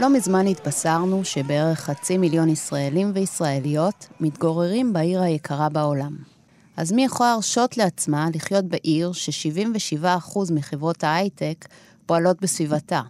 לא 0.00 0.10
מזמן 0.10 0.46
התבשרנו 0.46 1.24
שבערך 1.24 1.80
חצי 1.80 2.18
מיליון 2.18 2.48
ישראלים 2.48 3.10
וישראליות 3.14 4.08
מתגוררים 4.20 4.92
בעיר 4.92 5.22
היקרה 5.22 5.68
בעולם. 5.68 6.16
אז 6.76 6.92
מי 6.92 7.04
יכול 7.04 7.26
להרשות 7.26 7.76
לעצמה 7.76 8.28
לחיות 8.34 8.64
בעיר 8.64 9.12
ש-77% 9.12 10.38
מחברות 10.54 11.04
ההייטק 11.04 11.68
פועלות 12.06 12.40
בסביבתה? 12.40 13.00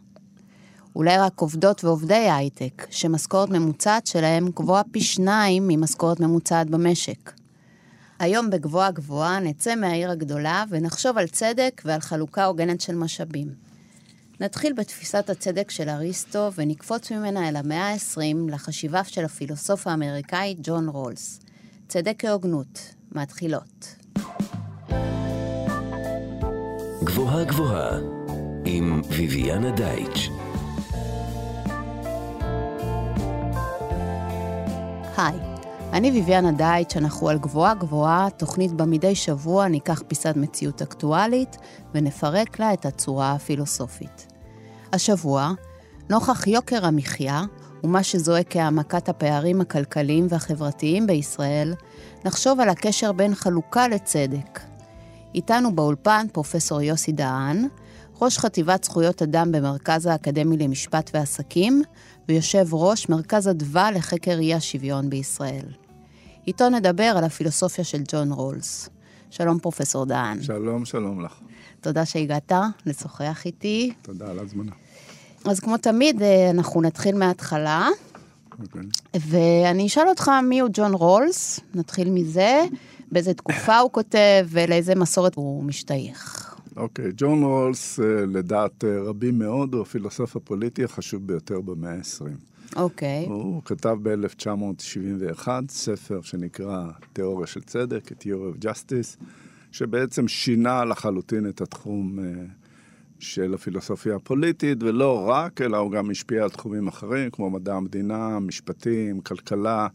אולי 0.96 1.18
רק 1.18 1.40
עובדות 1.40 1.84
ועובדי 1.84 2.14
הייטק, 2.30 2.86
שמשכורת 2.90 3.50
ממוצעת 3.50 4.06
שלהם 4.06 4.48
גבוהה 4.48 4.82
פי 4.90 5.00
שניים 5.00 5.68
ממשכורת 5.68 6.20
ממוצעת 6.20 6.70
במשק. 6.70 7.32
היום 8.18 8.50
בגבוהה 8.50 8.90
גבוהה 8.90 9.40
נצא 9.40 9.74
מהעיר 9.74 10.10
הגדולה 10.10 10.64
ונחשוב 10.70 11.18
על 11.18 11.26
צדק 11.26 11.82
ועל 11.84 12.00
חלוקה 12.00 12.44
הוגנת 12.44 12.80
של 12.80 12.94
משאבים. 12.94 13.69
נתחיל 14.40 14.72
בתפיסת 14.72 15.30
הצדק 15.30 15.70
של 15.70 15.88
אריסטו 15.88 16.50
ונקפוץ 16.54 17.12
ממנה 17.12 17.48
אל 17.48 17.56
המאה 17.56 17.92
ה-20 17.92 18.50
לחשיבה 18.50 19.04
של 19.04 19.24
הפילוסוף 19.24 19.86
האמריקאי 19.86 20.56
ג'ון 20.62 20.88
רולס. 20.88 21.40
צדק 21.88 22.14
כהוגנות, 22.18 22.94
מתחילות. 23.12 23.96
גבוהה 27.04 27.44
גבוהה 27.44 27.98
עם 28.64 29.02
ויviana 29.10 29.76
דייטש. 29.76 30.28
היי, 35.16 35.38
אני 35.92 36.22
ויviana 36.26 36.56
דייטש, 36.56 36.96
אנחנו 36.96 37.28
על 37.28 37.38
גבוהה 37.38 37.74
גבוהה, 37.74 38.28
תוכנית 38.36 38.72
בה 38.72 38.84
מדי 38.86 39.14
שבוע 39.14 39.68
ניקח 39.68 40.02
פיסת 40.08 40.36
מציאות 40.36 40.82
אקטואלית 40.82 41.56
ונפרק 41.94 42.60
לה 42.60 42.72
את 42.72 42.86
הצורה 42.86 43.32
הפילוסופית. 43.32 44.29
השבוע, 44.92 45.52
נוכח 46.10 46.46
יוקר 46.46 46.86
המחיה 46.86 47.42
ומה 47.84 48.02
שזועק 48.02 48.46
כהעמקת 48.50 49.08
הפערים 49.08 49.60
הכלכליים 49.60 50.26
והחברתיים 50.28 51.06
בישראל, 51.06 51.74
נחשוב 52.24 52.60
על 52.60 52.68
הקשר 52.68 53.12
בין 53.12 53.34
חלוקה 53.34 53.88
לצדק. 53.88 54.60
איתנו 55.34 55.74
באולפן 55.74 56.26
פרופסור 56.32 56.82
יוסי 56.82 57.12
דהן, 57.12 57.68
ראש 58.20 58.38
חטיבת 58.38 58.84
זכויות 58.84 59.22
אדם 59.22 59.52
במרכז 59.52 60.06
האקדמי 60.06 60.56
למשפט 60.56 61.10
ועסקים, 61.14 61.82
ויושב 62.28 62.66
ראש 62.74 63.08
מרכז 63.08 63.48
אדווה 63.48 63.90
לחקר 63.90 64.38
אי 64.38 64.54
השוויון 64.54 65.10
בישראל. 65.10 65.66
איתו 66.46 66.68
נדבר 66.68 67.12
על 67.16 67.24
הפילוסופיה 67.24 67.84
של 67.84 68.02
ג'ון 68.08 68.32
רולס. 68.32 68.88
שלום 69.30 69.58
פרופסור 69.58 70.06
דהן. 70.06 70.42
שלום, 70.42 70.84
שלום 70.84 71.24
לך. 71.24 71.40
תודה 71.80 72.04
שהגעת 72.04 72.52
לשוחח 72.86 73.42
איתי. 73.46 73.92
תודה 74.02 74.30
על 74.30 74.38
ההזמנה. 74.38 74.72
אז 75.44 75.60
כמו 75.60 75.76
תמיד, 75.76 76.22
אה, 76.22 76.50
אנחנו 76.50 76.82
נתחיל 76.82 77.16
מההתחלה. 77.16 77.88
Okay. 77.88 78.62
אוקיי. 78.62 78.82
ואני 79.28 79.86
אשאל 79.86 80.08
אותך 80.08 80.30
מיהו 80.42 80.68
ג'ון 80.72 80.94
רולס, 80.94 81.60
נתחיל 81.74 82.10
מזה, 82.10 82.64
באיזה 83.12 83.34
תקופה 83.34 83.78
הוא 83.78 83.90
כותב 83.92 84.46
ולאיזה 84.48 84.94
מסורת 84.94 85.34
הוא 85.34 85.64
משתייך. 85.64 86.54
אוקיי, 86.76 87.04
okay, 87.04 87.12
ג'ון 87.16 87.42
רולס, 87.42 88.00
אה, 88.00 88.26
לדעת 88.26 88.84
אה, 88.84 89.00
רבים 89.02 89.38
מאוד, 89.38 89.74
הוא 89.74 89.82
הפילוסוף 89.82 90.36
הפוליטי 90.36 90.84
החשוב 90.84 91.26
ביותר 91.26 91.60
במאה 91.60 91.92
ה-20. 91.92 92.26
אוקיי. 92.76 93.24
Okay. 93.26 93.30
הוא 93.30 93.62
כתב 93.64 93.96
ב-1971 94.02 95.48
ספר 95.68 96.20
שנקרא 96.22 96.86
תיאוריה 97.12 97.46
של 97.46 97.60
צדק, 97.60 98.12
Theory 98.12 98.24
of 98.24 98.64
Justice, 98.64 99.24
שבעצם 99.72 100.28
שינה 100.28 100.84
לחלוטין 100.84 101.48
את 101.48 101.60
התחום 101.60 102.18
של 103.18 103.54
הפילוסופיה 103.54 104.16
הפוליטית, 104.16 104.82
ולא 104.82 105.28
רק, 105.28 105.60
אלא 105.60 105.76
הוא 105.76 105.92
גם 105.92 106.10
השפיע 106.10 106.42
על 106.42 106.50
תחומים 106.50 106.88
אחרים, 106.88 107.30
כמו 107.30 107.50
מדע 107.50 107.74
המדינה, 107.74 108.38
משפטים, 108.38 109.20
כלכלה. 109.20 109.86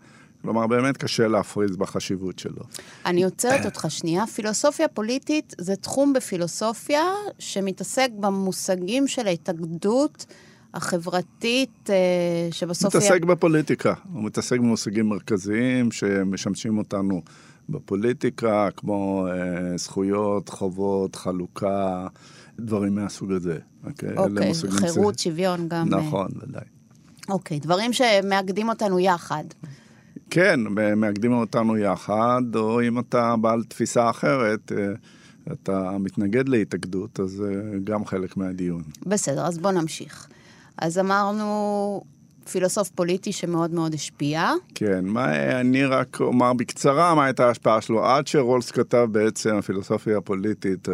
כלומר, 0.41 0.67
באמת 0.67 0.97
קשה 0.97 1.27
להפריז 1.27 1.77
בחשיבות 1.77 2.39
שלו. 2.39 2.63
אני 3.05 3.23
עוצרת 3.23 3.66
אותך 3.66 3.85
שנייה. 3.89 4.27
פילוסופיה 4.27 4.88
פוליטית 4.88 5.53
זה 5.57 5.75
תחום 5.75 6.13
בפילוסופיה 6.13 7.03
שמתעסק 7.39 8.09
במושגים 8.19 9.07
של 9.07 9.27
ההתאגדות 9.27 10.25
החברתית, 10.73 11.89
אה, 11.89 11.95
שבסוף... 12.51 12.95
מתעסק 12.95 13.11
היא... 13.11 13.29
בפוליטיקה. 13.29 13.94
הוא 14.13 14.23
מתעסק 14.23 14.59
במושגים 14.59 15.09
מרכזיים 15.09 15.91
שמשמשים 15.91 16.77
אותנו 16.77 17.21
בפוליטיקה, 17.69 18.69
כמו 18.77 19.27
אה, 19.27 19.77
זכויות, 19.77 20.49
חובות, 20.49 21.15
חלוקה. 21.15 22.07
דברים 22.59 22.95
מהסוג 22.95 23.31
הזה. 23.31 23.57
אוקיי, 23.83 24.17
אוקיי 24.17 24.51
חירות, 24.69 25.19
שוויון 25.19 25.67
גם. 25.67 25.93
אה. 25.93 25.99
נכון, 25.99 26.27
ודאי. 26.41 26.63
אוקיי, 27.29 27.59
דברים 27.59 27.93
שמאגדים 27.93 28.69
אותנו 28.69 28.99
יחד. 28.99 29.43
כן, 30.29 30.59
מאגדים 30.95 31.33
אותנו 31.33 31.77
יחד, 31.77 32.41
או 32.55 32.81
אם 32.81 32.99
אתה 32.99 33.35
בעל 33.41 33.63
תפיסה 33.63 34.09
אחרת, 34.09 34.71
אה, 34.71 34.93
אתה 35.53 35.97
מתנגד 35.99 36.49
להתאגדות, 36.49 37.19
אז 37.19 37.43
אה, 37.47 37.79
גם 37.83 38.05
חלק 38.05 38.37
מהדיון. 38.37 38.83
בסדר, 39.05 39.45
אז 39.45 39.57
בוא 39.57 39.71
נמשיך. 39.71 40.27
אז 40.77 40.97
אמרנו 40.97 42.01
פילוסוף 42.51 42.89
פוליטי 42.89 43.31
שמאוד 43.31 43.72
מאוד 43.72 43.94
השפיע. 43.94 44.51
כן, 44.75 45.06
מה, 45.06 45.59
אני 45.59 45.85
רק 45.85 46.22
אומר 46.22 46.53
בקצרה 46.53 47.16
מה 47.16 47.25
הייתה 47.25 47.47
ההשפעה 47.47 47.81
שלו. 47.81 48.06
עד 48.06 48.28
שרולס 48.28 48.72
כתב 48.72 49.07
בעצם 49.11 49.56
הפילוסופיה 49.56 50.17
הפוליטית, 50.17 50.88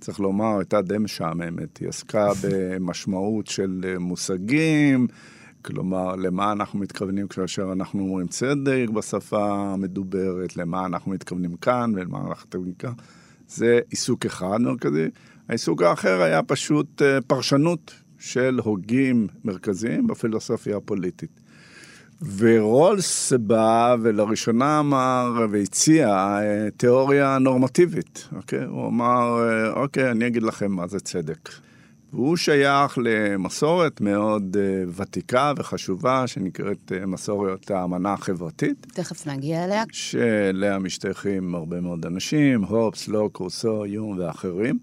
צריך 0.00 0.20
לומר, 0.20 0.58
הייתה 0.58 0.82
די 0.82 0.98
משעממת. 0.98 1.76
היא 1.76 1.88
עסקה 1.88 2.28
במשמעות 2.42 3.46
של 3.46 3.96
מושגים, 3.98 5.06
כלומר, 5.62 6.16
למה 6.16 6.52
אנחנו 6.52 6.78
מתכוונים 6.78 7.28
כאשר 7.28 7.72
אנחנו 7.72 8.02
אומרים 8.02 8.26
צדק 8.26 8.86
בשפה 8.94 9.54
המדוברת, 9.54 10.56
למה 10.56 10.86
אנחנו 10.86 11.10
מתכוונים 11.10 11.56
כאן 11.56 11.92
ולמה 11.94 12.18
אנחנו 12.18 12.46
מתכוונים 12.46 12.74
כאן. 12.74 12.92
זה 13.48 13.80
עיסוק 13.90 14.26
אחד 14.26 14.60
מרכזי. 14.60 15.08
העיסוק 15.48 15.82
האחר 15.82 16.22
היה 16.22 16.42
פשוט 16.42 17.02
אה, 17.02 17.20
פרשנות 17.20 17.94
של 18.22 18.60
הוגים 18.64 19.26
מרכזיים 19.44 20.06
בפילוסופיה 20.06 20.76
הפוליטית. 20.76 21.40
ורולס 22.36 23.32
בא 23.32 23.96
ולראשונה 24.02 24.80
אמר 24.80 25.46
והציע 25.50 26.08
אה, 26.08 26.68
תיאוריה 26.76 27.38
נורמטיבית, 27.38 28.28
אוקיי? 28.36 28.64
הוא 28.64 28.88
אמר, 28.88 29.48
אה, 29.48 29.72
אוקיי, 29.72 30.10
אני 30.10 30.26
אגיד 30.26 30.42
לכם 30.42 30.72
מה 30.72 30.86
זה 30.86 31.00
צדק. 31.00 31.48
והוא 32.12 32.36
שייך 32.36 32.98
למסורת 33.02 34.00
מאוד 34.00 34.56
uh, 34.56 35.00
ותיקה 35.00 35.52
וחשובה, 35.56 36.26
שנקראת 36.26 36.92
מסורת 37.06 37.70
האמנה 37.70 38.12
החברתית. 38.12 38.86
תכף 38.94 39.26
נגיע 39.26 39.64
אליה. 39.64 39.82
שאליה 39.92 40.78
משתייכים 40.78 41.54
הרבה 41.54 41.80
מאוד 41.80 42.06
אנשים, 42.06 42.64
הופס, 42.64 43.08
לוק, 43.08 43.36
רוסו, 43.36 43.86
יום 43.86 44.18
ואחרים. 44.18 44.78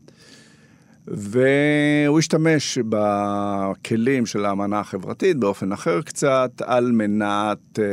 והוא 1.11 2.19
השתמש 2.19 2.77
בכלים 2.89 4.25
של 4.25 4.45
האמנה 4.45 4.79
החברתית 4.79 5.37
באופן 5.37 5.71
אחר 5.71 6.01
קצת, 6.01 6.61
על 6.65 6.91
מנת 6.91 7.79
אה, 7.79 7.85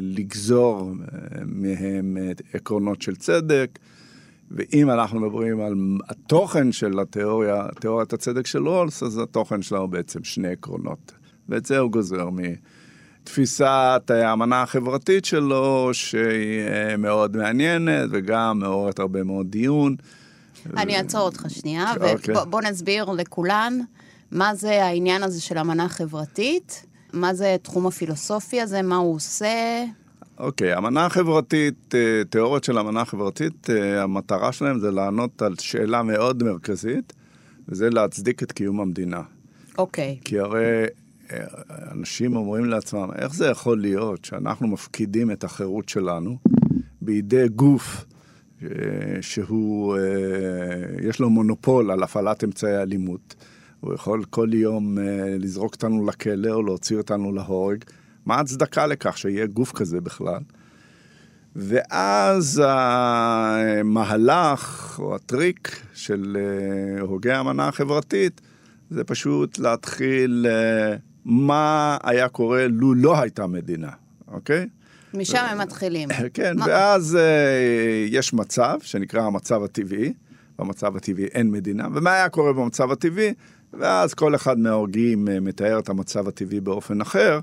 לגזור 0.00 0.92
אה, 1.00 1.40
מהם 1.46 2.16
עקרונות 2.54 3.02
של 3.02 3.16
צדק. 3.16 3.78
ואם 4.50 4.90
אנחנו 4.90 5.20
מדברים 5.20 5.60
על 5.60 5.74
התוכן 6.08 6.72
של 6.72 7.00
התיאוריה, 7.00 7.66
תיאוריית 7.80 8.12
הצדק 8.12 8.46
של 8.46 8.68
רולס, 8.68 9.02
אז 9.02 9.18
התוכן 9.18 9.62
שלה 9.62 9.78
הוא 9.78 9.88
בעצם 9.88 10.24
שני 10.24 10.48
עקרונות. 10.48 11.12
ואת 11.48 11.66
זה 11.66 11.78
הוא 11.78 11.90
גוזר 11.90 12.28
מתפיסת 13.22 14.10
האמנה 14.10 14.62
החברתית 14.62 15.24
שלו, 15.24 15.90
שהיא 15.92 16.60
אה, 16.68 16.96
מאוד 16.96 17.36
מעניינת 17.36 18.08
וגם 18.12 18.58
מעוררת 18.58 18.98
הרבה 18.98 19.22
מאוד 19.22 19.50
דיון. 19.50 19.96
אני 20.76 20.98
אעצור 20.98 21.20
אותך 21.20 21.46
שנייה, 21.48 21.92
אוקיי. 21.94 22.36
ובוא 22.36 22.62
נסביר 22.62 23.04
לכולן 23.04 23.80
מה 24.30 24.54
זה 24.54 24.84
העניין 24.84 25.22
הזה 25.22 25.40
של 25.40 25.58
אמנה 25.58 25.88
חברתית, 25.88 26.86
מה 27.12 27.34
זה 27.34 27.56
תחום 27.62 27.86
הפילוסופי 27.86 28.60
הזה, 28.60 28.82
מה 28.82 28.96
הוא 28.96 29.14
עושה. 29.14 29.84
אוקיי, 30.38 30.74
okay, 30.74 30.78
אמנה 30.78 31.08
חברתית, 31.08 31.94
אה, 31.94 32.22
תיאוריות 32.30 32.64
של 32.64 32.78
אמנה 32.78 33.04
חברתית, 33.04 33.70
אה, 33.70 34.02
המטרה 34.02 34.52
שלהם 34.52 34.78
זה 34.78 34.90
לענות 34.90 35.42
על 35.42 35.54
שאלה 35.58 36.02
מאוד 36.02 36.42
מרכזית, 36.42 37.12
וזה 37.68 37.90
להצדיק 37.90 38.42
את 38.42 38.52
קיום 38.52 38.80
המדינה. 38.80 39.22
אוקיי. 39.78 40.16
Okay. 40.20 40.24
כי 40.24 40.38
הרי 40.38 40.84
אה, 41.32 41.44
אנשים 41.92 42.36
אומרים 42.36 42.64
לעצמם, 42.64 43.08
איך 43.18 43.34
זה 43.34 43.46
יכול 43.46 43.80
להיות 43.80 44.24
שאנחנו 44.24 44.68
מפקידים 44.68 45.30
את 45.30 45.44
החירות 45.44 45.88
שלנו 45.88 46.36
בידי 47.00 47.48
גוף 47.48 47.96
אה, 47.96 48.15
שהוא, 49.20 49.96
אה, 49.96 50.02
יש 51.08 51.20
לו 51.20 51.30
מונופול 51.30 51.90
על 51.90 52.02
הפעלת 52.02 52.44
אמצעי 52.44 52.82
אלימות. 52.82 53.34
הוא 53.80 53.94
יכול 53.94 54.24
כל 54.30 54.48
יום 54.52 54.98
אה, 54.98 55.04
לזרוק 55.38 55.74
אותנו 55.74 56.06
לכלא 56.06 56.50
או 56.50 56.62
להוציא 56.62 56.96
אותנו 56.96 57.32
להורג. 57.32 57.84
מה 58.26 58.34
ההצדקה 58.34 58.86
לכך 58.86 59.18
שיהיה 59.18 59.46
גוף 59.46 59.72
כזה 59.72 60.00
בכלל? 60.00 60.40
ואז 61.56 62.62
המהלך 63.44 64.96
או 64.98 65.14
הטריק 65.14 65.82
של 65.94 66.36
הוגי 67.00 67.30
האמנה 67.30 67.68
החברתית 67.68 68.40
זה 68.90 69.04
פשוט 69.04 69.58
להתחיל 69.58 70.46
מה 71.24 71.96
היה 72.02 72.28
קורה 72.28 72.66
לו 72.68 72.94
לא 72.94 73.20
הייתה 73.20 73.46
מדינה, 73.46 73.90
אוקיי? 74.28 74.66
משם 75.16 75.44
הם 75.50 75.58
מתחילים. 75.58 76.08
כן, 76.34 76.56
ואז 76.66 77.16
אה, 77.16 78.06
יש 78.08 78.34
מצב 78.34 78.78
שנקרא 78.82 79.22
המצב 79.22 79.62
הטבעי, 79.62 80.12
במצב 80.58 80.96
הטבעי 80.96 81.24
אין 81.24 81.50
מדינה, 81.50 81.88
ומה 81.94 82.12
היה 82.14 82.28
קורה 82.28 82.52
במצב 82.52 82.90
הטבעי? 82.90 83.32
ואז 83.72 84.14
כל 84.14 84.34
אחד 84.34 84.58
מההוגים 84.58 85.28
אה, 85.28 85.40
מתאר 85.40 85.78
את 85.78 85.88
המצב 85.88 86.28
הטבעי 86.28 86.60
באופן 86.60 87.00
אחר, 87.00 87.40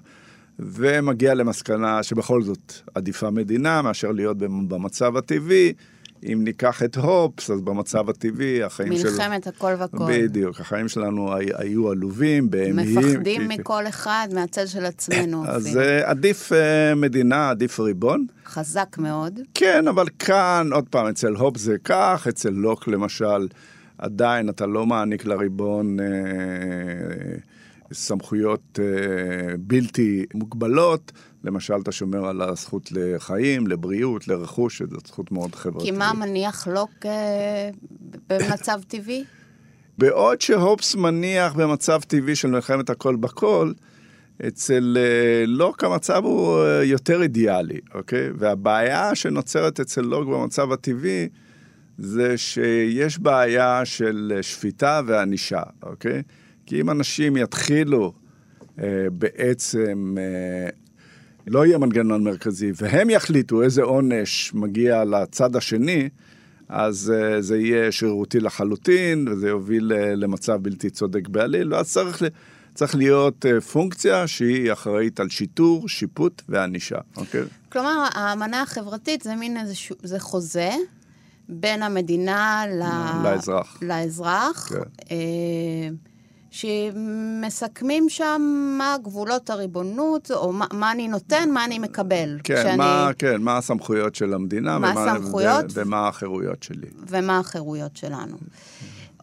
ומגיע 0.59 1.33
למסקנה 1.33 2.03
שבכל 2.03 2.41
זאת 2.43 2.73
עדיפה 2.95 3.29
מדינה 3.29 3.81
מאשר 3.81 4.11
להיות 4.11 4.37
במ- 4.37 4.69
במצב 4.69 5.17
הטבעי. 5.17 5.73
אם 6.31 6.41
ניקח 6.43 6.83
את 6.83 6.95
הופס, 6.97 7.49
אז 7.49 7.61
במצב 7.61 8.09
הטבעי 8.09 8.63
החיים 8.63 8.97
של... 8.97 9.03
מלחמת 9.11 9.47
הכל 9.47 9.73
וכל. 9.79 10.05
בדיוק, 10.09 10.59
החיים 10.59 10.87
שלנו 10.87 11.33
הי- 11.35 11.49
היו 11.57 11.91
עלובים, 11.91 12.49
בהמיים. 12.49 12.97
מפחדים 12.99 13.41
כי- 13.51 13.57
מכל 13.57 13.87
אחד 13.87 14.27
מהצד 14.33 14.67
של 14.67 14.85
עצמנו. 14.85 15.47
אז 15.47 15.67
אפילו. 15.67 15.81
אה, 15.81 16.09
עדיף 16.09 16.53
אה, 16.53 16.95
מדינה, 16.95 17.49
עדיף 17.49 17.79
ריבון. 17.79 18.25
חזק 18.45 18.95
מאוד. 18.97 19.39
כן, 19.53 19.87
אבל 19.87 20.05
כאן, 20.19 20.67
עוד 20.73 20.85
פעם, 20.89 21.07
אצל 21.07 21.33
הופ 21.35 21.57
זה 21.57 21.75
כך, 21.83 22.25
אצל 22.29 22.49
לוק 22.49 22.87
למשל, 22.87 23.47
עדיין 23.97 24.49
אתה 24.49 24.65
לא 24.65 24.85
מעניק 24.85 25.25
לריבון 25.25 25.99
אה, 25.99 26.05
סמכויות 27.93 28.79
אה, 28.79 28.85
בלתי 29.59 30.25
מוגבלות. 30.33 31.11
למשל, 31.43 31.73
אתה 31.83 31.91
שומר 31.91 32.25
על 32.25 32.41
הזכות 32.41 32.91
לחיים, 32.91 33.67
לבריאות, 33.67 34.27
לרכוש, 34.27 34.77
שזאת 34.77 35.05
זכות 35.07 35.31
מאוד 35.31 35.55
חברתית. 35.55 35.89
כי 35.89 35.91
מה 35.91 36.13
מניח 36.13 36.67
לוק 36.67 36.91
אה, 37.05 37.69
במצב 38.29 38.79
טבעי? 38.87 39.23
בעוד 39.97 40.41
שהופס 40.41 40.95
מניח 40.95 41.53
במצב 41.53 42.01
טבעי 42.07 42.35
של 42.35 42.47
מלחמת 42.47 42.89
הכל 42.89 43.15
בכל, 43.15 43.71
אצל 44.47 44.97
אה, 44.99 45.45
לוק 45.47 45.83
המצב 45.83 46.23
הוא 46.23 46.59
אה, 46.59 46.83
יותר 46.83 47.21
אידיאלי, 47.21 47.79
אוקיי? 47.93 48.29
והבעיה 48.37 49.15
שנוצרת 49.15 49.79
אצל 49.79 50.01
לוק 50.01 50.27
במצב 50.27 50.71
הטבעי 50.71 51.29
זה 51.97 52.37
שיש 52.37 53.19
בעיה 53.19 53.85
של 53.85 54.39
שפיטה 54.41 55.01
וענישה, 55.05 55.61
אוקיי? 55.83 56.21
כי 56.65 56.81
אם 56.81 56.89
אנשים 56.89 57.37
יתחילו 57.37 58.13
אה, 58.79 59.07
בעצם, 59.11 60.15
אה, 60.17 60.69
לא 61.47 61.65
יהיה 61.65 61.77
מנגנון 61.77 62.23
מרכזי, 62.23 62.71
והם 62.75 63.09
יחליטו 63.09 63.63
איזה 63.63 63.83
עונש 63.83 64.51
מגיע 64.53 65.03
לצד 65.03 65.55
השני, 65.55 66.09
אז 66.69 67.13
uh, 67.13 67.41
זה 67.41 67.57
יהיה 67.57 67.91
שרירותי 67.91 68.39
לחלוטין, 68.39 69.27
וזה 69.27 69.47
יוביל 69.47 69.91
uh, 69.91 69.95
למצב 70.15 70.59
בלתי 70.61 70.89
צודק 70.89 71.27
בעליל, 71.27 71.73
ואז 71.73 71.91
צריך, 71.91 72.23
צריך 72.73 72.95
להיות 72.95 73.45
uh, 73.45 73.61
פונקציה 73.61 74.27
שהיא 74.27 74.73
אחראית 74.73 75.19
על 75.19 75.29
שיטור, 75.29 75.89
שיפוט 75.89 76.41
וענישה, 76.49 76.97
אוקיי? 77.17 77.43
כלומר, 77.71 78.07
האמנה 78.13 78.61
החברתית 78.61 79.21
זה 79.21 79.35
מין 79.35 79.57
איזשהו, 79.57 79.95
זה 80.03 80.19
חוזה 80.19 80.71
בין 81.49 81.83
המדינה 81.83 82.63
ל... 82.67 82.83
לאזרח. 83.23 83.79
לאזרח, 83.81 84.69
כן. 84.69 84.79
אה, 85.11 85.89
שמסכמים 86.53 88.09
שם 88.09 88.41
מה 88.77 88.95
גבולות 89.03 89.49
הריבונות, 89.49 90.31
או 90.31 90.51
מה, 90.53 90.65
מה 90.73 90.91
אני 90.91 91.07
נותן, 91.07 91.49
מה 91.53 91.65
אני 91.65 91.79
מקבל. 91.79 92.37
כן, 92.43 92.55
כשאני- 92.55 92.77
מה, 92.77 93.09
כן, 93.17 93.41
מה 93.41 93.57
הסמכויות 93.57 94.15
של 94.15 94.33
המדינה, 94.33 94.79
מה 94.79 94.91
ומה, 94.91 95.11
הסמכויות? 95.11 95.65
ו, 95.65 95.81
ומה 95.81 96.07
החירויות 96.07 96.63
שלי. 96.63 96.87
ומה 97.07 97.39
החירויות 97.39 97.97
שלנו. 97.97 98.37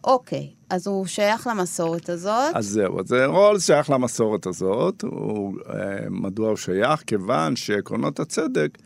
אוקיי, 0.03 0.49
אז 0.69 0.87
הוא 0.87 1.05
שייך 1.05 1.47
למסורת 1.47 2.09
הזאת. 2.09 2.55
אז 2.55 2.67
זהו, 2.67 2.99
אז 2.99 3.13
אה, 3.13 3.25
רולס 3.25 3.65
שייך 3.67 3.89
למסורת 3.89 4.47
הזאת, 4.47 5.01
הוא, 5.03 5.53
אה, 5.69 5.75
מדוע 6.09 6.49
הוא 6.49 6.57
שייך? 6.57 7.03
כיוון 7.07 7.55
שעקרונות 7.55 8.19
הצדק 8.19 8.77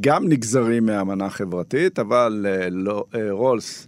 גם 0.00 0.28
נגזרים 0.28 0.86
מהאמנה 0.86 1.26
החברתית, 1.26 1.98
אבל 1.98 2.46
אה, 2.48 2.68
לא, 2.70 3.04
רולס 3.30 3.86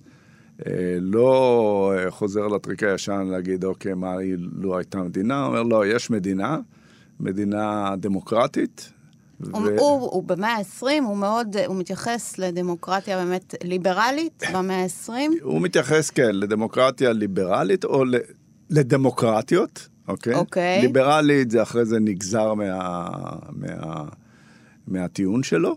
לא 1.01 1.93
אה, 1.97 2.11
חוזר 2.11 2.47
לטריק 2.47 2.83
הישן 2.83 3.27
להגיד, 3.31 3.65
אוקיי, 3.65 3.95
מה 3.95 4.17
היא 4.17 4.37
לא 4.53 4.77
הייתה 4.77 4.99
מדינה? 4.99 5.41
הוא 5.41 5.47
אומר, 5.47 5.63
לא, 5.63 5.87
יש 5.87 6.11
מדינה, 6.11 6.59
מדינה 7.21 7.95
דמוקרטית. 7.99 8.93
הוא, 9.53 9.63
הוא, 9.79 10.11
הוא 10.11 10.23
במאה 10.25 10.57
ה-20, 10.57 10.87
הוא 11.03 11.17
מאוד, 11.17 11.57
הוא 11.67 11.77
מתייחס 11.77 12.39
לדמוקרטיה 12.39 13.25
באמת 13.25 13.55
ליברלית 13.65 14.43
במאה 14.55 14.83
ה-20. 14.83 15.13
הוא 15.43 15.63
מתייחס, 15.63 16.11
כן, 16.11 16.35
לדמוקרטיה 16.35 17.13
ליברלית 17.13 17.85
או 17.85 18.05
לדמוקרטיות, 18.71 19.89
אוקיי? 20.09 20.35
אוקיי. 20.35 20.83
ליברלית 20.83 21.51
זה 21.51 21.63
אחרי 21.63 21.85
זה 21.85 22.01
נגזר 22.01 22.55
מה, 22.55 22.99
מה, 23.53 24.05
מהטיעון 24.87 25.43
שלו. 25.43 25.77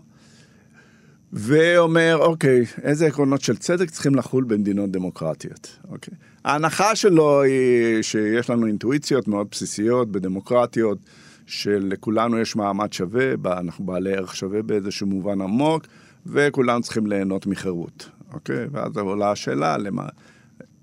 ואומר, 1.32 2.16
אוקיי, 2.20 2.64
איזה 2.82 3.06
עקרונות 3.06 3.40
של 3.40 3.56
צדק 3.56 3.90
צריכים 3.90 4.14
לחול 4.14 4.44
במדינות 4.44 4.90
דמוקרטיות, 4.90 5.78
אוקיי? 5.88 6.14
ההנחה 6.44 6.96
שלו 6.96 7.42
היא 7.42 8.02
שיש 8.02 8.50
לנו 8.50 8.66
אינטואיציות 8.66 9.28
מאוד 9.28 9.46
בסיסיות 9.50 10.12
בדמוקרטיות, 10.12 10.98
שלכולנו 11.46 12.38
יש 12.38 12.56
מעמד 12.56 12.92
שווה, 12.92 13.34
אנחנו 13.46 13.86
בעלי 13.86 14.14
ערך 14.16 14.36
שווה 14.36 14.62
באיזשהו 14.62 15.06
מובן 15.06 15.40
עמוק, 15.40 15.86
וכולנו 16.26 16.82
צריכים 16.82 17.06
ליהנות 17.06 17.46
מחירות, 17.46 18.08
אוקיי? 18.32 18.66
ואז 18.72 18.96
עולה 18.96 19.30
השאלה, 19.30 19.78
למה, 19.78 20.06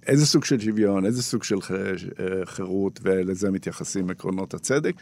איזה 0.08 0.26
סוג 0.26 0.46
של 0.46 0.60
שוויון, 0.60 1.06
איזה 1.06 1.24
סוג 1.24 1.44
של 1.44 1.56
אה, 1.56 2.46
חירות, 2.46 3.00
ולזה 3.04 3.52
מתייחסים 3.52 4.10
עקרונות 4.10 4.54
הצדק. 4.54 4.94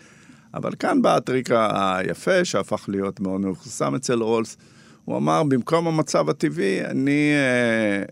אבל 0.53 0.71
כאן 0.79 1.01
בא 1.01 1.15
הטריק 1.15 1.49
היפה, 1.51 2.45
שהפך 2.45 2.85
להיות 2.87 3.19
מאוד 3.19 3.41
מפורסם 3.41 3.95
אצל 3.95 4.21
רולס. 4.21 4.57
הוא 5.07 5.17
אמר, 5.17 5.43
במקום 5.43 5.87
המצב 5.87 6.29
הטבעי, 6.29 6.85
אני 6.85 7.31
אה, 7.33 8.03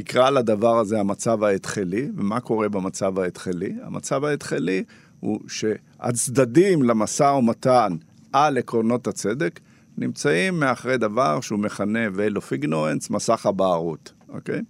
אקרא 0.00 0.30
לדבר 0.30 0.78
הזה 0.78 1.00
המצב 1.00 1.42
ההתחלי. 1.42 2.08
ומה 2.16 2.40
קורה 2.40 2.68
במצב 2.68 3.18
ההתחלי? 3.18 3.74
המצב 3.82 4.24
ההתחלי 4.24 4.84
הוא 5.20 5.40
שהצדדים 5.48 6.82
למשא 6.82 7.22
ומתן 7.22 7.96
על 8.32 8.58
עקרונות 8.58 9.06
הצדק 9.06 9.60
נמצאים 9.98 10.60
מאחרי 10.60 10.98
דבר 10.98 11.40
שהוא 11.40 11.58
מכנה 11.58 12.06
veil 12.06 12.36
of 12.36 12.64
ignorance, 12.64 13.06
מסך 13.10 13.46
הבערות, 13.46 14.12
אוקיי? 14.28 14.60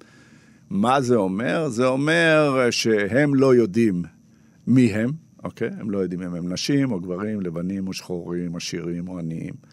מה 0.70 1.00
זה 1.00 1.16
אומר? 1.16 1.68
זה 1.68 1.86
אומר 1.86 2.68
שהם 2.70 3.34
לא 3.34 3.54
יודעים 3.54 4.02
מי 4.66 4.92
הם, 4.92 5.10
אוקיי? 5.44 5.70
הם 5.80 5.90
לא 5.90 5.98
יודעים 5.98 6.22
אם 6.22 6.34
הם 6.34 6.52
נשים 6.52 6.92
או 6.92 7.00
גברים, 7.00 7.40
לבנים 7.40 7.88
או 7.88 7.92
שחורים, 7.92 8.56
עשירים 8.56 9.08
או 9.08 9.18
עניים. 9.18 9.71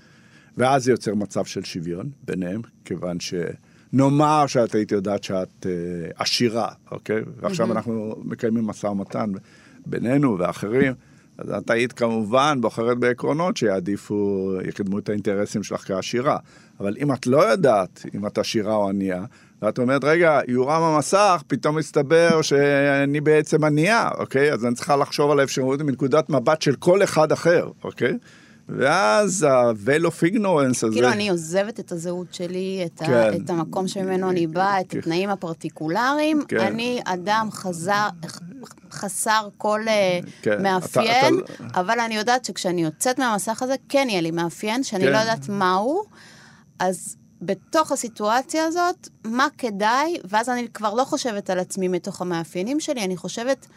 ואז 0.59 0.83
זה 0.83 0.91
יוצר 0.91 1.15
מצב 1.15 1.45
של 1.45 1.63
שוויון 1.63 2.09
ביניהם, 2.23 2.61
כיוון 2.85 3.17
שנאמר 3.19 4.47
שאת 4.47 4.75
היית 4.75 4.91
יודעת 4.91 5.23
שאת 5.23 5.65
אה, 5.65 5.71
עשירה, 6.15 6.67
אוקיי? 6.91 7.21
ועכשיו 7.37 7.71
אנחנו 7.71 8.15
מקיימים 8.23 8.67
משא 8.67 8.87
ומתן 8.87 9.31
בינינו 9.85 10.39
ואחרים. 10.39 10.93
אז 11.37 11.51
את 11.51 11.69
היית 11.69 11.93
כמובן 11.93 12.57
בוחרת 12.61 12.97
בעקרונות 12.97 13.57
שיעדיפו, 13.57 14.51
יקדמו 14.67 14.99
את 14.99 15.09
האינטרסים 15.09 15.63
שלך 15.63 15.87
כעשירה. 15.87 16.37
אבל 16.79 16.95
אם 17.01 17.13
את 17.13 17.27
לא 17.27 17.49
יודעת 17.49 18.05
אם 18.15 18.27
את 18.27 18.37
עשירה 18.37 18.75
או 18.75 18.89
ענייה, 18.89 19.25
ואת 19.61 19.79
אומרת, 19.79 20.03
רגע, 20.03 20.39
יורם 20.47 20.81
המסך, 20.81 21.43
פתאום 21.47 21.77
מסתבר 21.77 22.41
שאני 22.41 23.21
בעצם 23.21 23.63
ענייה, 23.63 24.09
אוקיי? 24.17 24.53
אז 24.53 24.65
אני 24.65 24.75
צריכה 24.75 24.95
לחשוב 24.95 25.31
על 25.31 25.39
האפשרות 25.39 25.81
מנקודת 25.81 26.29
מבט 26.29 26.61
של 26.61 26.75
כל 26.75 27.03
אחד 27.03 27.31
אחר, 27.31 27.69
אוקיי? 27.83 28.17
ואז 28.77 29.43
ה-veil 29.43 30.03
of 30.05 30.33
ignorance 30.33 30.69
הזה... 30.69 30.87
כאילו, 30.91 31.07
אני 31.09 31.29
עוזבת 31.29 31.79
את 31.79 31.91
הזהות 31.91 32.33
שלי, 32.33 32.83
את, 32.85 32.99
כן. 32.99 33.13
ה, 33.13 33.35
את 33.35 33.49
המקום 33.49 33.87
שממנו 33.87 34.29
אני 34.29 34.47
באה, 34.47 34.81
את 34.81 34.85
כן. 34.89 34.97
התנאים 34.99 35.29
הפרטיקולריים. 35.29 36.41
כן. 36.47 36.59
אני 36.59 36.99
אדם 37.05 37.49
חזר, 37.51 38.07
חסר 38.91 39.47
כל 39.57 39.81
אה, 39.87 40.19
כן. 40.41 40.63
מאפיין, 40.63 41.39
אתה- 41.39 41.53
אתה- 41.53 41.79
אבל 41.79 41.99
אני 41.99 42.15
יודעת 42.15 42.45
שכשאני 42.45 42.83
יוצאת 42.83 43.19
מהמסך 43.19 43.63
הזה, 43.63 43.75
כן 43.89 44.07
יהיה 44.09 44.21
לי 44.21 44.31
מאפיין, 44.31 44.83
שאני 44.83 45.03
כן. 45.05 45.11
לא 45.11 45.17
יודעת 45.17 45.49
מהו, 45.49 46.03
אז... 46.79 47.15
בתוך 47.41 47.91
הסיטואציה 47.91 48.65
הזאת, 48.65 49.09
מה 49.25 49.47
כדאי, 49.57 50.17
ואז 50.29 50.49
אני 50.49 50.67
כבר 50.73 50.93
לא 50.93 51.03
חושבת 51.03 51.49
על 51.49 51.59
עצמי 51.59 51.87
מתוך 51.87 52.21
המאפיינים 52.21 52.79
שלי, 52.79 53.03
אני 53.05 53.17
חושבת 53.17 53.67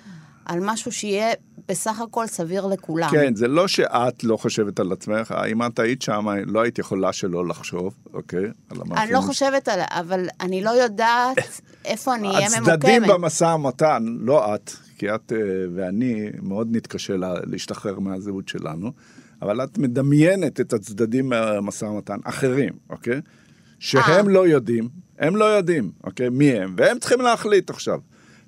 על 0.45 0.59
משהו 0.63 0.93
שיהיה 0.93 1.33
בסך 1.69 2.01
הכל 2.01 2.27
סביר 2.27 2.67
לכולם. 2.67 3.09
כן, 3.11 3.35
זה 3.35 3.49
לא 3.49 3.69
שאת 3.69 4.25
לא 4.25 4.37
חושבת 4.37 4.81
על 4.81 4.93
עצמך, 4.93 5.35
אם 5.53 5.67
את 5.67 5.79
היית 5.79 6.03
שם, 6.03 6.27
לא 6.47 6.63
היית 6.63 6.79
יכולה 6.79 7.13
שלא 7.13 7.47
לחשוב, 7.49 7.95
אוקיי? 8.15 8.45
על 8.71 8.79
אני 8.97 9.13
לא 9.13 9.21
חושבת 9.21 9.69
על... 9.69 9.81
אבל 9.91 10.27
אני 10.41 10.65
לא 10.65 10.71
יודעת 10.71 11.37
איפה 11.85 12.15
אני 12.15 12.29
אהיה 12.29 12.49
ממוקמת. 12.49 12.69
הצדדים 12.69 13.03
במשא 13.09 13.45
ומתן, 13.45 14.05
לא 14.19 14.55
את, 14.55 14.71
כי 14.99 15.15
את 15.15 15.33
אה, 15.33 15.39
ואני 15.75 16.31
מאוד 16.43 16.69
נתקשה 16.71 17.17
לה- 17.17 17.41
להשתחרר 17.45 17.99
מהזהות 17.99 18.49
שלנו, 18.49 18.93
אבל 19.43 19.65
את 19.65 19.79
מדמיינת 19.79 20.61
את 20.61 20.73
הצדדים 20.73 21.33
במשא 21.35 21.85
ומתן, 21.85 22.19
אחרים, 22.25 22.73
אוקיי? 22.91 23.21
שהם 23.79 24.27
אה. 24.29 24.33
לא 24.33 24.49
יודעים, 24.49 24.89
הם 25.19 25.37
לא 25.37 25.45
יודעים, 25.45 25.91
אוקיי? 26.05 26.29
מי 26.29 26.53
הם, 26.53 26.75
והם 26.79 26.99
צריכים 26.99 27.21
להחליט 27.21 27.71
עכשיו. 27.71 27.99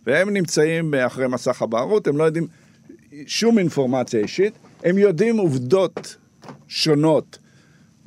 והם 0.07 0.31
נמצאים 0.31 0.95
אחרי 0.95 1.29
מסך 1.29 1.63
הבערות, 1.63 2.07
הם 2.07 2.17
לא 2.17 2.25
יודעים 2.25 2.47
שום 3.27 3.59
אינפורמציה 3.59 4.21
אישית, 4.21 4.55
הם 4.85 4.99
יודעים 4.99 5.37
עובדות 5.37 6.17
שונות 6.69 7.39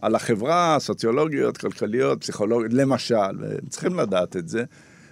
על 0.02 0.16
החברה, 0.16 0.78
סוציולוגיות, 0.80 1.58
כלכליות, 1.58 2.22
פסיכולוגיות, 2.22 2.74
למשל, 2.74 3.16
והם 3.40 3.68
צריכים 3.70 4.00
לדעת 4.00 4.36
את 4.36 4.48
זה. 4.48 4.64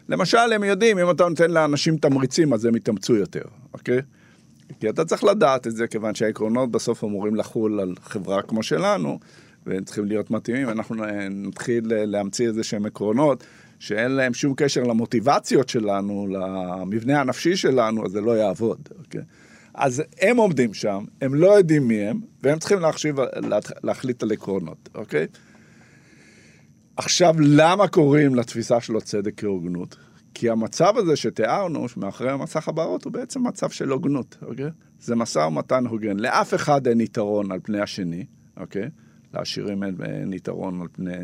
למשל, 0.10 0.38
הם 0.38 0.64
יודעים, 0.64 1.00
אם 1.00 1.12
אתה 1.12 1.30
נותן 1.30 1.52
לאנשים 1.52 1.98
תמריצים, 1.98 2.54
אז 2.54 2.66
הם 2.66 2.76
יתאמצו 2.76 3.16
יותר, 3.16 3.42
אוקיי? 3.74 4.02
כי 4.80 4.90
אתה 4.90 5.06
צריך 5.06 5.24
לדעת 5.24 5.68
את 5.68 5.76
זה, 5.76 5.88
כיוון 5.88 6.16
שהעקרונות 6.16 6.72
בסוף 6.72 7.04
אמורים 7.04 7.36
לחול 7.36 7.80
על 7.80 7.94
חברה 8.04 8.42
כמו 8.42 8.64
שלנו, 8.64 9.20
והם 9.66 9.84
צריכים 9.84 10.06
להיות 10.06 10.32
מתאימים. 10.32 10.70
אנחנו 10.70 10.96
נתחיל 11.30 11.84
להמציא 11.88 12.48
איזה 12.48 12.64
שהם 12.64 12.86
עקרונות 12.86 13.44
שאין 13.86 14.12
להם 14.12 14.34
שום 14.34 14.54
קשר 14.58 14.84
למוטיבציות 14.84 15.70
שלנו, 15.70 16.28
למבנה 16.28 17.22
הנפשי 17.22 17.56
שלנו, 17.56 18.06
אז 18.06 18.12
זה 18.12 18.22
לא 18.22 18.32
יעבוד, 18.32 18.90
אוקיי? 19.00 19.22
אז 19.74 20.04
הם 20.22 20.38
עומדים 20.38 20.74
שם, 20.74 21.04
הם 21.22 21.36
לא 21.36 21.58
יודעים 21.58 21.88
מי 21.88 22.02
הם, 22.02 22.20
והם 22.44 22.60
צריכים 22.60 22.80
להחשיב, 22.80 23.16
להחליט 23.84 24.24
על 24.24 24.32
עקרונות, 24.32 24.90
אוקיי? 24.96 25.28
עכשיו, 26.98 27.36
למה 27.40 27.88
קוראים 27.88 28.36
לתפיסה 28.36 28.82
שלו 28.82 29.02
צדק 29.02 29.34
כהוגנות? 29.38 29.96
כי 30.34 30.50
המצב 30.50 30.94
הזה 30.98 31.16
שתיארנו, 31.16 31.86
מאחורי 31.98 32.32
המסך 32.32 32.68
הבאות, 32.68 33.04
הוא 33.04 33.14
בעצם 33.14 33.48
מצב 33.48 33.70
של 33.70 33.90
הוגנות, 33.90 34.38
אוקיי? 34.42 34.70
זה 35.00 35.16
משא 35.16 35.40
ומתן 35.40 35.86
הוגן. 35.86 36.20
לאף 36.20 36.54
אחד 36.54 36.88
אין 36.88 37.02
יתרון 37.02 37.52
על 37.52 37.60
פני 37.64 37.80
השני, 37.80 38.26
אוקיי? 38.58 38.90
לעשירים 39.34 39.84
אין 39.84 40.34
יתרון 40.34 40.82
על 40.82 40.88
פני 40.92 41.18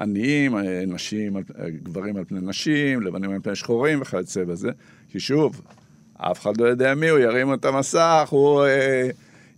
עניים, 0.00 0.56
נשים, 0.86 1.36
גברים 1.82 2.16
על 2.16 2.24
פני 2.24 2.40
נשים, 2.42 3.02
לבנים 3.02 3.30
על 3.30 3.38
פני 3.42 3.56
שחורים 3.56 4.00
וכיוצא 4.00 4.44
בזה. 4.44 4.70
כי 5.08 5.20
שוב, 5.20 5.60
אף 6.16 6.40
אחד 6.40 6.60
לא 6.60 6.66
יודע 6.66 6.94
מי 6.94 7.08
הוא, 7.08 7.18
ירים 7.18 7.54
את 7.54 7.64
המסך, 7.64 8.28
הוא 8.30 8.64
אה, 8.64 9.10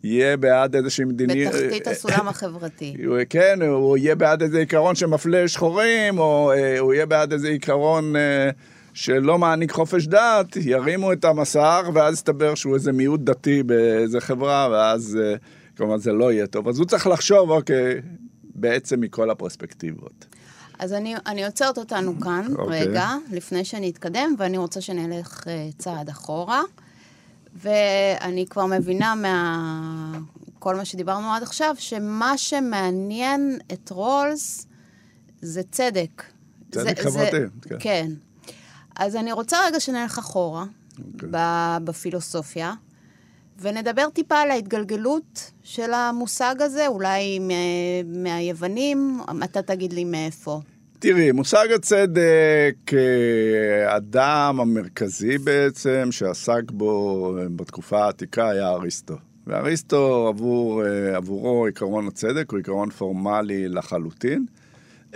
יהיה 0.05 0.37
בעד 0.37 0.77
איזושהי 0.77 1.05
מדיניות... 1.05 1.55
בתחתית 1.55 1.87
הסולם 1.87 2.29
החברתי. 2.29 2.97
הוא, 3.07 3.19
כן, 3.31 3.63
הוא 3.63 3.97
יהיה 3.97 4.15
בעד 4.15 4.43
איזה 4.43 4.59
עיקרון 4.59 4.95
שמפלה 4.95 5.49
שחורים, 5.49 6.19
או 6.19 6.53
אה, 6.53 6.79
הוא 6.79 6.95
יהיה 6.95 7.07
בעד 7.07 7.33
איזה 7.33 7.49
עיקרון 7.49 8.17
אה, 8.17 8.51
שלא 8.95 9.39
מעניק 9.39 9.73
חופש 9.73 10.07
דת, 10.07 10.57
ירימו 10.57 11.13
את 11.13 11.25
המסך, 11.25 11.87
ואז 11.95 12.15
יסתבר 12.15 12.55
שהוא 12.55 12.75
איזה 12.75 12.93
מיעוט 12.93 13.21
דתי 13.21 13.63
באיזה 13.63 14.21
חברה, 14.21 14.69
ואז 14.73 15.19
אה, 15.23 15.35
כמובן 15.77 15.99
זה 15.99 16.13
לא 16.13 16.33
יהיה 16.33 16.47
טוב. 16.47 16.69
אז 16.69 16.79
הוא 16.79 16.87
צריך 16.87 17.07
לחשוב, 17.07 17.51
אוקיי, 17.51 18.01
בעצם 18.63 19.01
מכל 19.01 19.31
הפרספקטיבות. 19.31 20.27
אז 20.79 20.93
אני, 20.93 21.15
אני 21.27 21.45
עוצרת 21.47 21.79
אותנו 21.79 22.21
כאן 22.21 22.47
okay. 22.47 22.59
אוקיי. 22.59 22.85
רגע, 22.85 23.09
לפני 23.31 23.65
שאני 23.65 23.91
אתקדם, 23.91 24.35
ואני 24.39 24.59
רוצה 24.59 24.81
שנלך 24.81 25.43
uh, 25.43 25.47
צעד 25.79 26.09
אחורה. 26.09 26.63
ואני 27.55 28.47
כבר 28.51 28.67
מבינה 28.67 29.15
מה... 29.15 30.19
כל 30.59 30.77
מה 30.77 30.85
שדיברנו 30.85 31.33
עד 31.33 31.43
עכשיו, 31.43 31.75
שמה 31.79 32.39
שמעניין 32.39 33.59
את 33.73 33.91
רולס 33.91 34.67
זה 35.41 35.63
צדק. 35.71 36.23
צדק 36.71 36.97
זה, 36.97 37.03
חברתי, 37.03 37.31
זה, 37.31 37.69
כן. 37.69 37.77
כן. 37.81 38.11
אז 38.97 39.17
אני 39.17 39.33
רוצה 39.33 39.57
רגע 39.67 39.81
שנלך 39.81 40.19
אחורה 40.19 40.65
okay. 40.65 41.03
אוקיי. 41.15 41.29
בפילוסופיה, 41.85 42.75
ונדבר 43.61 44.09
טיפה 44.13 44.39
על 44.39 44.51
ההתגלגלות 44.51 45.51
של 45.63 45.93
המושג 45.93 46.55
הזה, 46.61 46.87
אולי 46.87 47.39
מהיוונים, 48.07 49.21
אתה 49.45 49.63
תגיד 49.63 49.93
לי 49.93 50.05
מאיפה. 50.05 50.61
תראי, 50.99 51.33
מושג 51.33 51.69
הצדק, 51.75 52.93
האדם 53.87 54.61
המרכזי 54.61 55.39
בעצם 55.39 56.09
שעסק 56.11 56.71
בו 56.71 57.37
בתקופה 57.57 58.05
העתיקה 58.05 58.49
היה 58.49 58.69
אריסטו. 58.69 59.15
ואריסטו 59.47 60.29
עבור, 60.29 60.83
עבורו 61.15 61.67
עקרון 61.67 62.07
הצדק 62.09 62.51
הוא 62.51 62.59
עקרון 62.59 62.91
פורמלי 62.91 63.69
לחלוטין, 63.69 64.47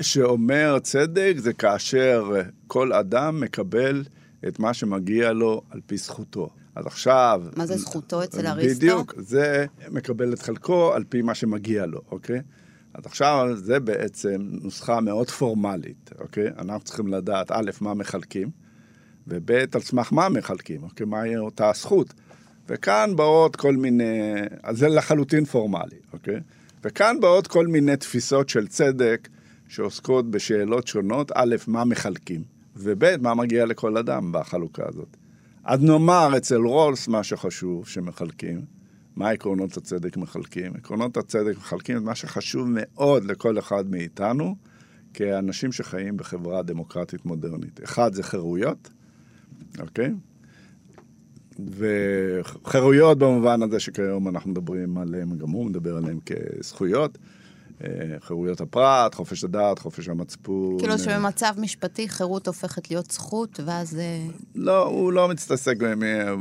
שאומר 0.01 0.79
צדק 0.79 1.35
זה 1.37 1.53
כאשר 1.53 2.33
כל 2.67 2.93
אדם 2.93 3.41
מקבל 3.41 4.05
את 4.49 4.59
מה 4.59 4.75
שמגיע 4.75 5.33
לו 5.33 5.63
על 5.71 5.81
פי 5.87 5.97
זכותו. 5.97 6.51
אז 6.77 6.87
עכשיו... 6.87 7.43
מה 7.57 7.67
זה 7.67 7.77
זכותו 7.77 8.25
אצל 8.25 8.47
אריסטו? 8.47 8.77
בדיוק, 8.77 9.15
זה 9.19 9.67
מקבל 9.91 10.33
את 10.33 10.43
חלקו 10.43 10.93
על 10.95 11.05
פי 11.09 11.23
מה 11.23 11.35
שמגיע 11.35 11.87
לו, 11.87 12.01
אוקיי? 12.11 12.41
אז 12.95 13.07
עכשיו 13.07 13.49
זה 13.55 13.81
בעצם 13.81 14.37
נוסחה 14.41 15.01
מאוד 15.01 15.31
פורמלית, 15.31 16.11
אוקיי? 16.19 16.49
אנחנו 16.59 16.85
צריכים 16.85 17.07
לדעת, 17.07 17.51
א', 17.51 17.71
מה 17.81 17.95
מחלקים, 17.95 18.51
וב', 19.27 19.51
על 19.51 19.81
סמך 19.81 20.13
מה 20.13 20.29
מחלקים, 20.29 20.83
אוקיי? 20.83 21.07
מהי 21.07 21.37
אותה 21.37 21.71
הזכות. 21.71 22.15
וכאן 22.69 23.17
באות 23.17 23.57
כל 23.57 23.77
מיני, 23.77 24.33
אז 24.63 24.79
זה 24.79 24.89
לחלוטין 24.89 25.45
פורמלי, 25.45 25.99
אוקיי? 26.13 26.41
וכאן 26.85 27.17
באות 27.21 27.47
כל 27.47 27.67
מיני 27.67 27.97
תפיסות 27.97 28.49
של 28.49 28.69
צדק 28.69 29.29
שעוסקות 29.69 30.31
בשאלות 30.31 30.87
שונות, 30.87 31.33
א', 31.35 31.57
מה 31.67 31.85
מחלקים, 31.85 32.43
וב', 32.77 33.23
מה 33.23 33.35
מגיע 33.35 33.67
לכל 33.67 33.97
אדם 33.97 34.33
בחלוקה 34.33 34.83
הזאת. 34.89 35.17
אז 35.67 35.83
נאמר 35.83 36.37
אצל 36.37 36.57
רולס 36.57 37.09
מה 37.09 37.23
שחשוב 37.25 37.89
שמחלקים, 37.89 38.61
מה 39.17 39.31
עקרונות 39.31 39.77
הצדק 39.77 40.17
מחלקים? 40.17 40.75
עקרונות 40.77 41.17
הצדק 41.17 41.57
מחלקים 41.59 41.97
את 41.97 42.03
מה 42.03 42.15
שחשוב 42.15 42.69
מאוד 42.71 43.25
לכל 43.25 43.59
אחד 43.59 43.91
מאיתנו 43.91 44.57
כאנשים 45.15 45.73
שחיים 45.73 46.17
בחברה 46.17 46.63
דמוקרטית 46.63 47.27
מודרנית. 47.27 47.81
אחד 47.85 48.15
זה 48.15 48.23
חירויות, 48.23 48.91
אוקיי? 49.81 50.13
וחירויות 51.77 53.19
במובן 53.19 53.63
הזה 53.63 53.81
שכיום 53.81 54.29
אנחנו 54.29 54.51
מדברים 54.51 54.99
עליהן, 54.99 55.39
גם 55.39 55.51
הוא 55.51 55.67
מדבר 55.67 55.97
עליהן 55.97 56.19
כזכויות. 56.27 57.19
אה, 57.85 57.89
חירויות 58.21 58.61
הפרט, 58.61 59.15
חופש 59.15 59.45
הדת, 59.45 59.79
חופש 59.79 60.09
המצפון. 60.09 60.79
כאילו 60.79 60.99
שבמצב 60.99 61.55
משפטי 61.59 62.09
חירות 62.09 62.47
הופכת 62.47 62.91
להיות 62.91 63.11
זכות, 63.11 63.61
ואז... 63.65 63.99
אה, 63.99 64.27
לא, 64.55 64.87
הוא 64.87 65.13
לא 65.13 65.29
מתעסק, 65.29 65.75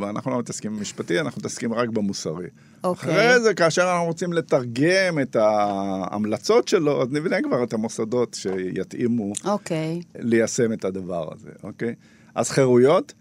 אנחנו 0.10 0.32
לא 0.32 0.40
מתעסקים 0.40 0.76
במשפטי, 0.76 1.20
אנחנו 1.20 1.40
מתעסקים 1.40 1.74
רק 1.74 1.90
במוסרי. 1.90 2.48
אוקיי. 2.84 3.12
אחרי 3.12 3.40
זה, 3.40 3.54
כאשר 3.54 3.82
אנחנו 3.92 4.06
רוצים 4.06 4.34
לתרגם 4.34 5.20
את 5.22 5.36
ההמלצות 5.36 6.68
שלו, 6.68 7.02
אז 7.02 7.08
נבנה 7.12 7.42
כבר 7.42 7.64
את 7.64 7.74
המוסדות 7.74 8.34
שיתאימו 8.34 9.34
אוקיי. 9.46 10.02
ליישם 10.16 10.74
את 10.74 10.86
הדבר 10.86 11.34
הזה, 11.34 11.50
אוקיי? 11.64 11.96
אז 12.36 12.50
חירויות, 12.50 13.14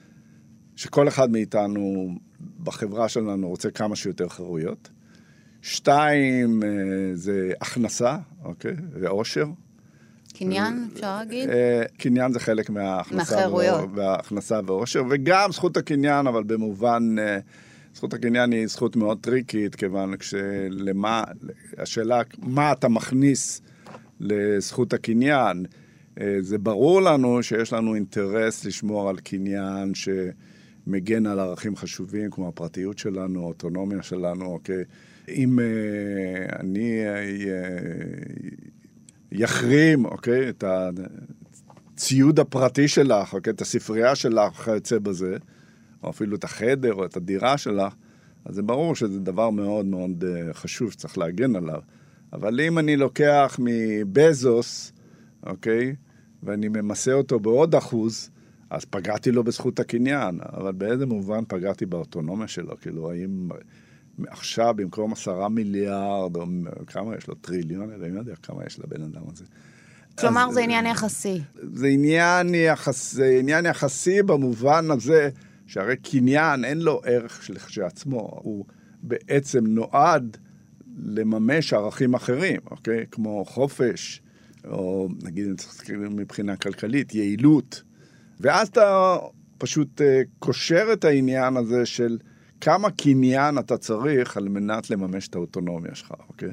שכל 0.76 1.08
אחד 1.08 1.30
מאיתנו 1.30 2.14
בחברה 2.62 3.08
שלנו 3.08 3.48
רוצה 3.48 3.70
כמה 3.70 3.96
שיותר 3.96 4.28
חירויות. 4.28 4.90
שתיים, 5.64 6.62
אה, 6.62 6.68
זה 7.14 7.52
הכנסה, 7.60 8.16
אוקיי? 8.44 8.74
ועושר. 8.92 9.46
קניין, 10.34 10.88
אפשר 10.92 11.16
להגיד? 11.16 11.48
אה, 11.48 11.82
קניין 11.98 12.32
זה 12.32 12.40
חלק 12.40 12.70
מההכנסה. 12.70 13.36
מהחירויות. 13.36 13.90
וההכנסה 13.94 14.60
ועושר, 14.66 15.02
וגם 15.10 15.52
זכות 15.52 15.76
הקניין, 15.76 16.26
אבל 16.26 16.42
במובן... 16.42 17.16
אה, 17.18 17.38
זכות 17.94 18.14
הקניין 18.14 18.52
היא 18.52 18.66
זכות 18.66 18.96
מאוד 18.96 19.18
טריקית, 19.20 19.74
כיוון 19.74 20.14
שלמה... 20.20 21.24
השאלה, 21.78 22.22
מה 22.38 22.72
אתה 22.72 22.88
מכניס 22.88 23.62
לזכות 24.20 24.92
הקניין? 24.92 25.66
זה 26.40 26.58
ברור 26.58 27.02
לנו 27.02 27.42
שיש 27.42 27.72
לנו 27.72 27.94
אינטרס 27.94 28.64
לשמור 28.64 29.08
על 29.08 29.16
קניין 29.18 29.92
שמגן 29.94 31.26
על 31.26 31.40
ערכים 31.40 31.76
חשובים, 31.76 32.30
כמו 32.30 32.48
הפרטיות 32.48 32.98
שלנו, 32.98 33.42
האוטונומיה 33.42 34.02
שלנו, 34.02 34.44
אוקיי? 34.44 34.84
אם 35.28 35.58
uh, 35.58 36.60
אני 36.60 37.00
יחרים, 39.32 40.04
אוקיי, 40.04 40.48
את 40.48 40.64
הציוד 41.94 42.40
הפרטי 42.40 42.88
שלך, 42.88 43.34
אוקיי, 43.34 43.52
את 43.52 43.60
הספרייה 43.60 44.14
שלך, 44.14 44.60
וכיוצא 44.60 44.98
בזה, 44.98 45.36
או 46.02 46.10
אפילו 46.10 46.36
את 46.36 46.44
החדר 46.44 46.94
או 46.94 47.04
את 47.04 47.16
הדירה 47.16 47.58
שלך, 47.58 47.94
אז 48.44 48.54
זה 48.54 48.62
ברור 48.62 48.94
שזה 48.94 49.20
דבר 49.20 49.50
מאוד 49.50 49.86
מאוד 49.86 50.24
חשוב 50.52 50.92
שצריך 50.92 51.18
להגן 51.18 51.56
עליו. 51.56 51.80
אבל 52.32 52.60
אם 52.60 52.78
אני 52.78 52.96
לוקח 52.96 53.58
מבזוס, 53.62 54.92
אוקיי, 55.46 55.94
ואני 56.42 56.68
ממסה 56.68 57.12
אותו 57.12 57.40
בעוד 57.40 57.74
אחוז, 57.74 58.30
אז 58.70 58.84
פגעתי 58.84 59.30
לו 59.30 59.44
בזכות 59.44 59.80
הקניין, 59.80 60.38
אבל 60.52 60.72
באיזה 60.72 61.06
מובן 61.06 61.44
פגעתי 61.48 61.86
באוטונומיה 61.86 62.48
שלו? 62.48 62.76
כאילו, 62.80 63.10
האם 63.10 63.48
עכשיו 64.28 64.74
במקום 64.76 65.12
עשרה 65.12 65.48
מיליארד, 65.48 66.36
או 66.36 66.46
כמה 66.86 67.16
יש 67.16 67.26
לו? 67.28 67.34
טריליון? 67.34 67.90
אני 67.90 68.14
לא 68.14 68.18
יודע 68.18 68.34
כמה 68.42 68.64
יש 68.66 68.78
לבן 68.78 69.02
אדם 69.02 69.22
הזה. 69.32 69.44
כלומר, 70.18 70.50
זה 70.50 70.60
עניין 70.60 70.86
יחסי. 70.86 71.40
זה 71.72 71.86
עניין, 71.86 72.54
יחס, 72.54 73.12
זה 73.12 73.36
עניין 73.40 73.66
יחסי 73.66 74.22
במובן 74.22 74.90
הזה 74.90 75.30
שהרי 75.66 75.96
קניין 75.96 76.64
אין 76.64 76.78
לו 76.78 77.00
ערך 77.04 77.50
כשלעצמו, 77.66 78.40
הוא 78.42 78.64
בעצם 79.02 79.66
נועד 79.66 80.36
לממש 80.98 81.72
ערכים 81.72 82.14
אחרים, 82.14 82.60
אוקיי? 82.70 83.04
כמו 83.10 83.44
חופש, 83.44 84.22
או 84.64 85.08
נגיד 85.22 85.46
מבחינה 86.10 86.56
כלכלית, 86.56 87.14
יעילות. 87.14 87.82
ואז 88.40 88.68
אתה 88.68 89.16
פשוט 89.58 90.00
אה, 90.00 90.04
קושר 90.38 90.88
את 90.92 91.04
העניין 91.04 91.56
הזה 91.56 91.86
של 91.86 92.18
כמה 92.64 92.90
קניין 92.90 93.58
אתה 93.58 93.76
צריך 93.76 94.36
על 94.36 94.48
מנת 94.48 94.90
לממש 94.90 95.28
את 95.28 95.34
האוטונומיה 95.34 95.94
שלך, 95.94 96.12
אוקיי? 96.28 96.48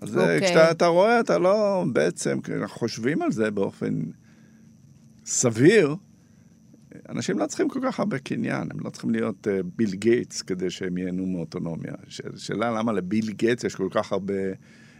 אז 0.00 0.16
אוקיי. 0.16 0.34
אוקיי. 0.34 0.50
כשאתה 0.50 0.86
רואה, 0.86 1.20
אתה 1.20 1.38
לא 1.38 1.84
בעצם, 1.92 2.38
אנחנו 2.56 2.78
חושבים 2.78 3.22
על 3.22 3.32
זה 3.32 3.50
באופן 3.50 4.00
סביר, 5.24 5.96
אנשים 7.08 7.38
לא 7.38 7.46
צריכים 7.46 7.68
כל 7.68 7.80
כך 7.82 8.00
הרבה 8.00 8.18
קניין, 8.18 8.68
הם 8.70 8.80
לא 8.84 8.90
צריכים 8.90 9.10
להיות 9.10 9.46
אה, 9.46 9.66
ביל 9.76 9.94
גייטס 9.94 10.42
כדי 10.42 10.70
שהם 10.70 10.98
ייהנו 10.98 11.26
מאוטונומיה. 11.26 11.92
השאלה 12.34 12.70
למה 12.70 12.92
לביל 12.92 13.30
גייטס 13.30 13.64
יש 13.64 13.74
כל 13.74 13.88
כך 13.90 14.12
הרבה 14.12 14.34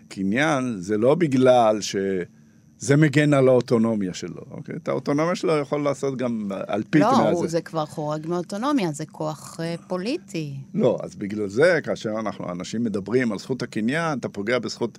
קניין, 0.09 0.77
זה 0.79 0.99
לא 0.99 1.15
בגלל 1.15 1.81
שזה 2.81 2.97
מגן 2.97 3.35
על 3.35 3.49
האוטונומיה 3.49 4.15
שלו, 4.15 4.43
אוקיי? 4.51 4.77
את 4.77 4.89
האוטונומיה 4.89 5.35
שלו 5.35 5.57
יכול 5.57 5.85
לעשות 5.85 6.17
גם 6.19 6.49
אלפית 6.71 7.03
לא, 7.03 7.13
מהזה. 7.13 7.31
הוא- 7.31 7.49
זה 7.49 7.61
כבר 7.61 7.87
חורג 7.87 8.27
מאוטונומיה, 8.27 8.93
זה 8.93 9.07
כוח 9.07 9.57
אה, 9.61 9.75
פוליטי. 9.89 10.55
לא, 10.75 10.99
אז 11.03 11.15
בגלל 11.15 11.49
זה, 11.49 11.79
כאשר 11.83 12.11
אנחנו, 12.19 12.53
אנשים 12.53 12.85
מדברים 12.85 13.33
על 13.33 13.39
זכות 13.39 13.63
הקניין, 13.63 14.19
אתה 14.19 14.29
פוגע 14.29 14.59
בזכות... 14.59 14.99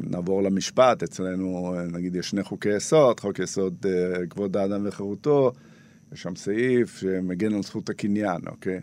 נעבור 0.00 0.42
למשפט, 0.42 1.02
אצלנו 1.02 1.74
נגיד 1.92 2.14
יש 2.16 2.30
שני 2.30 2.42
חוקי 2.42 2.76
יסוד, 2.76 3.20
חוק 3.20 3.38
יסוד 3.38 3.74
אה, 3.86 4.26
כבוד 4.26 4.56
האדם 4.56 4.82
וחירותו, 4.88 5.52
יש 6.12 6.22
שם 6.22 6.36
סעיף 6.36 6.98
שמגן 6.98 7.54
על 7.54 7.62
זכות 7.62 7.90
הקניין, 7.90 8.40
אוקיי? 8.46 8.80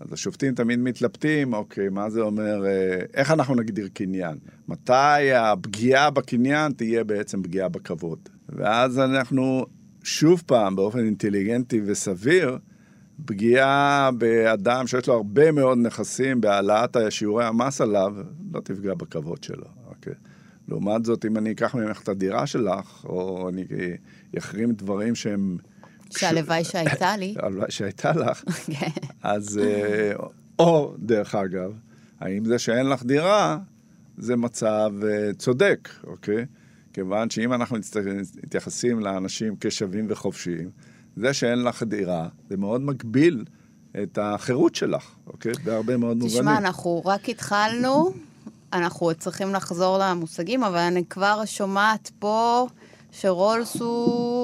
אז 0.00 0.12
השופטים 0.12 0.54
תמיד 0.54 0.78
מתלבטים, 0.78 1.52
אוקיי, 1.52 1.88
מה 1.88 2.10
זה 2.10 2.20
אומר, 2.20 2.66
אה, 2.66 3.00
איך 3.14 3.30
אנחנו 3.30 3.54
נגדיר 3.54 3.88
קניין? 3.94 4.38
מתי 4.68 5.32
הפגיעה 5.32 6.10
בקניין 6.10 6.72
תהיה 6.72 7.04
בעצם 7.04 7.42
פגיעה 7.42 7.68
בכבוד? 7.68 8.18
ואז 8.48 8.98
אנחנו 8.98 9.66
שוב 10.02 10.42
פעם, 10.46 10.76
באופן 10.76 10.98
אינטליגנטי 10.98 11.80
וסביר, 11.86 12.58
פגיעה 13.24 14.10
באדם 14.18 14.86
שיש 14.86 15.06
לו 15.06 15.14
הרבה 15.14 15.52
מאוד 15.52 15.78
נכסים 15.78 16.40
בהעלאת 16.40 16.96
שיעורי 17.10 17.44
המס 17.44 17.80
עליו, 17.80 18.14
לא 18.52 18.60
תפגע 18.60 18.94
בכבוד 18.94 19.44
שלו, 19.44 19.66
אוקיי? 19.86 20.14
לעומת 20.68 21.04
זאת, 21.04 21.24
אם 21.24 21.36
אני 21.36 21.50
אקח 21.50 21.74
ממך 21.74 22.02
את 22.02 22.08
הדירה 22.08 22.46
שלך, 22.46 23.04
או 23.04 23.48
אני 23.48 23.64
אחרים 24.38 24.72
דברים 24.72 25.14
שהם... 25.14 25.56
שהלוואי 26.10 26.64
שהייתה 26.64 27.16
לי. 27.16 27.34
הלוואי 27.42 27.70
שהייתה 27.70 28.12
לך, 28.12 28.42
כן. 28.80 28.88
אז... 29.22 29.58
אה, 29.58 30.12
או, 30.58 30.94
דרך 30.98 31.34
אגב, 31.34 31.72
האם 32.20 32.44
זה 32.44 32.58
שאין 32.58 32.86
לך 32.86 33.02
דירה, 33.02 33.58
זה 34.18 34.36
מצב 34.36 34.92
אה, 35.02 35.30
צודק, 35.38 35.88
אוקיי? 36.04 36.46
כיוון 36.92 37.30
שאם 37.30 37.52
אנחנו 37.52 37.76
מתייחסים 38.42 39.00
לאנשים 39.00 39.54
כשווים 39.60 40.06
וחופשיים, 40.08 40.70
זה 41.16 41.34
שאין 41.34 41.64
לך 41.64 41.82
דירה, 41.82 42.28
זה 42.50 42.56
מאוד 42.56 42.80
מגביל 42.80 43.44
את 44.02 44.18
החירות 44.22 44.74
שלך, 44.74 45.10
אוקיי? 45.26 45.52
בהרבה 45.64 45.96
מאוד 45.96 46.16
מובנים. 46.16 46.40
תשמע, 46.42 46.58
אנחנו 46.58 47.02
רק 47.04 47.28
התחלנו, 47.28 48.12
אנחנו 48.72 49.06
עוד 49.06 49.16
צריכים 49.16 49.54
לחזור 49.54 49.98
למושגים, 49.98 50.64
אבל 50.64 50.78
אני 50.78 51.04
כבר 51.04 51.42
שומעת 51.44 52.10
פה 52.18 52.66
שרולס 53.12 53.76
הוא 53.76 54.39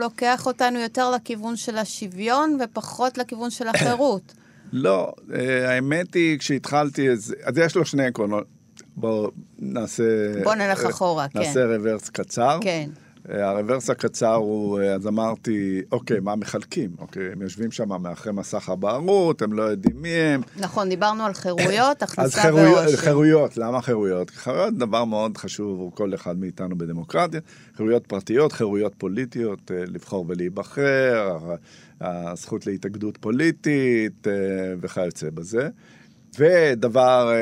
לוקח 0.00 0.46
אותנו 0.46 0.78
יותר 0.78 1.10
לכיוון 1.10 1.56
של 1.56 1.78
השוויון 1.78 2.58
ופחות 2.60 3.18
לכיוון 3.18 3.50
של 3.50 3.68
החירות. 3.68 4.34
לא, 4.72 5.12
אה, 5.34 5.74
האמת 5.74 6.14
היא, 6.14 6.38
כשהתחלתי, 6.38 7.10
אז, 7.10 7.34
אז 7.42 7.58
יש 7.58 7.76
לו 7.76 7.84
שני 7.84 8.06
עקרונות. 8.06 8.44
בואו 8.96 9.30
נעשה... 9.58 10.02
בוא 10.44 10.54
נלך 10.54 10.84
אה, 10.84 10.90
אחורה, 10.90 11.28
כן. 11.28 11.38
נעשה 11.38 11.66
רוורס 11.66 12.08
קצר. 12.08 12.58
כן. 12.62 12.90
אה, 13.28 13.48
הרוורס 13.48 13.90
הקצר 13.90 14.34
הוא, 14.34 14.80
אה, 14.80 14.94
אז 14.94 15.06
אמרתי, 15.06 15.82
אוקיי, 15.92 16.20
מה 16.20 16.36
מחלקים? 16.36 16.90
אוקיי, 16.98 17.32
הם 17.32 17.42
יושבים 17.42 17.70
שם 17.70 18.02
מאחורי 18.02 18.32
מסך 18.32 18.68
הבערות, 18.68 19.42
הם 19.42 19.52
לא 19.52 19.62
יודעים 19.62 20.02
מי 20.02 20.08
הם. 20.08 20.40
נכון, 20.56 20.88
דיברנו 20.88 21.24
על 21.24 21.34
חירויות, 21.34 22.02
אז 22.02 22.08
הכנסה 22.10 22.42
חירויות, 22.42 22.76
ועושר. 22.76 22.96
חירויות, 22.96 23.56
למה 23.56 23.82
חירויות? 23.82 24.30
חירויות 24.30 24.74
דבר 24.74 25.04
מאוד 25.04 25.36
חשוב 25.36 25.72
עבור 25.72 25.94
כל 25.94 26.14
אחד 26.14 26.38
מאיתנו 26.38 26.78
בדמוקרטיה. 26.78 27.40
חירויות 27.76 28.06
פרטיות, 28.06 28.52
חירויות 28.52 28.92
פוליטיות, 28.98 29.70
אה, 29.70 29.84
לבחור 29.86 30.24
ולהיבחר, 30.28 31.38
הזכות 32.00 32.66
להתאגדות 32.66 33.16
פוליטית 33.16 34.26
וכיוצא 34.80 35.30
בזה. 35.30 35.68
ודבר 36.38 37.32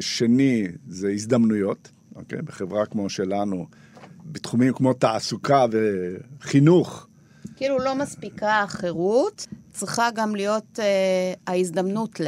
שני 0.00 0.66
זה 0.88 1.10
הזדמנויות, 1.10 1.90
אוקיי? 2.16 2.42
בחברה 2.42 2.86
כמו 2.86 3.08
שלנו, 3.08 3.66
בתחומים 4.32 4.72
כמו 4.72 4.92
תעסוקה 4.92 5.66
וחינוך, 5.70 7.08
כאילו 7.58 7.78
לא 7.78 7.94
מספיקה 7.94 8.62
החירות, 8.62 9.46
צריכה 9.72 10.08
גם 10.14 10.36
להיות 10.36 10.78
אה, 10.78 11.32
ההזדמנות 11.46 12.20
ל... 12.20 12.26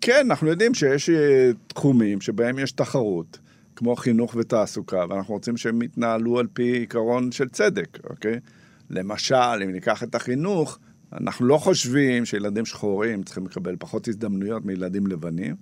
כן, 0.00 0.26
אנחנו 0.26 0.48
יודעים 0.48 0.74
שיש 0.74 1.10
אה, 1.10 1.50
תחומים 1.66 2.20
שבהם 2.20 2.58
יש 2.58 2.72
תחרות, 2.72 3.38
כמו 3.76 3.96
חינוך 3.96 4.34
ותעסוקה, 4.38 5.04
ואנחנו 5.08 5.34
רוצים 5.34 5.56
שהם 5.56 5.82
יתנהלו 5.82 6.38
על 6.38 6.46
פי 6.52 6.62
עיקרון 6.62 7.32
של 7.32 7.48
צדק, 7.48 7.98
אוקיי? 8.10 8.40
למשל, 8.90 9.62
אם 9.64 9.70
ניקח 9.72 10.02
את 10.02 10.14
החינוך, 10.14 10.78
אנחנו 11.12 11.46
לא 11.46 11.58
חושבים 11.58 12.24
שילדים 12.24 12.66
שחורים 12.66 13.22
צריכים 13.22 13.46
לקבל 13.46 13.76
פחות 13.78 14.08
הזדמנויות 14.08 14.64
מילדים 14.64 15.06
לבנים, 15.06 15.54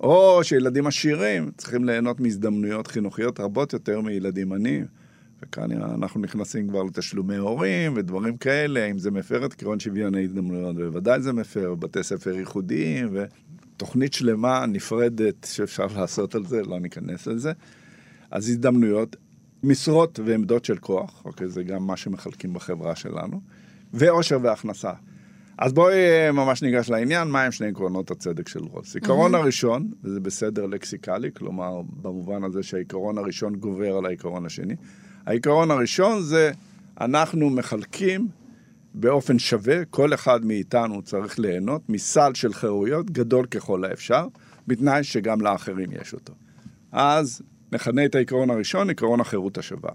או 0.00 0.44
שילדים 0.44 0.86
עשירים 0.86 1.50
צריכים 1.56 1.84
ליהנות 1.84 2.20
מהזדמנויות 2.20 2.86
חינוכיות 2.86 3.40
רבות 3.40 3.72
יותר 3.72 4.00
מילדים 4.00 4.52
עניים. 4.52 5.01
וכאן 5.42 5.72
אנחנו 5.72 6.20
נכנסים 6.20 6.68
כבר 6.68 6.82
לתשלומי 6.82 7.36
הורים 7.36 7.92
ודברים 7.96 8.36
כאלה, 8.36 8.86
אם 8.86 8.98
זה 8.98 9.10
מפר 9.10 9.46
את 9.46 9.52
עקרון 9.52 9.80
שוויון 9.80 10.14
ההזדמנויות, 10.14 10.76
בוודאי 10.76 11.22
זה 11.22 11.32
מפר, 11.32 11.74
בתי 11.74 12.02
ספר 12.02 12.38
ייחודיים 12.38 13.08
ותוכנית 13.12 14.12
שלמה 14.12 14.66
נפרדת 14.66 15.46
שאפשר 15.50 15.86
לעשות 15.96 16.34
על 16.34 16.46
זה, 16.46 16.62
לא 16.62 16.80
ניכנס 16.80 17.26
לזה. 17.26 17.52
אז 18.30 18.48
הזדמנויות, 18.48 19.16
משרות 19.62 20.20
ועמדות 20.24 20.64
של 20.64 20.78
כוח, 20.78 21.22
אוקיי, 21.24 21.48
זה 21.48 21.62
גם 21.62 21.86
מה 21.86 21.96
שמחלקים 21.96 22.54
בחברה 22.54 22.96
שלנו, 22.96 23.40
ועושר 23.92 24.38
והכנסה. 24.42 24.92
אז 25.58 25.72
בואי 25.72 25.94
אה, 25.94 26.32
ממש 26.32 26.62
ניגש 26.62 26.90
לעניין, 26.90 27.28
מה 27.28 27.42
הם 27.42 27.52
שני 27.52 27.68
עקרונות 27.68 28.10
הצדק 28.10 28.48
של 28.48 28.60
רולס. 28.60 28.94
עיקרון 28.94 29.34
הראשון, 29.34 29.90
וזה 30.04 30.20
בסדר 30.20 30.66
לקסיקלי, 30.66 31.30
כלומר, 31.32 31.80
במובן 32.02 32.44
הזה 32.44 32.62
שהעיקרון 32.62 33.18
הראשון 33.18 33.56
גובר 33.56 33.96
על 33.96 34.06
העיקרון 34.06 34.46
השני, 34.46 34.74
העיקרון 35.26 35.70
הראשון 35.70 36.22
זה, 36.22 36.50
אנחנו 37.00 37.50
מחלקים 37.50 38.28
באופן 38.94 39.38
שווה, 39.38 39.84
כל 39.84 40.14
אחד 40.14 40.44
מאיתנו 40.44 41.02
צריך 41.02 41.38
ליהנות 41.38 41.82
מסל 41.88 42.34
של 42.34 42.52
חירויות 42.52 43.10
גדול 43.10 43.46
ככל 43.46 43.84
האפשר, 43.84 44.26
בתנאי 44.66 45.04
שגם 45.04 45.40
לאחרים 45.40 45.88
יש 46.02 46.12
אותו. 46.12 46.32
אז 46.92 47.42
נכנה 47.72 48.04
את 48.04 48.14
העיקרון 48.14 48.50
הראשון, 48.50 48.90
עקרון 48.90 49.20
החירות 49.20 49.58
השווה. 49.58 49.90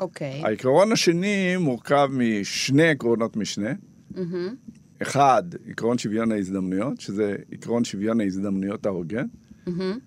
אוקיי. 0.00 0.42
העיקרון 0.44 0.92
השני 0.92 1.56
מורכב 1.56 2.08
משני 2.12 2.88
עקרונות 2.88 3.36
משנה. 3.36 3.70
מהמם. 4.10 4.54
אחד, 5.02 5.42
עקרון 5.70 5.98
שוויון 5.98 6.32
ההזדמנויות, 6.32 7.00
שזה 7.00 7.36
עקרון 7.52 7.84
שוויון 7.84 8.20
ההזדמנויות 8.20 8.86
ההוגן. 8.86 9.26
מהמם. 9.66 9.98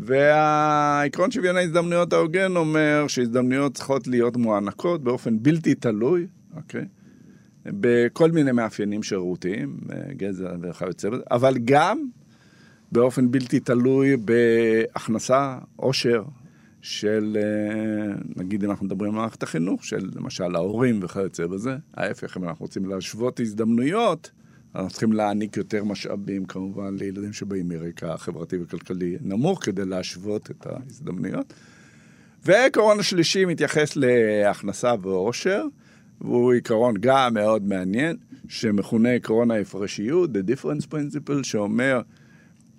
והעקרון 0.00 1.30
שוויון 1.30 1.56
ההזדמנויות 1.56 2.12
ההוגן 2.12 2.56
אומר 2.56 3.04
שהזדמנויות 3.08 3.74
צריכות 3.74 4.06
להיות 4.06 4.36
מוענקות 4.36 5.04
באופן 5.04 5.42
בלתי 5.42 5.74
תלוי, 5.74 6.26
אוקיי? 6.56 6.84
בכל 7.66 8.30
מיני 8.30 8.52
מאפיינים 8.52 9.02
שירותיים, 9.02 9.76
גזע 10.10 10.52
וכיוצא 10.62 11.10
בזה, 11.10 11.22
אבל 11.30 11.58
גם 11.64 12.08
באופן 12.92 13.30
בלתי 13.30 13.60
תלוי 13.60 14.16
בהכנסה, 14.16 15.58
עושר 15.76 16.24
של, 16.80 17.38
אה, 17.40 18.14
נגיד 18.36 18.64
אם 18.64 18.70
אנחנו 18.70 18.86
מדברים 18.86 19.12
על 19.12 19.18
מערכת 19.18 19.42
החינוך, 19.42 19.84
של 19.84 20.10
למשל 20.14 20.56
ההורים 20.56 21.00
וכיוצא 21.02 21.46
בזה. 21.46 21.76
ההפך, 21.94 22.36
אם 22.36 22.44
אנחנו 22.44 22.64
רוצים 22.64 22.86
להשוות 22.86 23.40
הזדמנויות, 23.40 24.30
אנחנו 24.76 24.90
צריכים 24.90 25.12
להעניק 25.12 25.56
יותר 25.56 25.84
משאבים 25.84 26.44
כמובן 26.44 26.96
לילדים 26.96 27.32
שבאים 27.32 27.68
מרקע 27.68 28.16
חברתי 28.16 28.56
וכלכלי 28.62 29.16
נמוך 29.20 29.64
כדי 29.64 29.84
להשוות 29.84 30.50
את 30.50 30.66
ההזדמנויות. 30.66 31.52
והעיקרון 32.44 33.00
השלישי 33.00 33.44
מתייחס 33.44 33.96
להכנסה 33.96 34.94
ועושר, 35.02 35.64
והוא 36.20 36.52
עיקרון 36.52 36.94
גם 37.00 37.34
מאוד 37.34 37.68
מעניין, 37.68 38.16
שמכונה 38.48 39.10
עקרון 39.10 39.50
ההפרשיות, 39.50 40.30
The 40.30 40.50
Difference 40.50 40.86
Principle, 40.86 41.42
שאומר 41.42 42.00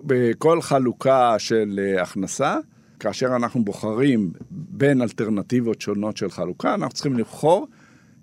בכל 0.04 0.62
חלוקה 0.62 1.36
של 1.40 1.80
הכנסה, 2.02 2.58
כאשר 3.00 3.36
אנחנו 3.36 3.66
בוחרים 3.66 4.32
בין 4.52 5.02
אלטרנטיבות 5.02 5.82
שונות 5.82 6.18
של 6.18 6.30
חלוקה, 6.30 6.74
אנחנו 6.74 6.94
צריכים 6.94 7.18
לבחור 7.18 7.68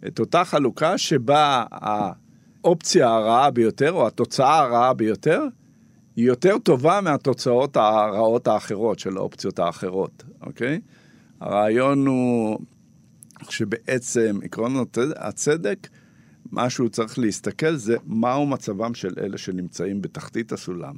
את 0.07 0.19
אותה 0.19 0.45
חלוקה 0.45 0.99
שבה 0.99 1.65
האופציה 2.65 3.09
הרעה 3.09 3.51
ביותר, 3.51 3.93
או 3.93 4.07
התוצאה 4.07 4.59
הרעה 4.59 4.95
ביותר, 4.95 5.43
היא 6.17 6.27
יותר 6.27 6.59
טובה 6.59 7.01
מהתוצאות 7.01 7.77
הרעות 7.77 8.49
האחרות 8.49 8.99
של 8.99 9.17
האופציות 9.17 9.59
האחרות, 9.59 10.23
אוקיי? 10.43 10.81
הרעיון 11.41 12.07
הוא 12.07 12.59
שבעצם 13.49 14.39
עקרון 14.43 14.77
הצד- 14.77 15.13
הצדק, 15.17 15.89
מה 16.51 16.71
שהוא 16.71 16.89
צריך 16.89 17.19
להסתכל 17.19 17.77
זה 17.77 17.97
מהו 18.07 18.47
מצבם 18.47 18.95
של 18.95 19.15
אלה 19.19 19.39
שנמצאים 19.39 20.03
בתחתית 20.03 20.53
הסולם. 20.53 20.95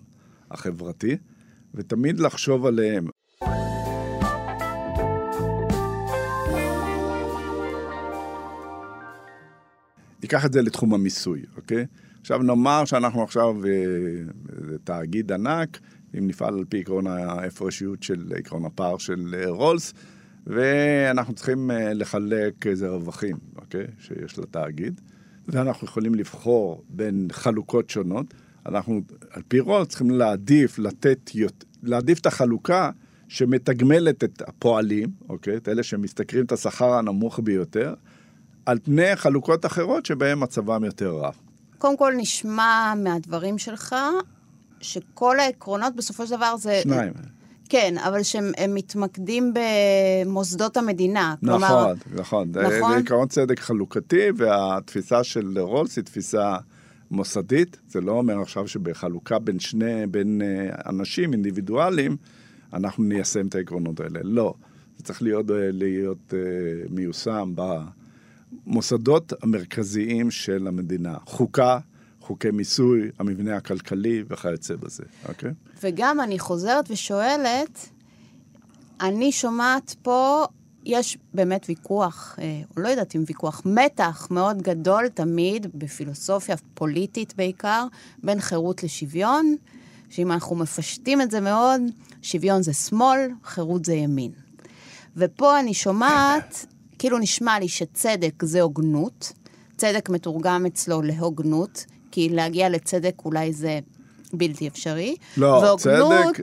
החברתי, 0.50 1.16
ותמיד 1.74 2.20
לחשוב 2.20 2.66
עליהם. 2.66 3.08
ניקח 10.22 10.44
את 10.44 10.52
זה 10.52 10.62
לתחום 10.62 10.94
המיסוי, 10.94 11.42
אוקיי? 11.56 11.86
עכשיו 12.20 12.38
נאמר 12.38 12.84
שאנחנו 12.84 13.22
עכשיו 13.22 13.56
אה, 13.66 13.70
תאגיד 14.84 15.32
ענק, 15.32 15.78
אם 16.18 16.26
נפעל 16.26 16.54
על 16.54 16.64
פי 16.68 16.80
עקרון 16.80 17.06
ההפרשיות 17.06 18.02
של 18.02 18.32
עקרון 18.36 18.64
הפער 18.64 18.98
של 18.98 19.34
אה, 19.38 19.50
רולס, 19.50 19.94
ואנחנו 20.46 21.34
צריכים 21.34 21.70
אה, 21.70 21.94
לחלק 21.94 22.66
איזה 22.66 22.88
רווחים, 22.88 23.36
אוקיי? 23.56 23.86
שיש 23.98 24.38
לתאגיד, 24.38 25.00
ואנחנו 25.48 25.86
יכולים 25.86 26.14
לבחור 26.14 26.84
בין 26.88 27.28
חלוקות 27.32 27.90
שונות. 27.90 28.34
אנחנו, 28.66 29.00
על 29.30 29.42
פי 29.48 29.60
רולס, 29.60 29.88
צריכים 29.88 30.10
להעדיף, 30.10 30.78
לתת, 30.78 31.30
להעדיף 31.82 32.20
את 32.20 32.26
החלוקה 32.26 32.90
שמתגמלת 33.28 34.24
את 34.24 34.42
הפועלים, 34.46 35.08
אוקיי? 35.28 35.56
את 35.56 35.68
אלה 35.68 35.82
שמשתכרים 35.82 36.44
את 36.44 36.52
השכר 36.52 36.92
הנמוך 36.92 37.40
ביותר, 37.44 37.94
על 38.66 38.78
פני 38.84 39.16
חלוקות 39.16 39.66
אחרות 39.66 40.06
שבהן 40.06 40.38
מצבם 40.42 40.84
יותר 40.84 41.10
רע. 41.10 41.30
קודם 41.78 41.96
כל 41.96 42.12
נשמע 42.16 42.94
מהדברים 42.96 43.58
שלך, 43.58 43.96
שכל 44.80 45.40
העקרונות 45.40 45.96
בסופו 45.96 46.26
של 46.26 46.36
דבר 46.36 46.56
זה... 46.56 46.80
שניים. 46.82 47.12
כן, 47.68 47.94
אבל 47.98 48.22
שהם 48.22 48.52
מתמקדים 48.68 49.54
במוסדות 49.54 50.76
המדינה. 50.76 51.34
נכון, 51.42 51.60
כלומר, 51.60 51.92
נכון. 52.14 52.52
נכון. 52.52 52.52
זה 52.52 52.96
עקרון 52.96 53.28
צדק 53.28 53.60
חלוקתי, 53.60 54.28
והתפיסה 54.36 55.24
של 55.24 55.58
רולס 55.58 55.96
היא 55.96 56.04
תפיסה 56.04 56.56
מוסדית. 57.10 57.76
זה 57.88 58.00
לא 58.00 58.12
אומר 58.12 58.40
עכשיו 58.40 58.68
שבחלוקה 58.68 59.38
בין 59.38 59.58
שני, 59.58 60.06
בין 60.06 60.42
אה, 60.42 60.90
אנשים 60.90 61.32
אינדיבידואלים, 61.32 62.16
אנחנו 62.72 63.04
ניישם 63.04 63.46
את 63.46 63.54
העקרונות 63.54 64.00
האלה. 64.00 64.20
לא. 64.22 64.54
זה 64.96 65.04
צריך 65.04 65.22
להיות, 65.22 65.50
אה, 65.50 65.56
להיות 65.72 66.34
אה, 66.34 66.38
מיושם 66.90 67.52
במוסדות 68.66 69.32
המרכזיים 69.42 70.30
של 70.30 70.66
המדינה. 70.66 71.14
חוקה, 71.26 71.78
חוקי 72.20 72.50
מיסוי, 72.50 73.10
המבנה 73.18 73.56
הכלכלי 73.56 74.24
וכיוצא 74.28 74.76
בזה, 74.76 75.04
אוקיי? 75.28 75.50
וגם 75.82 76.20
אני 76.20 76.38
חוזרת 76.38 76.90
ושואלת, 76.90 77.88
אני 79.00 79.32
שומעת 79.32 79.94
פה, 80.02 80.44
יש 80.84 81.18
באמת 81.34 81.66
ויכוח, 81.68 82.38
אה, 82.38 82.60
לא 82.76 82.88
יודעת 82.88 83.16
אם 83.16 83.24
ויכוח, 83.26 83.62
מתח 83.64 84.28
מאוד 84.30 84.62
גדול 84.62 85.08
תמיד, 85.08 85.66
בפילוסופיה 85.74 86.56
פוליטית 86.74 87.34
בעיקר, 87.36 87.86
בין 88.22 88.40
חירות 88.40 88.82
לשוויון, 88.82 89.56
שאם 90.10 90.32
אנחנו 90.32 90.56
מפשטים 90.56 91.20
את 91.20 91.30
זה 91.30 91.40
מאוד, 91.40 91.80
שוויון 92.22 92.62
זה 92.62 92.72
שמאל, 92.72 93.20
חירות 93.44 93.84
זה 93.84 93.94
ימין. 93.94 94.32
ופה 95.16 95.60
אני 95.60 95.74
שומעת, 95.74 96.66
כאילו 96.98 97.18
נשמע 97.18 97.58
לי 97.58 97.68
שצדק 97.68 98.42
זה 98.42 98.60
הוגנות, 98.60 99.32
צדק 99.76 100.08
מתורגם 100.10 100.66
אצלו 100.66 101.02
להוגנות, 101.02 101.86
כי 102.10 102.28
להגיע 102.28 102.68
לצדק 102.68 103.14
אולי 103.24 103.52
זה 103.52 103.78
בלתי 104.32 104.68
אפשרי. 104.68 105.16
לא, 105.36 105.76
צדק, 105.78 105.92
והוגנות 105.98 106.36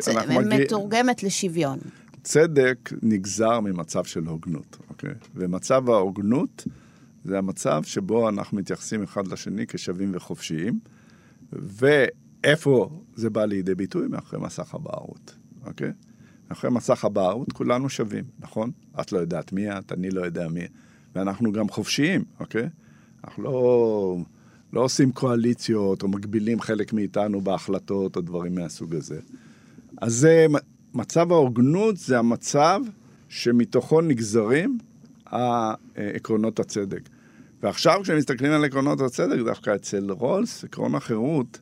מתורגמת 0.45 1.23
לשוויון. 1.23 1.79
צדק 2.23 2.89
נגזר 3.01 3.59
ממצב 3.59 4.03
של 4.03 4.25
הוגנות, 4.25 4.77
אוקיי? 4.89 5.09
ומצב 5.35 5.89
ההוגנות 5.89 6.67
זה 7.25 7.37
המצב 7.37 7.83
שבו 7.83 8.29
אנחנו 8.29 8.57
מתייחסים 8.57 9.03
אחד 9.03 9.27
לשני 9.27 9.67
כשווים 9.67 10.11
וחופשיים, 10.15 10.79
ואיפה 11.53 12.89
זה 13.15 13.29
בא 13.29 13.45
לידי 13.45 13.75
ביטוי? 13.75 14.07
מאחורי 14.07 14.41
מסך 14.41 14.75
הבערות, 14.75 15.35
אוקיי? 15.65 15.91
מאחורי 16.53 16.73
מסך 16.73 17.05
הבערות 17.05 17.51
כולנו 17.51 17.89
שווים, 17.89 18.23
נכון? 18.39 18.71
את 19.01 19.11
לא 19.11 19.19
יודעת 19.19 19.53
מי 19.53 19.71
את, 19.71 19.91
אני 19.91 20.09
לא 20.09 20.21
יודע 20.21 20.47
מי, 20.47 20.61
ואנחנו 21.15 21.51
גם 21.51 21.69
חופשיים, 21.69 22.23
אוקיי? 22.39 22.69
אנחנו 23.23 23.43
לא 23.43 24.17
לא 24.73 24.81
עושים 24.81 25.11
קואליציות 25.11 26.03
או 26.03 26.07
מגבילים 26.07 26.61
חלק 26.61 26.93
מאיתנו 26.93 27.41
בהחלטות 27.41 28.15
או 28.15 28.21
דברים 28.21 28.55
מהסוג 28.55 28.95
הזה. 28.95 29.19
אז 30.01 30.13
זה, 30.13 30.45
מצב 30.93 31.31
ההוגנות 31.31 31.97
זה 31.97 32.19
המצב 32.19 32.81
שמתוכו 33.29 34.01
נגזרים 34.01 34.77
עקרונות 35.95 36.59
הצדק. 36.59 37.09
ועכשיו 37.63 37.99
כשמסתכלים 38.03 38.51
על 38.51 38.65
עקרונות 38.65 39.01
הצדק, 39.01 39.39
דווקא 39.45 39.75
אצל 39.75 40.11
רולס, 40.11 40.63
עקרון 40.63 40.95
החירות 40.95 41.59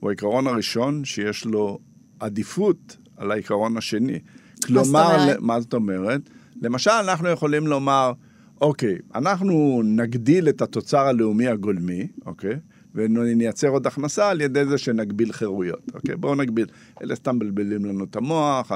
הוא 0.00 0.10
העיקרון 0.10 0.46
הראשון 0.46 1.04
שיש 1.04 1.44
לו 1.44 1.78
עדיפות 2.20 2.96
על 3.18 3.30
העיקרון 3.30 3.76
השני. 3.76 4.18
כלומר, 4.66 5.36
מה 5.40 5.60
זאת 5.60 5.74
אומרת? 5.74 6.20
למשל, 6.62 6.90
אנחנו 6.90 7.28
יכולים 7.28 7.66
לומר, 7.66 8.12
אוקיי, 8.60 8.98
אנחנו 9.14 9.82
נגדיל 9.84 10.48
את 10.48 10.62
התוצר 10.62 11.06
הלאומי 11.06 11.48
הגולמי, 11.48 12.08
אוקיי? 12.26 12.58
ונייצר 12.94 13.68
עוד 13.68 13.86
הכנסה 13.86 14.30
על 14.30 14.40
ידי 14.40 14.64
זה 14.64 14.78
שנגביל 14.78 15.32
חירויות, 15.32 15.90
אוקיי? 15.94 16.16
בואו 16.16 16.34
נגביל. 16.34 16.66
אלה 17.02 17.14
סתם 17.14 17.36
מבלבלים 17.36 17.84
לנו 17.84 18.04
את 18.04 18.16
המוח, 18.16 18.72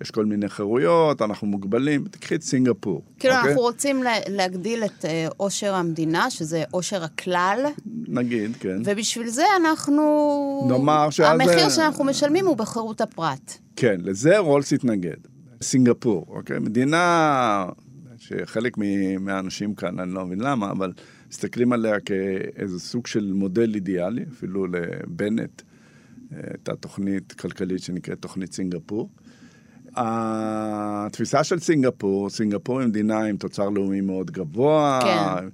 יש 0.00 0.10
כל 0.10 0.24
מיני 0.24 0.48
חירויות, 0.48 1.22
אנחנו 1.22 1.46
מוגבלים. 1.46 2.04
תקחי 2.10 2.34
את 2.34 2.42
סינגפור. 2.42 3.02
כאילו, 3.18 3.34
אוקיי? 3.34 3.48
אנחנו 3.48 3.62
רוצים 3.62 4.02
להגדיל 4.28 4.84
את 4.84 5.04
אה, 5.04 5.26
עושר 5.36 5.74
המדינה, 5.74 6.30
שזה 6.30 6.64
עושר 6.70 7.04
הכלל. 7.04 7.66
נגיד, 8.08 8.56
כן. 8.60 8.82
ובשביל 8.84 9.28
זה 9.28 9.44
אנחנו... 9.60 10.66
נאמר 10.68 11.10
שאז... 11.10 11.40
המחיר 11.40 11.68
שאנחנו 11.68 12.04
משלמים 12.04 12.46
הוא 12.46 12.56
בחירות 12.56 13.00
הפרט. 13.00 13.54
כן, 13.76 13.96
לזה 14.02 14.38
רולס 14.38 14.72
התנגד. 14.72 15.16
סינגפור, 15.62 16.26
אוקיי? 16.28 16.58
מדינה 16.58 17.66
שחלק 18.18 18.78
מהאנשים 19.20 19.74
כאן, 19.74 20.00
אני 20.00 20.14
לא 20.14 20.26
מבין 20.26 20.40
למה, 20.40 20.70
אבל 20.70 20.92
מסתכלים 21.34 21.72
עליה 21.72 22.00
כאיזה 22.00 22.80
סוג 22.80 23.06
של 23.06 23.32
מודל 23.32 23.74
אידיאלי, 23.74 24.24
אפילו 24.32 24.66
לבנט, 24.66 25.62
הייתה 26.30 26.76
תוכנית 26.76 27.32
כלכלית 27.32 27.82
שנקראת 27.82 28.18
תוכנית 28.20 28.52
סינגפור. 28.52 29.10
התפיסה 29.96 31.44
של 31.44 31.58
סינגפור, 31.58 32.30
סינגפור 32.30 32.80
היא 32.80 32.88
מדינה 32.88 33.24
עם 33.24 33.36
תוצר 33.36 33.68
לאומי 33.68 34.00
מאוד 34.00 34.30
גבוה, 34.30 35.00
כן. 35.02 35.48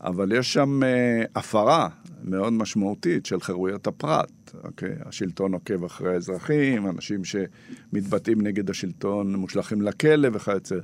אבל 0.00 0.32
יש 0.32 0.52
שם 0.52 0.82
אה, 0.82 1.24
הפרה 1.34 1.88
מאוד 2.24 2.52
משמעותית 2.52 3.26
של 3.26 3.40
חירויות 3.40 3.86
הפרט. 3.86 4.54
אוקיי? 4.64 4.94
השלטון 5.04 5.52
עוקב 5.52 5.84
אחרי 5.84 6.14
האזרחים, 6.14 6.86
אנשים 6.86 7.20
שמתבטאים 7.24 8.40
נגד 8.40 8.70
השלטון 8.70 9.34
מושלכים 9.36 9.82
לכלא 9.82 10.28
וכיוצא. 10.32 10.78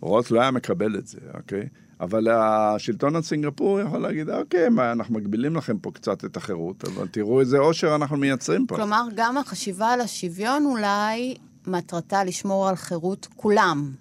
רוט 0.00 0.30
לא 0.30 0.40
היה 0.40 0.50
מקבל 0.50 0.96
את 0.96 1.06
זה, 1.06 1.18
אוקיי? 1.34 1.68
אבל 2.00 2.28
השלטון 2.28 3.16
הסינגפורי 3.16 3.82
יכול 3.82 3.98
להגיד, 3.98 4.30
אוקיי, 4.30 4.68
מה, 4.68 4.92
אנחנו 4.92 5.14
מגבילים 5.14 5.56
לכם 5.56 5.78
פה 5.78 5.90
קצת 5.90 6.24
את 6.24 6.36
החירות, 6.36 6.84
אבל 6.84 7.08
תראו 7.08 7.40
איזה 7.40 7.58
עושר 7.58 7.94
אנחנו 7.94 8.16
מייצרים 8.16 8.66
פה. 8.66 8.76
כלומר, 8.76 9.02
גם 9.14 9.38
החשיבה 9.38 9.88
על 9.88 10.00
השוויון 10.00 10.64
אולי 10.64 11.34
מטרתה 11.66 12.24
לשמור 12.24 12.68
על 12.68 12.76
חירות 12.76 13.28
כולם. 13.36 13.92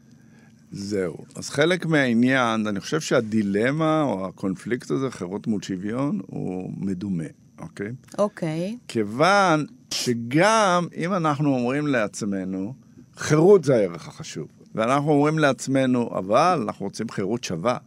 זהו. 0.71 1.17
אז 1.35 1.49
חלק 1.49 1.85
מהעניין, 1.85 2.67
אני 2.67 2.79
חושב 2.79 3.01
שהדילמה 3.01 4.01
או 4.01 4.27
הקונפליקט 4.27 4.91
הזה, 4.91 5.11
חירות 5.11 5.47
מול 5.47 5.61
שוויון, 5.61 6.19
הוא 6.27 6.71
מדומה, 6.77 7.23
אוקיי? 7.59 7.91
אוקיי. 8.17 8.77
כיוון 8.87 9.65
שגם 9.93 10.87
אם 10.95 11.13
אנחנו 11.13 11.55
אומרים 11.55 11.87
לעצמנו, 11.87 12.73
חירות 13.15 13.63
זה 13.63 13.75
הערך 13.75 14.07
החשוב. 14.07 14.47
ואנחנו 14.77 15.11
אומרים 15.11 15.39
לעצמנו, 15.39 16.09
אבל 16.17 16.59
אנחנו 16.63 16.85
רוצים 16.85 17.09
חירות 17.09 17.43
שווה. 17.43 17.77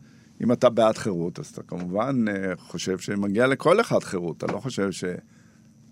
אם 0.42 0.52
אתה 0.52 0.68
בעד 0.70 0.98
חירות, 0.98 1.38
אז 1.38 1.46
אתה 1.46 1.62
כמובן 1.62 2.24
אה, 2.28 2.52
חושב 2.56 2.98
שמגיע 2.98 3.46
לכל 3.46 3.80
אחד 3.80 4.02
חירות, 4.02 4.36
אתה 4.36 4.52
לא 4.52 4.58
חושב 4.58 4.92
ש... 4.92 5.04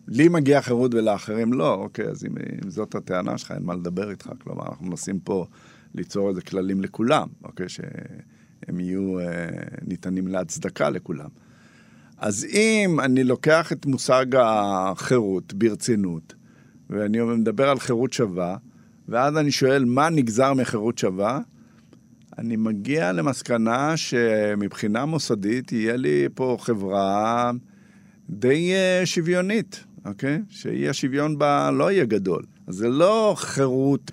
לי 0.09 0.29
מגיע 0.29 0.63
חירות 0.63 0.95
ולאחרים 0.95 1.53
לא, 1.53 1.75
אוקיי, 1.75 2.07
אז 2.07 2.25
אם, 2.25 2.31
אם 2.65 2.71
זאת 2.71 2.95
הטענה 2.95 3.39
שלך, 3.39 3.53
אין 3.53 3.63
מה 3.63 3.75
לדבר 3.75 4.11
איתך. 4.11 4.31
כלומר, 4.43 4.63
אנחנו 4.67 4.87
מנסים 4.87 5.21
פה 5.21 5.47
ליצור 5.95 6.29
איזה 6.29 6.41
כללים 6.41 6.81
לכולם, 6.81 7.29
אוקיי, 7.45 7.69
שהם 7.69 8.81
יהיו 8.81 9.21
אה, 9.21 9.25
ניתנים 9.83 10.27
להצדקה 10.27 10.91
לכולם. 10.91 11.29
אז 12.17 12.45
אם 12.45 13.01
אני 13.01 13.25
לוקח 13.25 13.73
את 13.73 13.87
מושג 13.87 14.27
החירות 14.39 15.55
ברצינות, 15.55 16.35
ואני 16.91 17.21
מדבר 17.21 17.69
על 17.69 17.79
חירות 17.79 18.13
שווה, 18.13 18.57
ואז 19.09 19.37
אני 19.37 19.51
שואל, 19.51 19.85
מה 19.85 20.09
נגזר 20.11 20.55
מחירות 20.55 20.99
שווה? 20.99 21.41
אני 22.39 22.57
מגיע 22.57 23.13
למסקנה 23.13 23.97
שמבחינה 23.97 25.05
מוסדית 25.05 25.73
יהיה 25.73 25.97
לי 25.97 26.29
פה 26.35 26.57
חברה 26.61 27.51
די 28.31 28.73
אה, 28.75 29.07
שוויונית, 29.07 29.85
אוקיי? 30.07 30.39
שאי 30.49 30.89
השוויון 30.89 31.39
בה 31.39 31.71
לא 31.71 31.93
יהיה 31.93 32.05
גדול. 32.05 32.43
אז 32.67 32.75
זה 32.75 32.89
לא 32.89 33.35
חירות. 33.37 34.11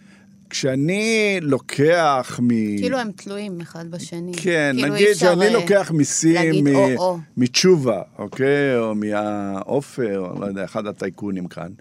כשאני 0.49 1.37
לוקח 1.41 2.39
מ... 2.43 2.47
כאילו 2.77 2.97
הם 2.97 3.11
תלויים 3.11 3.61
אחד 3.61 3.91
בשני. 3.91 4.31
כן, 4.33 4.75
כאילו 4.77 4.93
נגיד 4.93 5.13
שאני 5.13 5.45
אה, 5.45 5.53
לוקח 5.53 5.91
מיסים 5.93 6.65
מ... 6.65 6.67
מתשובה, 7.37 8.01
אוקיי? 8.17 8.77
או 8.77 8.95
מהעופר, 8.95 10.19
או 10.19 10.39
לא 10.39 10.45
יודע, 10.45 10.63
אחד 10.63 10.87
הטייקונים 10.87 11.47
כאן. 11.47 11.71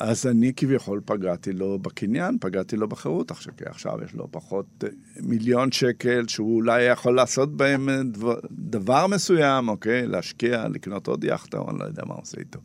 אז 0.00 0.26
אני 0.26 0.52
כביכול 0.56 1.00
פגעתי 1.04 1.52
לו 1.52 1.78
בקניין, 1.78 2.38
פגעתי 2.40 2.76
לו 2.76 2.88
בחירות, 2.88 3.30
עכשיו, 3.30 3.52
כי 3.56 3.64
עכשיו 3.66 3.98
יש 4.04 4.14
לו 4.14 4.28
פחות 4.30 4.84
אה, 4.84 4.88
מיליון 5.20 5.72
שקל 5.72 6.24
שהוא 6.28 6.56
אולי 6.56 6.82
יכול 6.82 7.16
לעשות 7.16 7.56
בהם 7.56 7.88
אה, 7.88 8.02
דבר, 8.02 8.34
דבר 8.50 9.06
מסוים, 9.06 9.68
אוקיי? 9.68 10.06
להשקיע, 10.06 10.68
לקנות 10.68 11.06
עוד 11.06 11.24
יאכטה, 11.24 11.58
או 11.58 11.70
אני 11.70 11.78
לא 11.78 11.84
יודע 11.84 12.02
מה 12.06 12.14
עושה 12.14 12.38
איתו. 12.40 12.60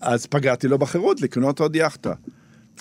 אז 0.00 0.26
פגעתי 0.26 0.68
לו 0.68 0.78
בחירות 0.78 1.20
לקנות 1.20 1.60
עוד 1.60 1.76
יאכטה. 1.76 2.14